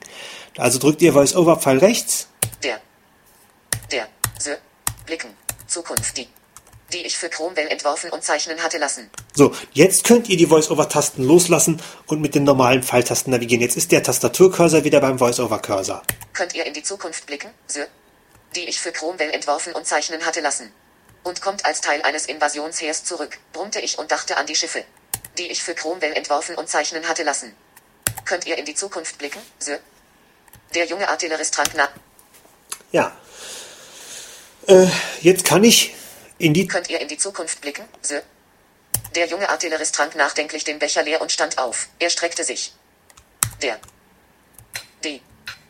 Also 0.57 0.79
drückt 0.79 1.01
ihr 1.01 1.13
Voice-Over-Pfeil 1.13 1.79
rechts. 1.79 2.27
Der. 2.63 2.79
Der. 3.91 4.07
The. 4.39 4.51
Blicken. 5.05 5.29
Zukunft. 5.67 6.17
Die. 6.17 6.27
Die 6.93 7.05
ich 7.05 7.17
für 7.17 7.29
Cromwell 7.29 7.67
entworfen 7.67 8.09
und 8.11 8.23
zeichnen 8.23 8.61
hatte 8.61 8.77
lassen. 8.77 9.09
So, 9.33 9.53
jetzt 9.71 10.03
könnt 10.03 10.27
ihr 10.29 10.37
die 10.37 10.47
Voice-Over-Tasten 10.47 11.23
loslassen 11.23 11.81
und 12.07 12.21
mit 12.21 12.35
den 12.35 12.43
normalen 12.43 12.83
Pfeiltasten 12.83 13.31
navigieren. 13.31 13.61
Jetzt 13.61 13.77
ist 13.77 13.91
der 13.91 14.03
Tastaturcursor 14.03 14.83
wieder 14.83 14.99
beim 14.99 15.17
Voice-Over-Cursor. 15.17 16.01
Könnt 16.33 16.55
ihr 16.55 16.65
in 16.65 16.73
die 16.73 16.83
Zukunft 16.83 17.25
blicken, 17.25 17.49
The. 17.67 17.81
Die 18.55 18.67
ich 18.67 18.79
für 18.79 18.91
Cromwell 18.91 19.31
entworfen 19.31 19.73
und 19.73 19.85
zeichnen 19.85 20.25
hatte 20.25 20.41
lassen 20.41 20.71
und 21.23 21.41
kommt 21.41 21.65
als 21.65 21.81
Teil 21.81 22.01
eines 22.01 22.25
Invasionsheers 22.25 23.03
zurück, 23.03 23.37
brummte 23.53 23.79
ich 23.79 23.97
und 23.97 24.11
dachte 24.11 24.37
an 24.37 24.45
die 24.45 24.55
Schiffe, 24.55 24.83
die 25.37 25.47
ich 25.47 25.63
für 25.63 25.75
Cromwell 25.75 26.13
entworfen 26.13 26.55
und 26.55 26.69
zeichnen 26.69 27.07
hatte 27.07 27.23
lassen. 27.23 27.55
Könnt 28.25 28.45
ihr 28.45 28.57
in 28.57 28.65
die 28.65 28.75
Zukunft 28.75 29.17
blicken, 29.17 29.41
Sir? 29.59 29.79
Der 30.73 30.85
junge 30.85 31.07
Artillerist 31.07 31.53
trank 31.53 31.73
nach. 31.75 31.91
Ja. 32.91 33.15
Äh, 34.67 34.87
jetzt 35.21 35.45
kann 35.45 35.63
ich 35.63 35.95
in 36.37 36.53
die. 36.53 36.67
Könnt 36.67 36.89
ihr 36.89 37.01
in 37.01 37.07
die 37.07 37.17
Zukunft 37.17 37.61
blicken, 37.61 37.85
Sir? 38.01 38.23
Der 39.15 39.27
junge 39.27 39.49
Artillerist 39.49 39.95
trank 39.95 40.15
nachdenklich 40.15 40.63
den 40.63 40.79
Becher 40.79 41.03
leer 41.03 41.21
und 41.21 41.31
stand 41.31 41.57
auf. 41.57 41.89
Er 41.99 42.09
streckte 42.09 42.43
sich. 42.43 42.73
Der. 43.61 43.79
D. 45.03 45.21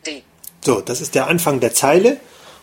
D. 0.06 0.24
So, 0.64 0.82
das 0.82 1.02
ist 1.02 1.16
der 1.16 1.28
Anfang 1.28 1.60
der 1.60 1.74
Zeile. 1.74 2.20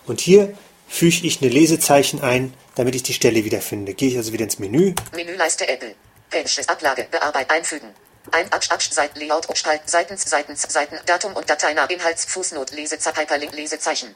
Und 0.07 0.21
hier 0.21 0.57
füge 0.89 1.27
ich 1.27 1.43
eine 1.43 1.51
Lesezeichen 1.51 2.21
ein, 2.23 2.55
damit 2.79 2.95
ich 2.95 3.03
die 3.03 3.13
Stelle 3.13 3.45
wiederfinde. 3.45 3.93
Gehe 3.93 4.09
ich 4.09 4.17
also 4.17 4.33
wieder 4.33 4.45
ins 4.45 4.61
Menü. 4.61 4.95
Menüleiste 5.13 5.69
Apple. 5.69 5.97
Pages 6.31 6.69
Ablage, 6.69 7.09
Bearbeit, 7.11 7.51
einfügen. 7.51 7.93
Ein 8.31 8.53
Absch, 8.53 8.71
Absch, 8.71 8.91
Seit, 8.91 9.17
Layout, 9.19 9.49
Spalt, 9.57 9.83
Seitens, 9.87 10.23
Seitens, 10.31 10.63
Seiten, 10.63 10.97
Datum 11.07 11.35
und 11.35 11.51
Inhalts, 11.91 12.27
Fußnot, 12.27 12.71
Lesezeichen, 12.71 13.19
Hyperlink, 13.19 13.53
Lesezeichen. 13.55 14.15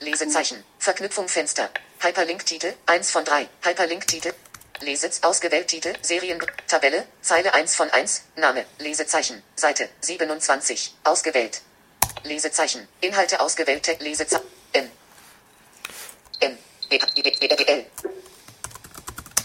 Lesezeichen. 0.00 0.64
Verknüpfung 0.78 1.28
Fenster. 1.28 1.70
Hyperlink 2.00 2.44
Titel, 2.44 2.72
1 2.86 3.10
von 3.12 3.24
3. 3.24 3.48
Hyperlink 3.62 4.06
Titel. 4.06 4.32
Lesitz, 4.80 5.20
ausgewählt 5.22 5.68
Titel, 5.68 5.92
Serien, 6.00 6.38
Tabelle, 6.66 7.06
Zeile 7.20 7.52
1 7.54 7.76
von 7.76 7.90
1, 7.90 8.22
Name, 8.36 8.64
Lesezeichen, 8.78 9.42
Seite, 9.54 9.88
27, 10.00 10.94
ausgewählt. 11.04 11.60
Lesezeichen, 12.24 12.88
Inhalte 13.02 13.40
ausgewählt, 13.40 14.00
Lesezeichen, 14.00 14.46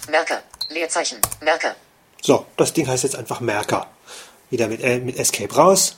Merker. 0.10 0.42
Leerzeichen. 0.70 1.20
Merker. 1.42 1.76
So, 2.22 2.46
das 2.58 2.74
Ding 2.74 2.88
heißt 2.88 3.04
jetzt 3.04 3.16
einfach 3.16 3.40
Merker. 3.40 3.88
Wieder 4.50 4.68
mit, 4.68 4.82
äh, 4.82 5.00
mit 5.00 5.18
Escape 5.18 5.54
raus. 5.54 5.96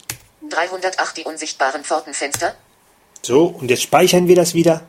308 0.50 1.18
die 1.18 1.24
unsichtbaren 1.24 1.84
Pfortenfenster. 1.84 2.56
So, 3.22 3.46
und 3.46 3.70
jetzt 3.70 3.84
speichern 3.84 4.28
wir 4.28 4.36
das 4.36 4.54
wieder. 4.54 4.86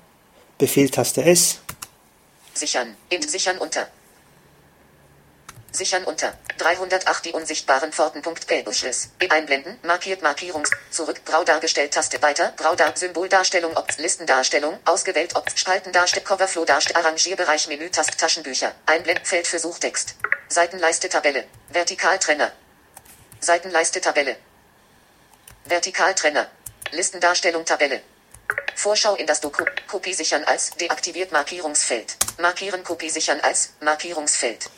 Befehl 0.59 0.91
Taste 0.91 1.25
S. 1.25 1.61
Sichern. 2.55 2.97
Int 3.09 3.29
sichern 3.29 3.59
unter. 3.59 3.89
Sichern 5.71 6.05
unter. 6.05 6.33
308 6.59 7.27
die 7.27 7.33
unsichtbaren 7.33 7.93
Pforten.Gelbeschluss. 7.93 9.11
Einblenden. 9.29 9.79
Markiert 9.83 10.23
Markierungs. 10.23 10.71
Zurück. 10.91 11.25
Grau 11.25 11.45
dargestellt. 11.45 11.93
Taste 11.93 12.21
weiter. 12.23 12.53
Grau 12.57 12.75
dar. 12.75 12.97
Symboldarstellung. 12.97 13.77
Ob 13.77 13.97
Listendarstellung. 13.99 14.79
Ausgewählt. 14.85 15.37
Ob 15.37 15.51
Spaltendarstellung. 15.57 16.27
Coverflow 16.27 16.65
darstellung. 16.65 17.05
Arrangierbereich. 17.05 17.69
Menü. 17.69 17.91
Tast. 17.91 18.19
Taschenbücher. 18.19 18.75
Einblendfeld 18.87 19.47
für 19.47 19.59
Suchtext. 19.59 20.15
Seitenleiste 20.49 21.09
Tabelle. 21.09 21.45
Vertikaltrenner. 21.69 22.51
Seitenleiste 23.41 24.01
Tabelle. 24.01 24.37
Vertikaltrenner. 25.65 26.49
Listendarstellung 26.93 27.65
Tabelle. 27.67 28.01
Vorschau 28.75 29.15
in 29.17 29.27
das 29.27 29.41
Doku. 29.41 29.65
Kopie 29.87 30.15
sichern 30.15 30.45
als 30.45 30.71
deaktiviert 30.71 31.33
Markierungsfeld. 31.33 32.17
Markieren 32.39 32.83
Kopie 32.83 33.11
sichern 33.11 33.41
als 33.41 33.75
Markierungsfeld. 33.81 34.71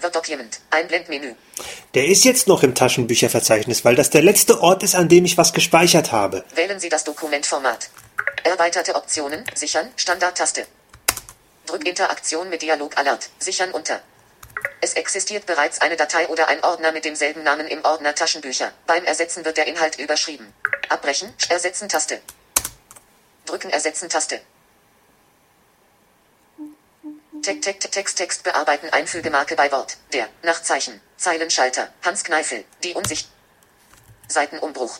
Document. 0.00 0.60
Einblendmenü. 0.70 1.34
Der 1.94 2.06
ist 2.06 2.24
jetzt 2.24 2.48
noch 2.48 2.62
im 2.62 2.74
Taschenbücherverzeichnis, 2.74 3.84
weil 3.84 3.94
das 3.94 4.10
der 4.10 4.22
letzte 4.22 4.60
Ort 4.60 4.82
ist, 4.82 4.94
an 4.94 5.08
dem 5.08 5.24
ich 5.24 5.36
was 5.36 5.52
gespeichert 5.52 6.12
habe. 6.12 6.44
Wählen 6.54 6.80
Sie 6.80 6.88
das 6.88 7.04
Dokumentformat. 7.04 7.90
Erweiterte 8.44 8.94
Optionen. 8.94 9.44
Sichern. 9.54 9.88
Standardtaste. 9.96 10.66
Drück 11.66 11.86
Interaktion 11.86 12.48
mit 12.48 12.62
Dialog 12.62 12.96
Alert. 12.96 13.30
Sichern 13.38 13.72
unter. 13.72 14.00
Es 14.80 14.94
existiert 14.94 15.46
bereits 15.46 15.80
eine 15.80 15.96
Datei 15.96 16.28
oder 16.28 16.48
ein 16.48 16.62
Ordner 16.62 16.92
mit 16.92 17.04
demselben 17.04 17.42
Namen 17.42 17.66
im 17.66 17.84
Ordner 17.84 18.14
Taschenbücher. 18.14 18.72
Beim 18.86 19.04
Ersetzen 19.04 19.44
wird 19.44 19.56
der 19.56 19.66
Inhalt 19.66 19.98
überschrieben. 19.98 20.52
Abbrechen. 20.88 21.32
Ersetzen 21.48 21.88
Taste. 21.88 22.20
Drücken 23.46 23.70
Ersetzen 23.70 24.08
Taste. 24.08 24.40
Text, 27.46 27.62
Text, 27.62 27.92
Text, 27.92 28.18
Text 28.18 28.42
bearbeiten, 28.42 28.88
Einfügemarke 28.90 29.54
bei 29.54 29.70
Wort. 29.70 29.98
Der, 30.12 30.28
Nachzeichen, 30.42 31.00
Zeilenschalter, 31.16 31.92
Hans 32.02 32.24
Kneifel, 32.24 32.64
die 32.82 32.92
Unsicht. 32.94 33.28
Seitenumbruch. 34.26 34.98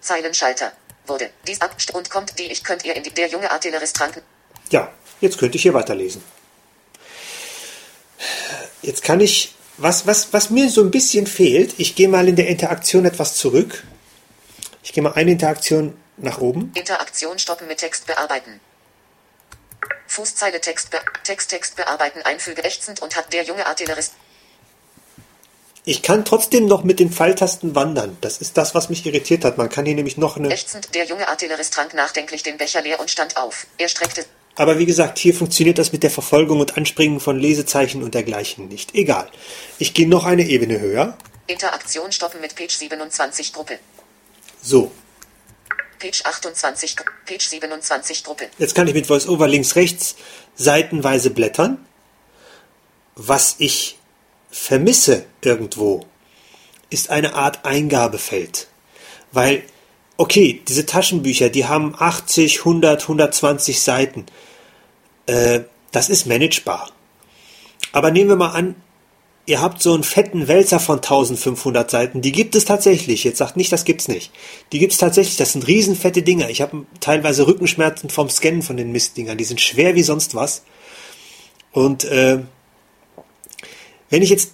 Zeilenschalter. 0.00 0.72
Wurde, 1.06 1.30
dies 1.46 1.60
ab 1.60 1.76
und 1.92 2.10
kommt, 2.10 2.36
die 2.40 2.50
ich 2.50 2.64
könnt 2.64 2.84
ihr 2.84 2.96
in 2.96 3.04
die, 3.04 3.10
der 3.10 3.28
junge 3.28 3.48
Artillerist 3.48 3.94
tranken. 3.94 4.22
Ja, 4.70 4.92
jetzt 5.20 5.38
könnte 5.38 5.56
ich 5.56 5.62
hier 5.62 5.72
weiterlesen. 5.72 6.22
Jetzt 8.82 9.04
kann 9.04 9.20
ich, 9.20 9.54
was, 9.76 10.06
was, 10.06 10.32
was 10.32 10.50
mir 10.50 10.68
so 10.68 10.82
ein 10.82 10.90
bisschen 10.90 11.28
fehlt, 11.28 11.74
ich 11.78 11.94
gehe 11.94 12.08
mal 12.08 12.26
in 12.26 12.34
der 12.34 12.48
Interaktion 12.48 13.04
etwas 13.04 13.36
zurück. 13.36 13.84
Ich 14.82 14.92
gehe 14.92 15.02
mal 15.02 15.12
eine 15.12 15.30
Interaktion 15.30 15.96
nach 16.16 16.38
oben. 16.38 16.72
Interaktion 16.74 17.38
stoppen 17.38 17.68
mit 17.68 17.78
Text 17.78 18.06
bearbeiten. 18.06 18.60
Fußzeile 20.08 20.60
Text, 20.60 20.90
Text, 21.22 21.50
Text 21.50 21.76
bearbeiten, 21.76 22.22
einfüge, 22.22 22.64
ächzend 22.64 23.00
und 23.00 23.14
hat 23.16 23.32
der 23.32 23.44
junge 23.44 23.66
Artillerist. 23.66 24.14
Ich 25.84 26.02
kann 26.02 26.24
trotzdem 26.24 26.66
noch 26.66 26.84
mit 26.84 27.00
den 27.00 27.10
Pfeiltasten 27.10 27.74
wandern. 27.74 28.18
Das 28.20 28.38
ist 28.38 28.58
das, 28.58 28.74
was 28.74 28.90
mich 28.90 29.06
irritiert 29.06 29.44
hat. 29.44 29.56
Man 29.56 29.70
kann 29.70 29.86
hier 29.86 29.94
nämlich 29.94 30.18
noch 30.18 30.36
eine. 30.36 30.50
Ächzend, 30.50 30.94
der 30.94 31.06
junge 31.06 31.28
Artillerist 31.28 31.72
trank 31.72 31.94
nachdenklich 31.94 32.42
den 32.42 32.58
Becher 32.58 32.82
leer 32.82 33.00
und 33.00 33.10
stand 33.10 33.36
auf. 33.36 33.66
Er 33.78 33.88
streckte. 33.88 34.26
Aber 34.56 34.78
wie 34.78 34.86
gesagt, 34.86 35.18
hier 35.18 35.34
funktioniert 35.34 35.78
das 35.78 35.92
mit 35.92 36.02
der 36.02 36.10
Verfolgung 36.10 36.60
und 36.60 36.76
Anspringen 36.76 37.20
von 37.20 37.38
Lesezeichen 37.38 38.02
und 38.02 38.14
dergleichen 38.14 38.68
nicht. 38.68 38.94
Egal. 38.94 39.30
Ich 39.78 39.94
gehe 39.94 40.08
noch 40.08 40.24
eine 40.24 40.46
Ebene 40.46 40.80
höher. 40.80 41.16
Interaktion 41.46 42.12
stoppen 42.12 42.40
mit 42.40 42.54
Page 42.56 42.74
27 42.74 43.52
Gruppe. 43.52 43.78
So, 44.60 44.90
Page 45.98 46.24
28, 46.24 46.96
Page 47.26 47.46
27 47.46 48.24
Gruppe. 48.24 48.48
Jetzt 48.58 48.74
kann 48.74 48.88
ich 48.88 48.94
mit 48.94 49.08
VoiceOver 49.08 49.48
links, 49.48 49.76
rechts 49.76 50.16
seitenweise 50.54 51.30
blättern. 51.30 51.84
Was 53.14 53.56
ich 53.58 53.98
vermisse 54.50 55.24
irgendwo, 55.42 56.06
ist 56.90 57.10
eine 57.10 57.34
Art 57.34 57.64
Eingabefeld. 57.64 58.68
Weil, 59.32 59.62
okay, 60.16 60.62
diese 60.66 60.86
Taschenbücher, 60.86 61.50
die 61.50 61.66
haben 61.66 61.94
80, 61.98 62.60
100, 62.60 63.02
120 63.02 63.82
Seiten. 63.82 64.26
Äh, 65.26 65.60
das 65.90 66.08
ist 66.08 66.26
managebar. 66.26 66.90
Aber 67.92 68.10
nehmen 68.10 68.30
wir 68.30 68.36
mal 68.36 68.52
an, 68.52 68.76
ihr 69.48 69.62
habt 69.62 69.82
so 69.82 69.94
einen 69.94 70.02
fetten 70.02 70.46
Wälzer 70.46 70.78
von 70.78 70.96
1500 70.96 71.90
Seiten, 71.90 72.20
die 72.20 72.32
gibt 72.32 72.54
es 72.54 72.66
tatsächlich. 72.66 73.24
Jetzt 73.24 73.38
sagt 73.38 73.56
nicht, 73.56 73.72
das 73.72 73.86
gibt's 73.86 74.06
nicht. 74.06 74.30
Die 74.72 74.78
gibt's 74.78 74.98
tatsächlich, 74.98 75.38
das 75.38 75.52
sind 75.52 75.66
riesenfette 75.66 76.20
Dinger. 76.22 76.50
Ich 76.50 76.60
habe 76.60 76.84
teilweise 77.00 77.46
Rückenschmerzen 77.46 78.10
vom 78.10 78.28
Scannen 78.28 78.60
von 78.60 78.76
den 78.76 78.92
Mistdingern. 78.92 79.38
Die 79.38 79.44
sind 79.44 79.62
schwer 79.62 79.94
wie 79.94 80.02
sonst 80.02 80.34
was. 80.34 80.64
Und 81.72 82.04
äh, 82.04 82.40
wenn 84.10 84.22
ich 84.22 84.28
jetzt, 84.28 84.52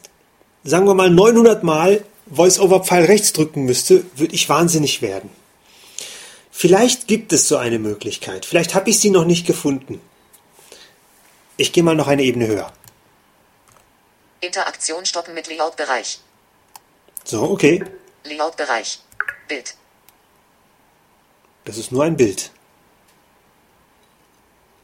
sagen 0.63 0.87
wir 0.87 0.95
mal, 0.95 1.11
900 1.11 1.65
Mal 1.65 2.05
Voice-Over-Pfeil 2.33 3.07
rechts 3.07 3.33
drücken 3.33 3.65
müsste, 3.65 4.05
würde 4.15 4.35
ich 4.35 4.49
wahnsinnig 4.49 5.03
werden. 5.03 5.29
Vielleicht 6.53 7.09
gibt 7.09 7.33
es 7.33 7.49
so 7.49 7.57
eine 7.57 7.81
Möglichkeit. 7.81 8.47
Vielleicht 8.47 8.77
habe 8.77 8.91
ich 8.91 9.01
sie 9.01 9.11
noch 9.11 9.25
nicht 9.25 9.45
gefunden. 9.45 10.01
Ich 11.57 11.73
gehe 11.73 11.83
mal 11.83 11.97
noch 11.97 12.07
eine 12.07 12.23
Ebene 12.23 12.47
höher. 12.47 12.73
Interaktion 14.47 15.05
stoppen 15.07 15.35
mit 15.35 15.47
Layout-Bereich. 15.47 16.21
So, 17.25 17.43
okay. 17.43 17.85
Layout-Bereich. 18.25 19.01
Bild. 19.49 19.75
Das 21.65 21.79
ist 21.79 21.93
nur 21.93 22.05
ein 22.05 22.17
Bild. 22.17 22.51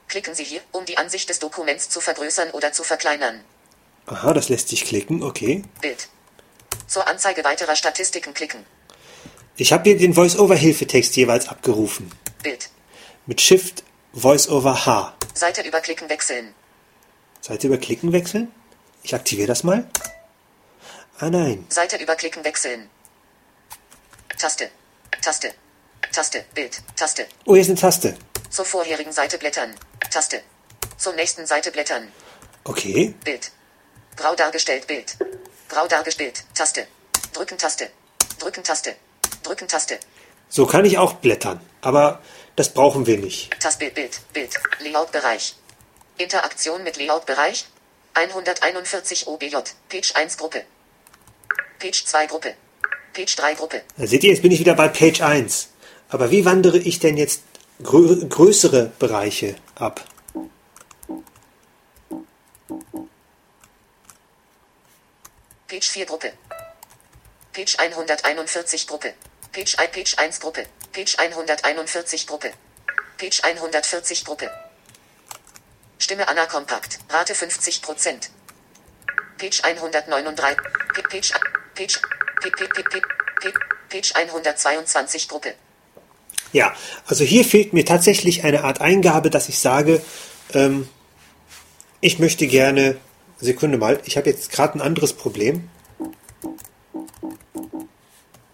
Klicken 0.08 0.34
Sie 0.34 0.44
hier, 0.44 0.60
um 0.72 0.84
die 0.86 0.98
Ansicht 0.98 1.28
des 1.28 1.38
Dokuments 1.38 1.88
zu 1.88 2.00
vergrößern 2.00 2.50
oder 2.50 2.72
zu 2.72 2.82
verkleinern. 2.82 3.44
Aha, 4.06 4.32
das 4.32 4.48
lässt 4.48 4.68
sich 4.68 4.84
klicken, 4.84 5.22
okay. 5.22 5.62
Bild. 5.80 6.08
Zur 6.86 7.06
Anzeige 7.06 7.44
weiterer 7.44 7.76
Statistiken 7.76 8.34
klicken. 8.34 8.66
Ich 9.56 9.72
habe 9.72 9.84
hier 9.84 9.98
den 9.98 10.14
Voice-Over-Hilfetext 10.14 11.14
jeweils 11.16 11.48
abgerufen. 11.48 12.10
Bild. 12.42 12.70
Mit 13.26 13.40
Shift 13.40 13.84
Voice-Over 14.14 14.86
H. 14.86 15.14
Seite 15.34 15.62
überklicken 15.62 16.08
wechseln. 16.08 16.54
Seite 17.40 17.68
überklicken 17.68 18.12
wechseln? 18.12 18.52
Ich 19.02 19.14
aktiviere 19.14 19.48
das 19.48 19.62
mal. 19.64 19.88
Ah 21.18 21.30
nein. 21.30 21.66
Seite 21.68 21.96
überklicken 21.96 22.44
wechseln. 22.44 22.88
Taste. 24.38 24.70
Taste. 25.22 25.54
Taste. 26.12 26.44
Bild. 26.54 26.82
Taste. 26.96 27.26
Oh, 27.44 27.54
hier 27.54 27.62
ist 27.62 27.68
eine 27.68 27.78
Taste. 27.78 28.16
Zur 28.48 28.64
vorherigen 28.64 29.12
Seite 29.12 29.38
blättern. 29.38 29.74
Taste. 30.10 30.42
Zur 30.96 31.12
nächsten 31.14 31.46
Seite 31.46 31.70
blättern. 31.70 32.10
Okay. 32.64 33.14
Bild. 33.24 33.52
Grau 34.16 34.34
dargestellt 34.34 34.86
Bild. 34.86 35.16
Grau 35.68 35.86
dargestellt. 35.86 36.44
Taste. 36.54 36.86
Drücken 37.32 37.58
Taste. 37.58 37.90
Drücken 38.38 38.64
Taste. 38.64 38.96
Drücken 39.42 39.68
Taste. 39.68 39.98
So 40.48 40.66
kann 40.66 40.84
ich 40.84 40.98
auch 40.98 41.14
blättern. 41.14 41.60
Aber 41.80 42.20
das 42.56 42.70
brauchen 42.70 43.06
wir 43.06 43.18
nicht. 43.18 43.58
Tastbild 43.60 43.94
Bild. 43.94 44.20
Bild. 44.32 44.58
Layout-Bereich. 44.80 45.56
Interaktion 46.18 46.82
mit 46.82 46.96
Layout-Bereich. 46.96 47.66
141 48.14 49.26
OBJ. 49.26 49.56
Page 49.88 50.14
1 50.14 50.36
Gruppe. 50.36 50.64
Page 51.78 52.04
2 52.04 52.26
Gruppe. 52.26 52.54
Page 53.12 53.36
3 53.36 53.54
Gruppe. 53.54 53.82
Da 53.96 54.06
seht 54.06 54.24
ihr, 54.24 54.30
jetzt 54.30 54.42
bin 54.42 54.52
ich 54.52 54.60
wieder 54.60 54.74
bei 54.74 54.88
Page 54.88 55.20
1. 55.22 55.68
Aber 56.08 56.30
wie 56.30 56.44
wandere 56.44 56.78
ich 56.78 56.98
denn 56.98 57.16
jetzt 57.16 57.42
grö 57.82 58.16
größere 58.28 58.92
Bereiche 58.98 59.56
ab? 59.76 60.04
Page 65.68 65.88
4 65.88 66.06
Gruppe. 66.06 66.32
Page 67.52 67.78
141 67.78 68.86
Gruppe. 68.86 69.14
Page 69.52 69.78
1 69.78 69.92
Page 69.92 70.18
1 70.18 70.40
Gruppe. 70.40 70.66
Page 70.92 71.18
141 71.18 72.26
Gruppe. 72.26 72.52
Page 73.18 73.42
140 73.44 74.24
Gruppe. 74.24 74.50
Stimme 76.00 76.26
Anna 76.28 76.46
Kompakt. 76.46 76.98
Rate 77.10 77.34
50 77.34 77.82
Prozent. 77.82 78.30
Page 79.38 79.62
139. 79.62 80.56
P- 80.94 81.02
Page, 81.02 81.32
Page, 81.74 82.00
P- 82.42 82.50
P- 82.50 82.64
P- 82.66 82.82
P- 82.82 83.00
P- 83.40 83.58
Page 83.90 84.12
122 84.14 85.28
Gruppe. 85.28 85.54
Ja, 86.52 86.74
also 87.06 87.22
hier 87.22 87.44
fehlt 87.44 87.74
mir 87.74 87.84
tatsächlich 87.84 88.44
eine 88.44 88.64
Art 88.64 88.80
Eingabe, 88.80 89.28
dass 89.30 89.48
ich 89.50 89.58
sage, 89.58 90.02
ähm, 90.54 90.88
ich 92.00 92.18
möchte 92.18 92.46
gerne, 92.46 92.96
Sekunde 93.38 93.76
mal, 93.76 94.00
ich 94.04 94.16
habe 94.16 94.30
jetzt 94.30 94.50
gerade 94.50 94.78
ein 94.78 94.80
anderes 94.80 95.12
Problem. 95.12 95.68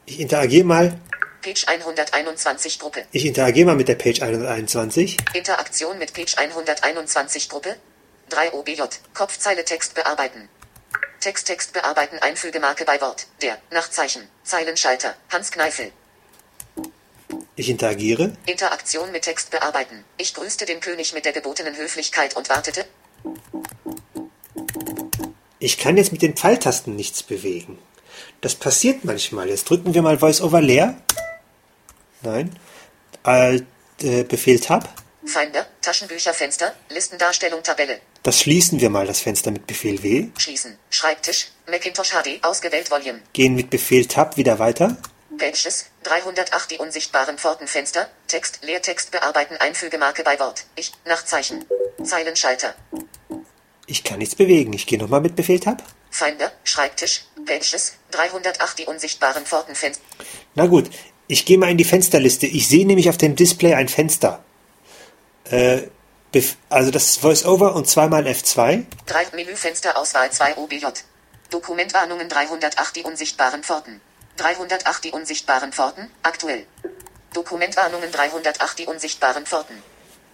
Ich 0.05 0.19
interagiere 0.19 0.65
mal, 0.67 1.01
Page 1.47 1.69
121 1.69 2.81
Gruppe. 2.81 3.07
ich 3.13 3.25
interagiere 3.25 3.67
mal 3.67 3.77
mit 3.77 3.87
der 3.87 3.95
Page 3.95 4.21
121. 4.21 5.17
Interaktion 5.33 5.97
mit 5.97 6.13
Page 6.13 6.37
121 6.37 7.49
Gruppe. 7.49 7.77
3 8.31 8.53
OBJ. 8.53 8.83
Kopfzeile 9.15 9.65
Text 9.65 9.95
bearbeiten. 9.95 10.49
Text 11.21 11.47
Text 11.47 11.73
bearbeiten 11.73 12.19
Einfügemarke 12.19 12.85
bei 12.85 13.01
Wort. 13.01 13.29
Der. 13.43 13.59
Nachzeichen. 13.71 14.23
Zeilenschalter. 14.43 15.15
Hans 15.31 15.53
Kneifel. 15.53 15.93
Ich 17.55 17.71
interagiere. 17.71 18.33
Interaktion 18.47 19.13
mit 19.13 19.23
Text 19.23 19.53
bearbeiten. 19.53 20.03
Ich 20.17 20.35
grüßte 20.35 20.67
den 20.67 20.81
König 20.81 21.15
mit 21.15 21.27
der 21.27 21.33
gebotenen 21.33 21.77
Höflichkeit 21.77 22.35
und 22.35 22.49
wartete. 22.49 22.85
Ich 25.61 25.79
kann 25.79 25.97
jetzt 25.97 26.11
mit 26.11 26.23
den 26.23 26.35
Pfeiltasten 26.35 26.97
nichts 26.97 27.23
bewegen. 27.23 27.79
Das 28.41 28.57
passiert 28.57 29.05
manchmal. 29.05 29.49
Jetzt 29.49 29.71
drücken 29.71 29.95
wir 29.95 30.03
mal 30.03 30.21
VoiceOver 30.21 30.61
leer. 30.61 31.01
Nein. 32.23 32.59
Alt, 33.23 33.67
äh, 34.03 34.25
Befehl 34.25 34.61
Tab. 34.61 34.89
Finder. 35.25 35.67
Taschenbücher 35.83 36.35
Fenster. 36.35 36.75
Listendarstellung 36.89 37.63
Tabelle. 37.63 38.01
Das 38.23 38.41
schließen 38.41 38.81
wir 38.81 38.91
mal, 38.91 39.07
das 39.07 39.21
Fenster 39.21 39.51
mit 39.51 39.67
Befehl 39.67 40.03
W. 40.03 40.29
Schließen. 40.39 40.79
Schreibtisch. 40.91 41.49
Macintosh 41.69 42.11
HD. 42.11 42.43
Ausgewählt 42.43 42.91
Volume. 42.91 43.21
Gehen 43.33 43.55
mit 43.55 43.71
Befehl 43.71 44.07
Tab 44.07 44.37
wieder 44.37 44.59
weiter. 44.59 44.97
Pages. 45.39 45.87
308 46.05 46.71
die 46.71 46.79
unsichtbaren 46.79 47.39
Pfortenfenster. 47.39 48.09
Text. 48.29 48.61
Leertext 48.63 49.11
bearbeiten 49.11 49.57
Einfügemarke 49.57 50.23
bei 50.23 50.39
Wort. 50.39 50.65
Ich. 50.77 50.93
Nachzeichen. 51.05 51.65
Zeilenschalter. 52.03 52.75
Ich 53.87 54.03
kann 54.05 54.19
nichts 54.19 54.35
bewegen. 54.35 54.73
Ich 54.73 54.87
gehe 54.87 54.99
nochmal 54.99 55.21
mit 55.21 55.37
Befehl 55.37 55.61
Tab. 55.61 55.83
Finder, 56.11 56.51
Schreibtisch, 56.65 57.25
Pages, 57.45 57.95
308 58.11 58.79
die 58.79 58.87
unsichtbaren 58.87 59.45
Pfortenfenster. 59.45 60.03
Na 60.55 60.67
gut, 60.67 60.89
ich 61.29 61.45
gehe 61.45 61.59
mal 61.59 61.71
in 61.71 61.77
die 61.77 61.85
Fensterliste. 61.85 62.47
Ich 62.47 62.69
sehe 62.69 62.87
nämlich 62.87 63.09
auf 63.09 63.17
dem 63.17 63.37
Display 63.37 63.75
ein 63.75 63.89
Fenster. 63.89 64.45
Äh, 65.51 65.83
also 66.69 66.91
das 66.91 67.07
ist 67.07 67.23
VoiceOver 67.23 67.75
und 67.75 67.89
zweimal 67.89 68.27
F2. 68.27 68.85
Drei 69.07 69.27
Menüfenster 69.35 69.97
Auswahl 69.97 70.31
2 70.31 70.57
OBJ. 70.59 70.87
Dokumentwarnungen 71.51 72.29
308 72.29 72.97
die 72.97 73.03
unsichtbaren 73.03 73.63
Pforten. 73.63 74.01
308 74.37 75.05
die 75.05 75.13
unsichtbaren 75.13 75.73
Pforten, 75.73 76.11
aktuell. 76.23 76.67
Dokumentwarnungen 77.33 78.11
308 78.13 78.79
die 78.79 78.87
unsichtbaren 78.87 79.47
Pforten. 79.47 79.83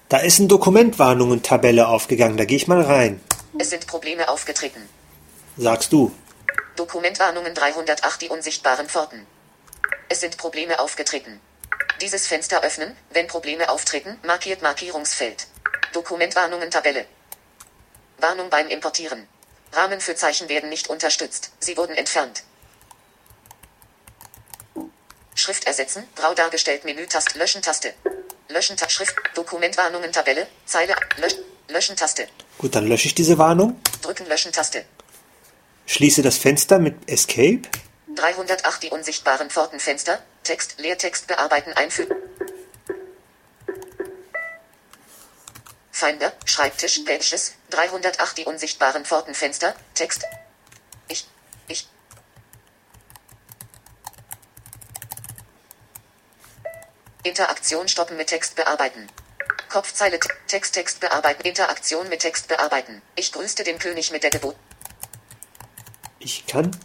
Da 0.09 0.19
ist 0.19 0.41
ein 0.41 0.49
Dokumentwarnungen-Tabelle 0.49 1.89
aufgegangen. 1.89 2.37
Da 2.37 2.45
gehe 2.45 2.57
ich 2.57 2.69
mal 2.69 2.83
rein. 2.83 3.21
Es 3.59 3.71
sind 3.71 3.87
Probleme 3.87 4.29
aufgetreten. 4.29 4.89
Sagst 5.57 5.93
du. 5.93 6.13
Dokumentwarnungen 6.77 7.55
308 7.55 8.23
die 8.23 8.29
unsichtbaren 8.29 8.89
Pforten. 8.89 9.27
Es 10.13 10.21
sind 10.21 10.37
Probleme 10.37 10.79
aufgetreten. 10.79 11.41
Dieses 12.03 12.27
Fenster 12.27 12.63
öffnen, 12.63 12.95
wenn 13.13 13.29
Probleme 13.29 13.71
auftreten, 13.71 14.19
markiert 14.25 14.61
Markierungsfeld. 14.61 15.47
Dokumentwarnungen 15.95 16.71
Tabelle. 16.71 17.07
Warnung 18.19 18.51
beim 18.51 18.69
Importieren. 18.69 19.27
Rahmen 19.73 20.03
für 20.03 20.15
Zeichen 20.15 20.51
werden 20.51 20.69
nicht 20.69 20.89
unterstützt. 20.89 21.53
Sie 21.61 21.79
wurden 21.79 21.95
entfernt. 21.95 22.45
Schrift 25.35 25.67
ersetzen, 25.67 26.07
grau 26.15 26.35
dargestellt 26.35 26.85
Menütaste, 26.85 27.39
Löschen 27.39 27.63
Taste. 27.63 27.95
Löschen 28.51 28.77
Taste, 28.77 28.95
Schrift, 28.95 29.17
Dokumentwarnungen 29.35 30.13
Tabelle, 30.13 30.47
Zeile, 30.67 30.95
Lösch, 31.17 31.37
Löschen-Taste. 31.69 32.29
Gut, 32.59 32.75
dann 32.75 32.87
lösche 32.87 33.07
ich 33.07 33.15
diese 33.15 33.39
Warnung, 33.39 33.81
Drücken 34.03 34.27
Löschen-Taste. 34.27 34.85
schließe 35.87 36.21
das 36.21 36.37
Fenster 36.37 36.79
mit 36.79 36.97
Escape. 37.09 37.63
308 38.15 38.83
die 38.83 38.91
unsichtbaren 38.91 39.51
Pfortenfenster. 39.51 40.23
Text, 40.43 40.79
Leertext 40.79 41.27
bearbeiten, 41.27 41.73
einfügen. 41.73 42.17
Finder, 45.91 46.33
Schreibtisch, 46.45 47.01
Pages. 47.05 47.55
308 47.71 48.39
die 48.39 48.45
unsichtbaren 48.45 49.05
Pfortenfenster. 49.05 49.75
Text. 49.95 50.25
Ich, 51.09 51.27
ich. 51.69 51.87
Interaktion 57.23 57.89
stoppen 57.89 58.17
mit 58.17 58.29
Text 58.29 58.57
bearbeiten. 58.57 59.09
Kopfzeile, 59.69 60.19
Te- 60.19 60.29
Text, 60.49 60.75
Text 60.75 61.01
bearbeiten, 61.01 61.43
Interaktion 61.43 62.09
mit 62.09 62.21
Text 62.21 62.49
bearbeiten. 62.49 63.01
Ich 63.15 63.33
grüßte 63.33 63.65
den 63.65 63.79
König 63.79 64.11
mit 64.11 64.23
der 64.23 64.31
Geburt. 64.31 64.57
Ich 66.19 66.47
kann 66.47 66.77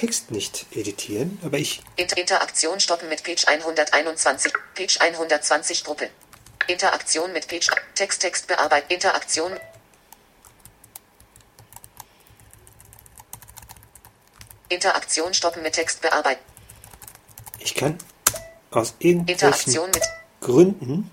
Text 0.00 0.30
nicht 0.30 0.64
editieren, 0.74 1.38
aber 1.44 1.58
ich 1.58 1.82
Inter 1.96 2.16
Interaktion 2.16 2.80
stoppen 2.80 3.10
mit 3.10 3.22
Page 3.22 3.46
121. 3.46 4.50
Page 4.74 4.98
120 4.98 5.84
Gruppe. 5.84 6.08
Interaktion 6.68 7.34
mit 7.34 7.46
Page. 7.46 7.66
Text, 7.94 8.22
Text 8.22 8.46
bearbeiten. 8.46 8.90
Interaktion. 8.90 9.52
Interaktion 14.70 15.34
stoppen 15.34 15.62
mit 15.62 15.74
Text 15.74 16.00
bearbeiten. 16.00 16.40
Ich 17.58 17.74
kann 17.74 17.98
aus 18.70 18.94
irgendwelchen 19.00 19.48
Interaktion 19.48 19.90
mit. 19.90 20.02
Gründen 20.40 21.10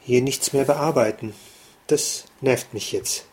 hier 0.00 0.22
nichts 0.22 0.52
mehr 0.52 0.64
bearbeiten. 0.64 1.34
Das 1.88 2.26
nervt 2.40 2.72
mich 2.72 2.92
jetzt. 2.92 3.24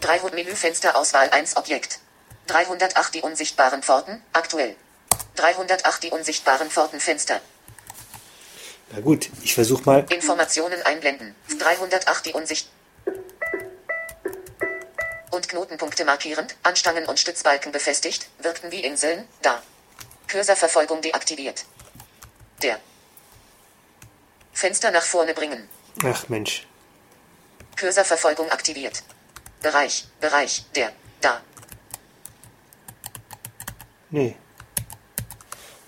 300 0.00 0.34
Menüfenster 0.34 0.96
Auswahl 0.96 1.30
1 1.30 1.56
Objekt. 1.56 2.00
308 2.46 3.14
die 3.14 3.20
unsichtbaren 3.22 3.82
Pforten. 3.82 4.22
Aktuell. 4.32 4.76
308 5.36 6.02
die 6.04 6.10
unsichtbaren 6.10 6.70
Pfortenfenster. 6.70 7.40
Na 8.90 9.00
gut, 9.00 9.28
ich 9.42 9.54
versuche 9.54 9.82
mal. 9.84 10.06
Informationen 10.10 10.80
einblenden. 10.82 11.34
308 11.58 12.26
die 12.26 12.32
Unsicht. 12.32 12.70
Und 15.30 15.48
Knotenpunkte 15.48 16.04
markierend, 16.04 16.56
Anstangen 16.62 17.04
und 17.06 17.20
Stützbalken 17.20 17.70
befestigt, 17.70 18.28
wirkten 18.38 18.70
wie 18.70 18.82
Inseln, 18.82 19.28
da. 19.42 19.62
Cursorverfolgung 20.26 21.02
deaktiviert. 21.02 21.64
Der. 22.62 22.80
Fenster 24.52 24.90
nach 24.90 25.04
vorne 25.04 25.34
bringen. 25.34 25.68
Ach 26.02 26.28
Mensch, 26.28 26.66
Cursorverfolgung 27.76 28.50
aktiviert. 28.50 29.02
Bereich, 29.62 30.06
Bereich, 30.20 30.64
der, 30.74 30.92
da. 31.20 31.40
nee. 34.10 34.36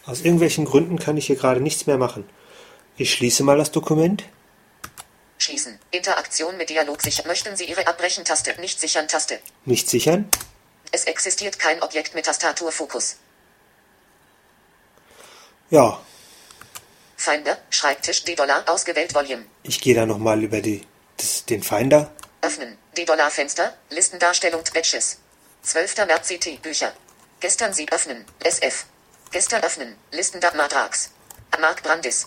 Aus 0.06 0.22
irgendwelchen 0.22 0.64
Gründen 0.64 0.98
kann 0.98 1.16
ich 1.16 1.26
hier 1.26 1.36
gerade 1.36 1.60
nichts 1.60 1.86
mehr 1.86 1.98
machen. 1.98 2.28
Ich 2.96 3.12
schließe 3.12 3.44
mal 3.44 3.56
das 3.56 3.70
Dokument. 3.70 4.24
Schließen. 5.38 5.78
Interaktion 5.92 6.56
mit 6.56 6.68
Dialog 6.68 7.00
sichern. 7.00 7.28
Möchten 7.28 7.54
Sie 7.56 7.64
Ihre 7.64 7.86
Abbrechen-Taste, 7.86 8.60
nicht 8.60 8.80
sichern 8.80 9.06
Taste. 9.06 9.38
Nicht 9.64 9.88
sichern. 9.88 10.28
Es 10.90 11.04
existiert 11.04 11.60
kein 11.60 11.80
Objekt 11.82 12.14
mit 12.16 12.24
Tastaturfokus. 12.26 13.18
Ja, 15.70 16.00
Finder, 17.20 17.58
Schreibtisch, 17.68 18.24
D-Dollar, 18.24 18.64
ausgewählt 18.66 19.14
Volume. 19.14 19.44
ich 19.62 19.80
gehe 19.82 19.94
da 19.94 20.06
nochmal 20.06 20.42
über 20.42 20.62
die, 20.62 20.80
das, 21.18 21.44
den 21.44 21.62
Finder. 21.62 22.10
Öffnen. 22.40 22.78
D-Dollar-Fenster. 22.96 23.76
Listendarstellung 23.90 24.64
Batches. 24.74 25.18
12. 25.62 26.06
März 26.06 26.28
CT. 26.28 26.62
Bücher. 26.62 26.92
Gestern 27.40 27.72
Sie 27.72 27.90
öffnen. 27.90 28.24
SF. 28.40 28.86
Gestern 29.30 29.62
öffnen. 29.62 29.96
Listendar 30.10 30.54
Matrax. 30.54 31.10
Mark 31.60 31.82
Brandis. 31.82 32.26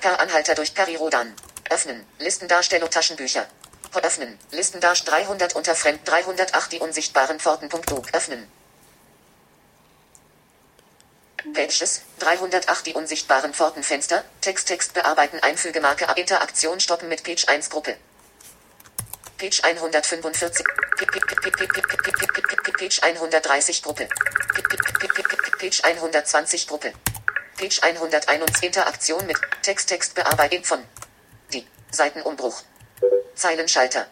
Per 0.00 0.18
Anhalter 0.18 0.54
durch 0.54 0.74
Peri 0.74 0.96
Rodan. 0.96 1.34
Öffnen. 1.68 2.04
Listendarstellung 2.18 2.90
Taschenbücher. 2.90 3.46
Öffnen. 4.02 4.38
Listendarst 4.50 5.08
300 5.08 5.54
unter 5.54 5.74
Fremd 5.74 6.00
308 6.08 6.72
die 6.72 6.80
unsichtbaren 6.80 7.38
Pforten.org. 7.38 8.12
Öffnen. 8.12 8.50
Pages, 11.54 12.02
308 12.18 12.86
die 12.86 12.94
unsichtbaren 12.94 13.54
Pfortenfenster, 13.54 14.24
Text, 14.40 14.68
Text 14.68 14.92
bearbeiten, 14.92 15.40
Einfügemarke, 15.40 16.06
Interaktion 16.16 16.80
stoppen 16.80 17.08
mit 17.08 17.22
Page 17.24 17.48
1 17.48 17.70
Gruppe. 17.70 17.96
Page 19.40 19.62
145. 19.64 20.66
Page 22.78 23.02
130 23.02 23.82
Gruppe. 23.82 24.06
Page 25.58 25.80
120 25.82 26.66
Gruppe. 26.66 26.92
Page 27.56 27.82
101 27.82 28.60
Interaktion 28.62 29.26
mit 29.26 29.38
Text 29.62 29.88
Text 29.88 30.14
Bearbeitung 30.14 30.62
von 30.64 30.84
die 31.54 31.66
Seitenumbruch. 31.90 32.62
Zeilenschalter. 33.34 34.08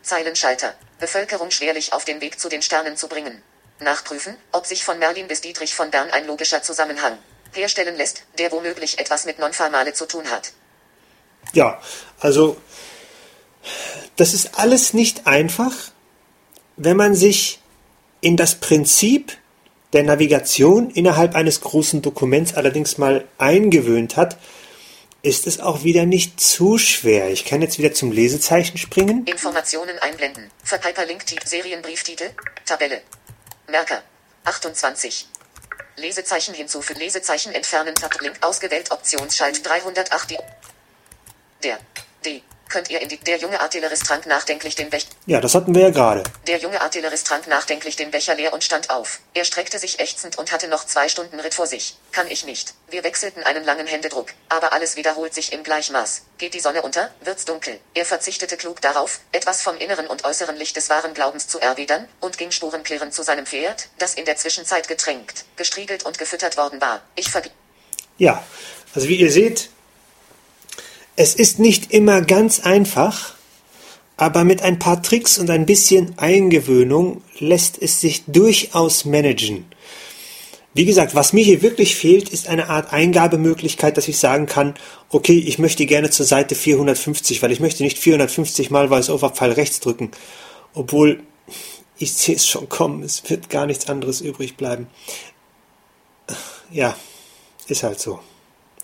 Zeilenschalter. 0.00 0.74
Bevölkerung 0.98 1.50
schwerlich 1.50 1.92
auf 1.92 2.06
den 2.06 2.22
Weg 2.22 2.40
zu 2.40 2.48
den 2.48 2.62
Sternen 2.62 2.96
zu 2.96 3.06
bringen. 3.06 3.42
Nachprüfen, 3.80 4.38
ob 4.50 4.64
sich 4.64 4.82
von 4.82 4.98
Merlin 4.98 5.28
bis 5.28 5.42
Dietrich 5.42 5.74
von 5.74 5.90
Bern 5.90 6.10
ein 6.10 6.26
logischer 6.26 6.62
Zusammenhang 6.62 7.18
herstellen 7.52 7.96
lässt, 7.96 8.22
der 8.38 8.50
womöglich 8.50 8.98
etwas 8.98 9.26
mit 9.26 9.38
Nonformale 9.38 9.92
zu 9.92 10.06
tun 10.06 10.30
hat. 10.30 10.52
Ja, 11.52 11.82
also 12.20 12.56
das 14.20 14.34
ist 14.34 14.58
alles 14.58 14.92
nicht 14.92 15.26
einfach, 15.26 15.72
wenn 16.76 16.96
man 16.96 17.14
sich 17.14 17.58
in 18.20 18.36
das 18.36 18.54
Prinzip 18.54 19.36
der 19.94 20.02
Navigation 20.02 20.90
innerhalb 20.90 21.34
eines 21.34 21.62
großen 21.62 22.02
Dokuments 22.02 22.54
allerdings 22.54 22.98
mal 22.98 23.26
eingewöhnt 23.38 24.16
hat, 24.16 24.36
ist 25.22 25.46
es 25.46 25.60
auch 25.60 25.84
wieder 25.84 26.04
nicht 26.04 26.38
zu 26.38 26.76
schwer. 26.76 27.30
Ich 27.30 27.46
kann 27.46 27.62
jetzt 27.62 27.78
wieder 27.78 27.94
zum 27.94 28.12
Lesezeichen 28.12 28.76
springen. 28.76 29.24
Informationen 29.26 29.98
einblenden. 29.98 30.50
Verpiperlink 30.64 31.24
Serienbrieftitel. 31.44 32.30
Tabelle. 32.66 33.00
Merker. 33.68 34.02
28. 34.44 35.28
Lesezeichen 35.96 36.54
hinzufügen. 36.54 37.00
Lesezeichen 37.00 37.52
entfernen. 37.52 37.94
Tab 37.94 38.20
Link 38.20 38.36
ausgewählt. 38.42 38.90
Optionsschalt 38.90 39.66
308. 39.66 40.30
Die 40.30 40.36
der. 41.62 41.78
D. 42.24 42.42
Könnt 42.70 42.88
ihr 42.88 43.02
in 43.02 43.08
die. 43.08 43.18
Der 43.18 43.36
junge 43.36 43.60
Artillerist 43.60 44.06
trank 44.06 44.26
nachdenklich 44.26 44.76
den 44.76 44.90
Becher. 44.90 45.08
Ja, 45.26 45.40
das 45.40 45.54
hatten 45.56 45.74
wir 45.74 45.82
ja 45.82 45.90
gerade. 45.90 46.22
Der 46.46 46.58
junge 46.58 46.80
Artillerist 46.80 47.26
trank 47.26 47.48
nachdenklich 47.48 47.96
den 47.96 48.12
Becher 48.12 48.36
leer 48.36 48.52
und 48.52 48.62
stand 48.62 48.90
auf. 48.90 49.18
Er 49.34 49.44
streckte 49.44 49.80
sich 49.80 49.98
ächzend 49.98 50.38
und 50.38 50.52
hatte 50.52 50.68
noch 50.68 50.86
zwei 50.86 51.08
Stunden 51.08 51.40
Ritt 51.40 51.54
vor 51.54 51.66
sich. 51.66 51.96
Kann 52.12 52.30
ich 52.30 52.46
nicht. 52.46 52.74
Wir 52.88 53.02
wechselten 53.02 53.42
einen 53.42 53.64
langen 53.64 53.88
Händedruck. 53.88 54.28
Aber 54.48 54.72
alles 54.72 54.96
wiederholt 54.96 55.34
sich 55.34 55.52
im 55.52 55.64
Gleichmaß. 55.64 56.22
Geht 56.38 56.54
die 56.54 56.60
Sonne 56.60 56.82
unter, 56.82 57.10
wird's 57.22 57.44
dunkel. 57.44 57.80
Er 57.94 58.04
verzichtete 58.04 58.56
klug 58.56 58.80
darauf, 58.80 59.18
etwas 59.32 59.62
vom 59.62 59.76
inneren 59.76 60.06
und 60.06 60.24
äußeren 60.24 60.56
Licht 60.56 60.76
des 60.76 60.88
wahren 60.90 61.12
Glaubens 61.12 61.48
zu 61.48 61.58
erwidern, 61.58 62.08
und 62.20 62.38
ging 62.38 62.52
spurenklirrend 62.52 63.12
zu 63.12 63.24
seinem 63.24 63.46
Pferd, 63.46 63.88
das 63.98 64.14
in 64.14 64.24
der 64.24 64.36
Zwischenzeit 64.36 64.86
getränkt, 64.86 65.44
gestriegelt 65.56 66.04
und 66.04 66.18
gefüttert 66.18 66.56
worden 66.56 66.80
war. 66.80 67.02
Ich 67.16 67.30
vergib. 67.30 67.52
Ja, 68.16 68.44
also 68.94 69.08
wie 69.08 69.16
ihr 69.16 69.32
seht, 69.32 69.70
es 71.20 71.34
ist 71.34 71.58
nicht 71.58 71.92
immer 71.92 72.22
ganz 72.22 72.60
einfach, 72.60 73.34
aber 74.16 74.42
mit 74.42 74.62
ein 74.62 74.78
paar 74.78 75.02
Tricks 75.02 75.36
und 75.36 75.50
ein 75.50 75.66
bisschen 75.66 76.16
Eingewöhnung 76.16 77.20
lässt 77.38 77.76
es 77.82 78.00
sich 78.00 78.24
durchaus 78.26 79.04
managen. 79.04 79.66
Wie 80.72 80.86
gesagt, 80.86 81.14
was 81.14 81.34
mir 81.34 81.44
hier 81.44 81.60
wirklich 81.60 81.94
fehlt, 81.94 82.30
ist 82.30 82.48
eine 82.48 82.70
Art 82.70 82.94
Eingabemöglichkeit, 82.94 83.98
dass 83.98 84.08
ich 84.08 84.16
sagen 84.16 84.46
kann, 84.46 84.76
okay, 85.10 85.38
ich 85.38 85.58
möchte 85.58 85.84
gerne 85.84 86.08
zur 86.08 86.24
Seite 86.24 86.54
450, 86.54 87.42
weil 87.42 87.52
ich 87.52 87.60
möchte 87.60 87.82
nicht 87.82 87.98
450 87.98 88.70
mal 88.70 88.88
Voice-Over-Pfeil 88.88 89.52
rechts 89.52 89.80
drücken, 89.80 90.12
obwohl 90.72 91.22
ich 91.98 92.14
sehe 92.14 92.36
es 92.36 92.48
schon 92.48 92.70
kommen, 92.70 93.02
es 93.02 93.28
wird 93.28 93.50
gar 93.50 93.66
nichts 93.66 93.90
anderes 93.90 94.22
übrig 94.22 94.56
bleiben. 94.56 94.86
Ja, 96.70 96.96
ist 97.66 97.82
halt 97.82 98.00
so. 98.00 98.20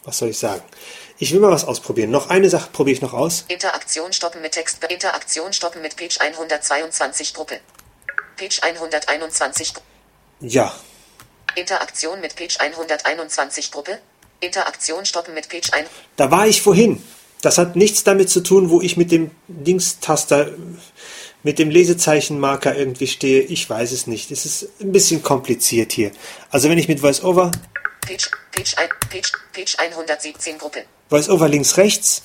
Was 0.05 0.18
soll 0.18 0.28
ich 0.28 0.39
sagen? 0.39 0.62
Ich 1.19 1.33
will 1.33 1.41
mal 1.41 1.51
was 1.51 1.64
ausprobieren. 1.64 2.11
Noch 2.11 2.29
eine 2.29 2.51
Sache 2.51 2.69
probiere 2.73 2.95
ich 2.97 3.03
noch 3.03 3.14
aus. 3.14 3.45
Interaktion 3.49 4.12
stoppen 4.12 4.43
mit 4.43 4.53
Text. 4.53 4.83
Interaktion 4.85 5.53
stoppen 5.53 5.81
mit 5.83 5.97
Page 5.97 6.19
122 6.21 7.33
Gruppe. 7.35 7.61
Page 8.37 8.61
121. 8.62 9.75
Gru- 9.75 9.81
Ja, 10.41 10.75
Interaktion 11.55 12.21
mit 12.21 12.37
Page 12.37 12.59
121 12.61 13.71
Gruppe. 13.71 13.99
Interaktion 14.41 15.07
stoppen 15.07 15.33
mit 15.33 15.49
Page 15.49 15.73
1. 15.73 15.89
da 16.17 16.31
war 16.31 16.47
ich 16.47 16.61
vorhin. 16.61 17.03
Das 17.41 17.57
hat 17.59 17.77
nichts 17.77 18.03
damit 18.05 18.29
zu 18.29 18.41
tun, 18.43 18.71
wo 18.71 18.81
ich 18.83 18.97
mit 18.97 19.11
dem 19.12 19.31
Dingstaster, 19.49 20.51
mit 21.43 21.59
dem 21.59 21.71
Lesezeichenmarker 21.71 22.75
irgendwie 22.77 23.07
stehe. 23.07 23.43
Ich 23.43 23.69
weiß 23.71 23.93
es 23.93 24.07
nicht. 24.07 24.31
Es 24.31 24.45
ist 24.45 24.69
ein 24.81 24.93
bisschen 24.93 25.23
kompliziert 25.23 25.93
hier. 25.93 26.11
Also 26.51 26.69
wenn 26.69 26.77
ich 26.79 26.89
mit 26.89 27.03
VoiceOver 27.03 27.53
Page, 28.07 28.30
Page, 28.52 28.76
Page, 29.11 29.32
Page 29.52 29.78
117 29.78 30.59
Gruppe. 30.59 30.84
VoiceOver 31.11 31.48
links 31.48 31.76
rechts 31.76 32.22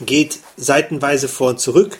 geht 0.00 0.38
seitenweise 0.56 1.28
vor 1.28 1.50
und 1.50 1.60
zurück. 1.60 1.98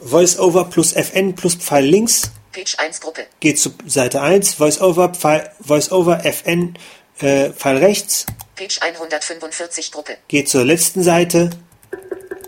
VoiceOver 0.00 0.66
plus 0.66 0.92
FN 0.92 1.34
plus 1.34 1.54
Pfeil 1.54 1.84
links 1.84 2.30
Page 2.52 2.78
1 2.78 3.00
Gruppe. 3.00 3.26
geht 3.40 3.58
zu 3.58 3.74
Seite 3.86 4.20
1. 4.20 4.58
VoiceOver, 4.58 5.10
Pfeil, 5.14 5.50
VoiceOver 5.60 6.24
FN 6.24 6.78
äh, 7.20 7.50
Pfeil 7.50 7.78
rechts 7.78 8.26
Page 8.56 8.80
145 8.80 9.92
Gruppe. 9.92 10.16
geht 10.28 10.48
zur 10.48 10.64
letzten 10.64 11.02
Seite. 11.02 11.50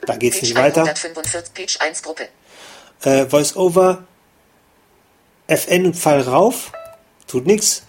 Da 0.07 0.17
geht 0.17 0.35
es 0.35 0.41
Page 0.41 0.49
nicht 0.49 0.59
weiter. 0.59 0.83
145 0.83 1.55
Page 1.55 1.81
1 1.81 2.03
Gruppe. 2.03 2.29
Äh, 3.03 3.27
VoiceOver 3.31 4.05
FN 5.47 5.87
und 5.87 5.97
Pfeil 5.97 6.23
rauf 6.23 6.73
tut 7.27 7.47
nichts. 7.47 7.85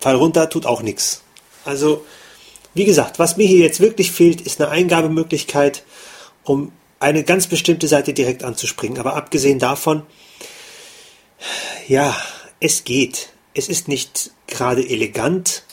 Pfeil 0.00 0.16
runter 0.16 0.48
tut 0.48 0.66
auch 0.66 0.82
nichts. 0.82 1.22
Also, 1.64 2.04
wie 2.74 2.84
gesagt, 2.84 3.18
was 3.18 3.36
mir 3.36 3.46
hier 3.46 3.58
jetzt 3.58 3.80
wirklich 3.80 4.10
fehlt, 4.10 4.40
ist 4.40 4.60
eine 4.60 4.70
Eingabemöglichkeit, 4.70 5.84
um 6.44 6.72
eine 6.98 7.24
ganz 7.24 7.46
bestimmte 7.46 7.88
Seite 7.88 8.12
direkt 8.12 8.44
anzuspringen. 8.44 8.98
Aber 8.98 9.14
abgesehen 9.14 9.58
davon, 9.58 10.02
ja, 11.88 12.14
es 12.60 12.84
geht. 12.84 13.30
Es 13.54 13.68
ist 13.68 13.88
nicht 13.88 14.30
gerade 14.46 14.86
elegant 14.88 15.64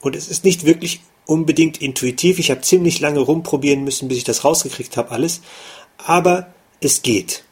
und 0.00 0.14
es 0.14 0.28
ist 0.28 0.44
nicht 0.44 0.66
wirklich 0.66 1.00
unbedingt 1.24 1.80
intuitiv. 1.80 2.38
Ich 2.38 2.50
habe 2.50 2.60
ziemlich 2.60 3.00
lange 3.00 3.20
rumprobieren 3.20 3.84
müssen, 3.84 4.08
bis 4.08 4.18
ich 4.18 4.24
das 4.24 4.44
rausgekriegt 4.44 4.96
habe, 4.96 5.10
alles. 5.10 5.40
Aber 5.98 6.52
es 6.80 7.02
geht. 7.02 7.44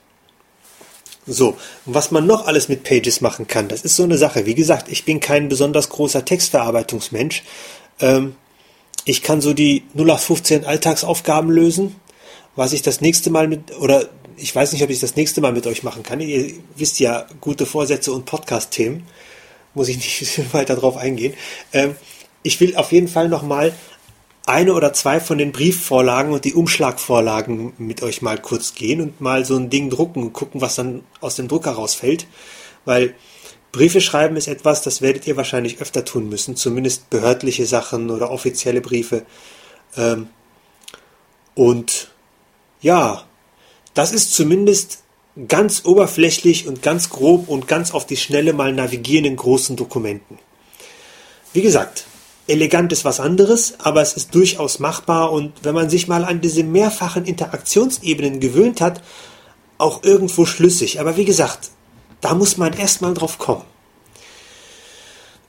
So, 1.27 1.57
und 1.87 1.95
was 1.95 2.12
man 2.12 2.27
noch 2.27 2.47
alles 2.47 2.68
mit 2.68 2.85
Pages 2.85 3.20
machen 3.20 3.49
kann, 3.49 3.68
das 3.68 3.83
ist 3.83 3.97
so 3.97 4.05
eine 4.05 4.16
Sache. 4.16 4.47
Wie 4.47 4.55
gesagt, 4.55 4.89
ich 4.89 5.05
bin 5.05 5.18
kein 5.18 5.49
besonders 5.49 5.89
großer 5.89 6.24
Textverarbeitungsmensch. 6.24 7.43
Ähm, 8.01 8.37
ich 9.05 9.22
kann 9.22 9.41
so 9.41 9.53
die 9.53 9.83
0815 9.95 10.64
Alltagsaufgaben 10.64 11.51
lösen, 11.51 11.97
was 12.55 12.72
ich 12.72 12.83
das 12.83 13.01
nächste 13.01 13.31
Mal 13.31 13.49
mit, 13.49 13.77
oder 13.79 14.09
ich 14.37 14.55
weiß 14.55 14.72
nicht, 14.72 14.83
ob 14.83 14.91
ich 14.91 15.01
das 15.01 15.16
nächste 15.16 15.41
Mal 15.41 15.53
mit 15.53 15.66
euch 15.66 15.83
machen 15.83 16.03
kann. 16.03 16.20
Ihr 16.20 16.53
wisst 16.77 17.01
ja, 17.01 17.27
gute 17.41 17.66
Vorsätze 17.66 18.12
und 18.12 18.24
Podcast-Themen. 18.24 19.05
Muss 19.74 19.89
ich 19.89 19.97
nicht 19.97 20.53
weiter 20.55 20.77
drauf 20.77 20.97
eingehen. 20.97 21.35
Ähm, 21.72 21.97
ich 22.43 22.61
will 22.61 22.77
auf 22.77 22.93
jeden 22.93 23.09
Fall 23.09 23.29
nochmal 23.29 23.72
eine 24.47 24.74
oder 24.74 24.92
zwei 24.92 25.18
von 25.18 25.38
den 25.38 25.51
Briefvorlagen 25.51 26.32
und 26.32 26.44
die 26.44 26.55
Umschlagvorlagen 26.55 27.72
mit 27.78 28.03
euch 28.03 28.22
mal 28.22 28.38
kurz 28.38 28.74
gehen 28.74 29.01
und 29.01 29.20
mal 29.20 29.44
so 29.44 29.57
ein 29.57 29.70
Ding 29.70 29.90
drucken 29.90 30.22
und 30.22 30.32
gucken, 30.32 30.61
was 30.61 30.76
dann 30.76 31.03
aus 31.20 31.34
dem 31.34 31.49
Drucker 31.49 31.72
rausfällt. 31.72 32.28
Weil 32.84 33.14
Briefe 33.72 34.01
schreiben 34.01 34.36
ist 34.36 34.47
etwas, 34.47 34.82
das 34.82 35.03
werdet 35.03 35.26
ihr 35.26 35.36
wahrscheinlich 35.36 35.80
öfter 35.80 36.05
tun 36.05 36.28
müssen, 36.28 36.55
zumindest 36.55 37.11
behördliche 37.11 37.66
Sachen 37.66 38.09
oder 38.11 38.30
offizielle 38.30 38.80
Briefe. 38.80 39.26
Ähm, 39.97 40.28
und 41.57 42.12
ja, 42.80 43.24
das 43.94 44.12
ist 44.12 44.32
zumindest 44.32 45.03
ganz 45.49 45.84
oberflächlich 45.84 46.68
und 46.68 46.82
ganz 46.82 47.11
grob 47.11 47.49
und 47.49 47.66
ganz 47.66 47.90
auf 47.90 48.07
die 48.07 48.16
Schnelle 48.16 48.53
mal 48.53 48.72
navigieren 48.72 49.24
in 49.24 49.36
großen 49.36 49.74
Dokumenten. 49.74 50.38
Wie 51.53 51.62
gesagt, 51.62 52.07
elegant 52.47 52.92
ist 52.92 53.05
was 53.05 53.20
anderes, 53.20 53.74
aber 53.80 54.03
es 54.03 54.14
ist 54.14 54.34
durchaus 54.34 54.78
machbar 54.78 55.32
und 55.32 55.53
wenn 55.62 55.74
man 55.74 55.90
sich 55.90 56.09
mal 56.09 56.24
an 56.24 56.40
diese 56.40 56.62
mehrfachen 56.62 57.24
Interaktionsebenen 57.24 58.40
gewöhnt 58.40 58.80
hat, 58.80 59.03
auch 59.78 60.03
irgendwo 60.05 60.47
schlüssig. 60.47 61.01
Aber 61.01 61.16
wie 61.16 61.24
gesagt, 61.24 61.70
da 62.20 62.34
muss 62.34 62.57
man 62.57 62.72
erstmal 62.72 63.14
drauf 63.14 63.38
kommen. 63.38 63.64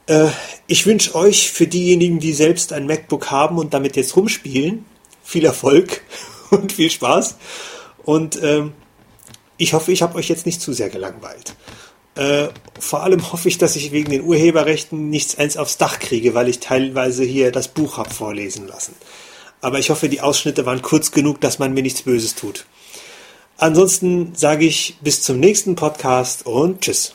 Äh, 0.08 0.30
ich 0.66 0.86
wünsche 0.86 1.16
euch 1.16 1.52
für 1.52 1.68
diejenigen, 1.68 2.20
die 2.20 2.34
selbst 2.34 2.74
ein 2.74 2.88
MacBook 2.88 3.32
haben 3.32 3.58
und 3.58 3.74
damit 3.74 3.96
jetzt 3.96 4.16
rumspielen, 4.16 4.86
viel 5.24 5.46
Erfolg 5.46 6.02
und 6.50 6.74
viel 6.74 6.90
Spaß. 6.90 7.36
Und 8.04 8.42
ähm, 8.42 8.74
ich 9.58 9.74
hoffe, 9.74 9.92
ich 9.92 10.02
habe 10.02 10.16
euch 10.16 10.30
jetzt 10.30 10.46
nicht 10.46 10.62
zu 10.62 10.74
sehr 10.74 10.90
gelangweilt. 10.90 11.56
Äh, 12.18 12.50
vor 12.80 13.04
allem 13.04 13.32
hoffe 13.32 13.48
ich, 13.48 13.58
dass 13.58 13.76
ich 13.76 13.92
wegen 13.92 14.12
den 14.12 14.24
Urheberrechten 14.24 15.10
nichts 15.10 15.38
eins 15.38 15.56
aufs 15.56 15.78
Dach 15.78 16.00
kriege, 16.00 16.34
weil 16.34 16.50
ich 16.50 16.60
teilweise 16.60 17.24
hier 17.24 17.52
das 17.52 17.68
Buch 17.68 17.98
habe 17.98 18.10
vorlesen 18.10 18.68
lassen. 18.68 18.96
Aber 19.62 19.80
ich 19.80 19.90
hoffe, 19.90 20.10
die 20.10 20.22
Ausschnitte 20.22 20.66
waren 20.66 20.82
kurz 20.82 21.12
genug, 21.12 21.42
dass 21.42 21.60
man 21.60 21.74
mir 21.74 21.84
nichts 21.84 22.02
Böses 22.02 22.36
tut. 22.36 22.66
Ansonsten 23.58 24.34
sage 24.36 24.66
ich 24.66 24.98
bis 25.02 25.24
zum 25.24 25.40
nächsten 25.40 25.76
Podcast 25.76 26.46
und 26.46 26.82
tschüss. 26.82 27.14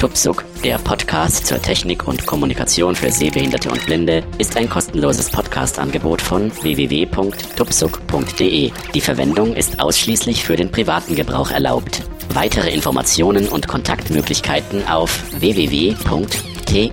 Tupsuk, 0.00 0.44
der 0.64 0.78
Podcast 0.78 1.46
zur 1.46 1.60
Technik 1.60 2.08
und 2.08 2.24
Kommunikation 2.24 2.96
für 2.96 3.10
Sehbehinderte 3.10 3.70
und 3.70 3.84
Blinde, 3.84 4.24
ist 4.38 4.56
ein 4.56 4.66
kostenloses 4.66 5.30
Podcast-Angebot 5.30 6.22
von 6.22 6.50
www.tupsuk.de. 6.62 8.70
Die 8.94 9.00
Verwendung 9.02 9.54
ist 9.54 9.78
ausschließlich 9.78 10.42
für 10.42 10.56
den 10.56 10.70
privaten 10.70 11.16
Gebrauch 11.16 11.50
erlaubt. 11.50 12.00
Weitere 12.32 12.70
Informationen 12.70 13.46
und 13.46 13.68
Kontaktmöglichkeiten 13.68 14.88
auf 14.88 15.22
www.tuksub.de. 15.38 16.90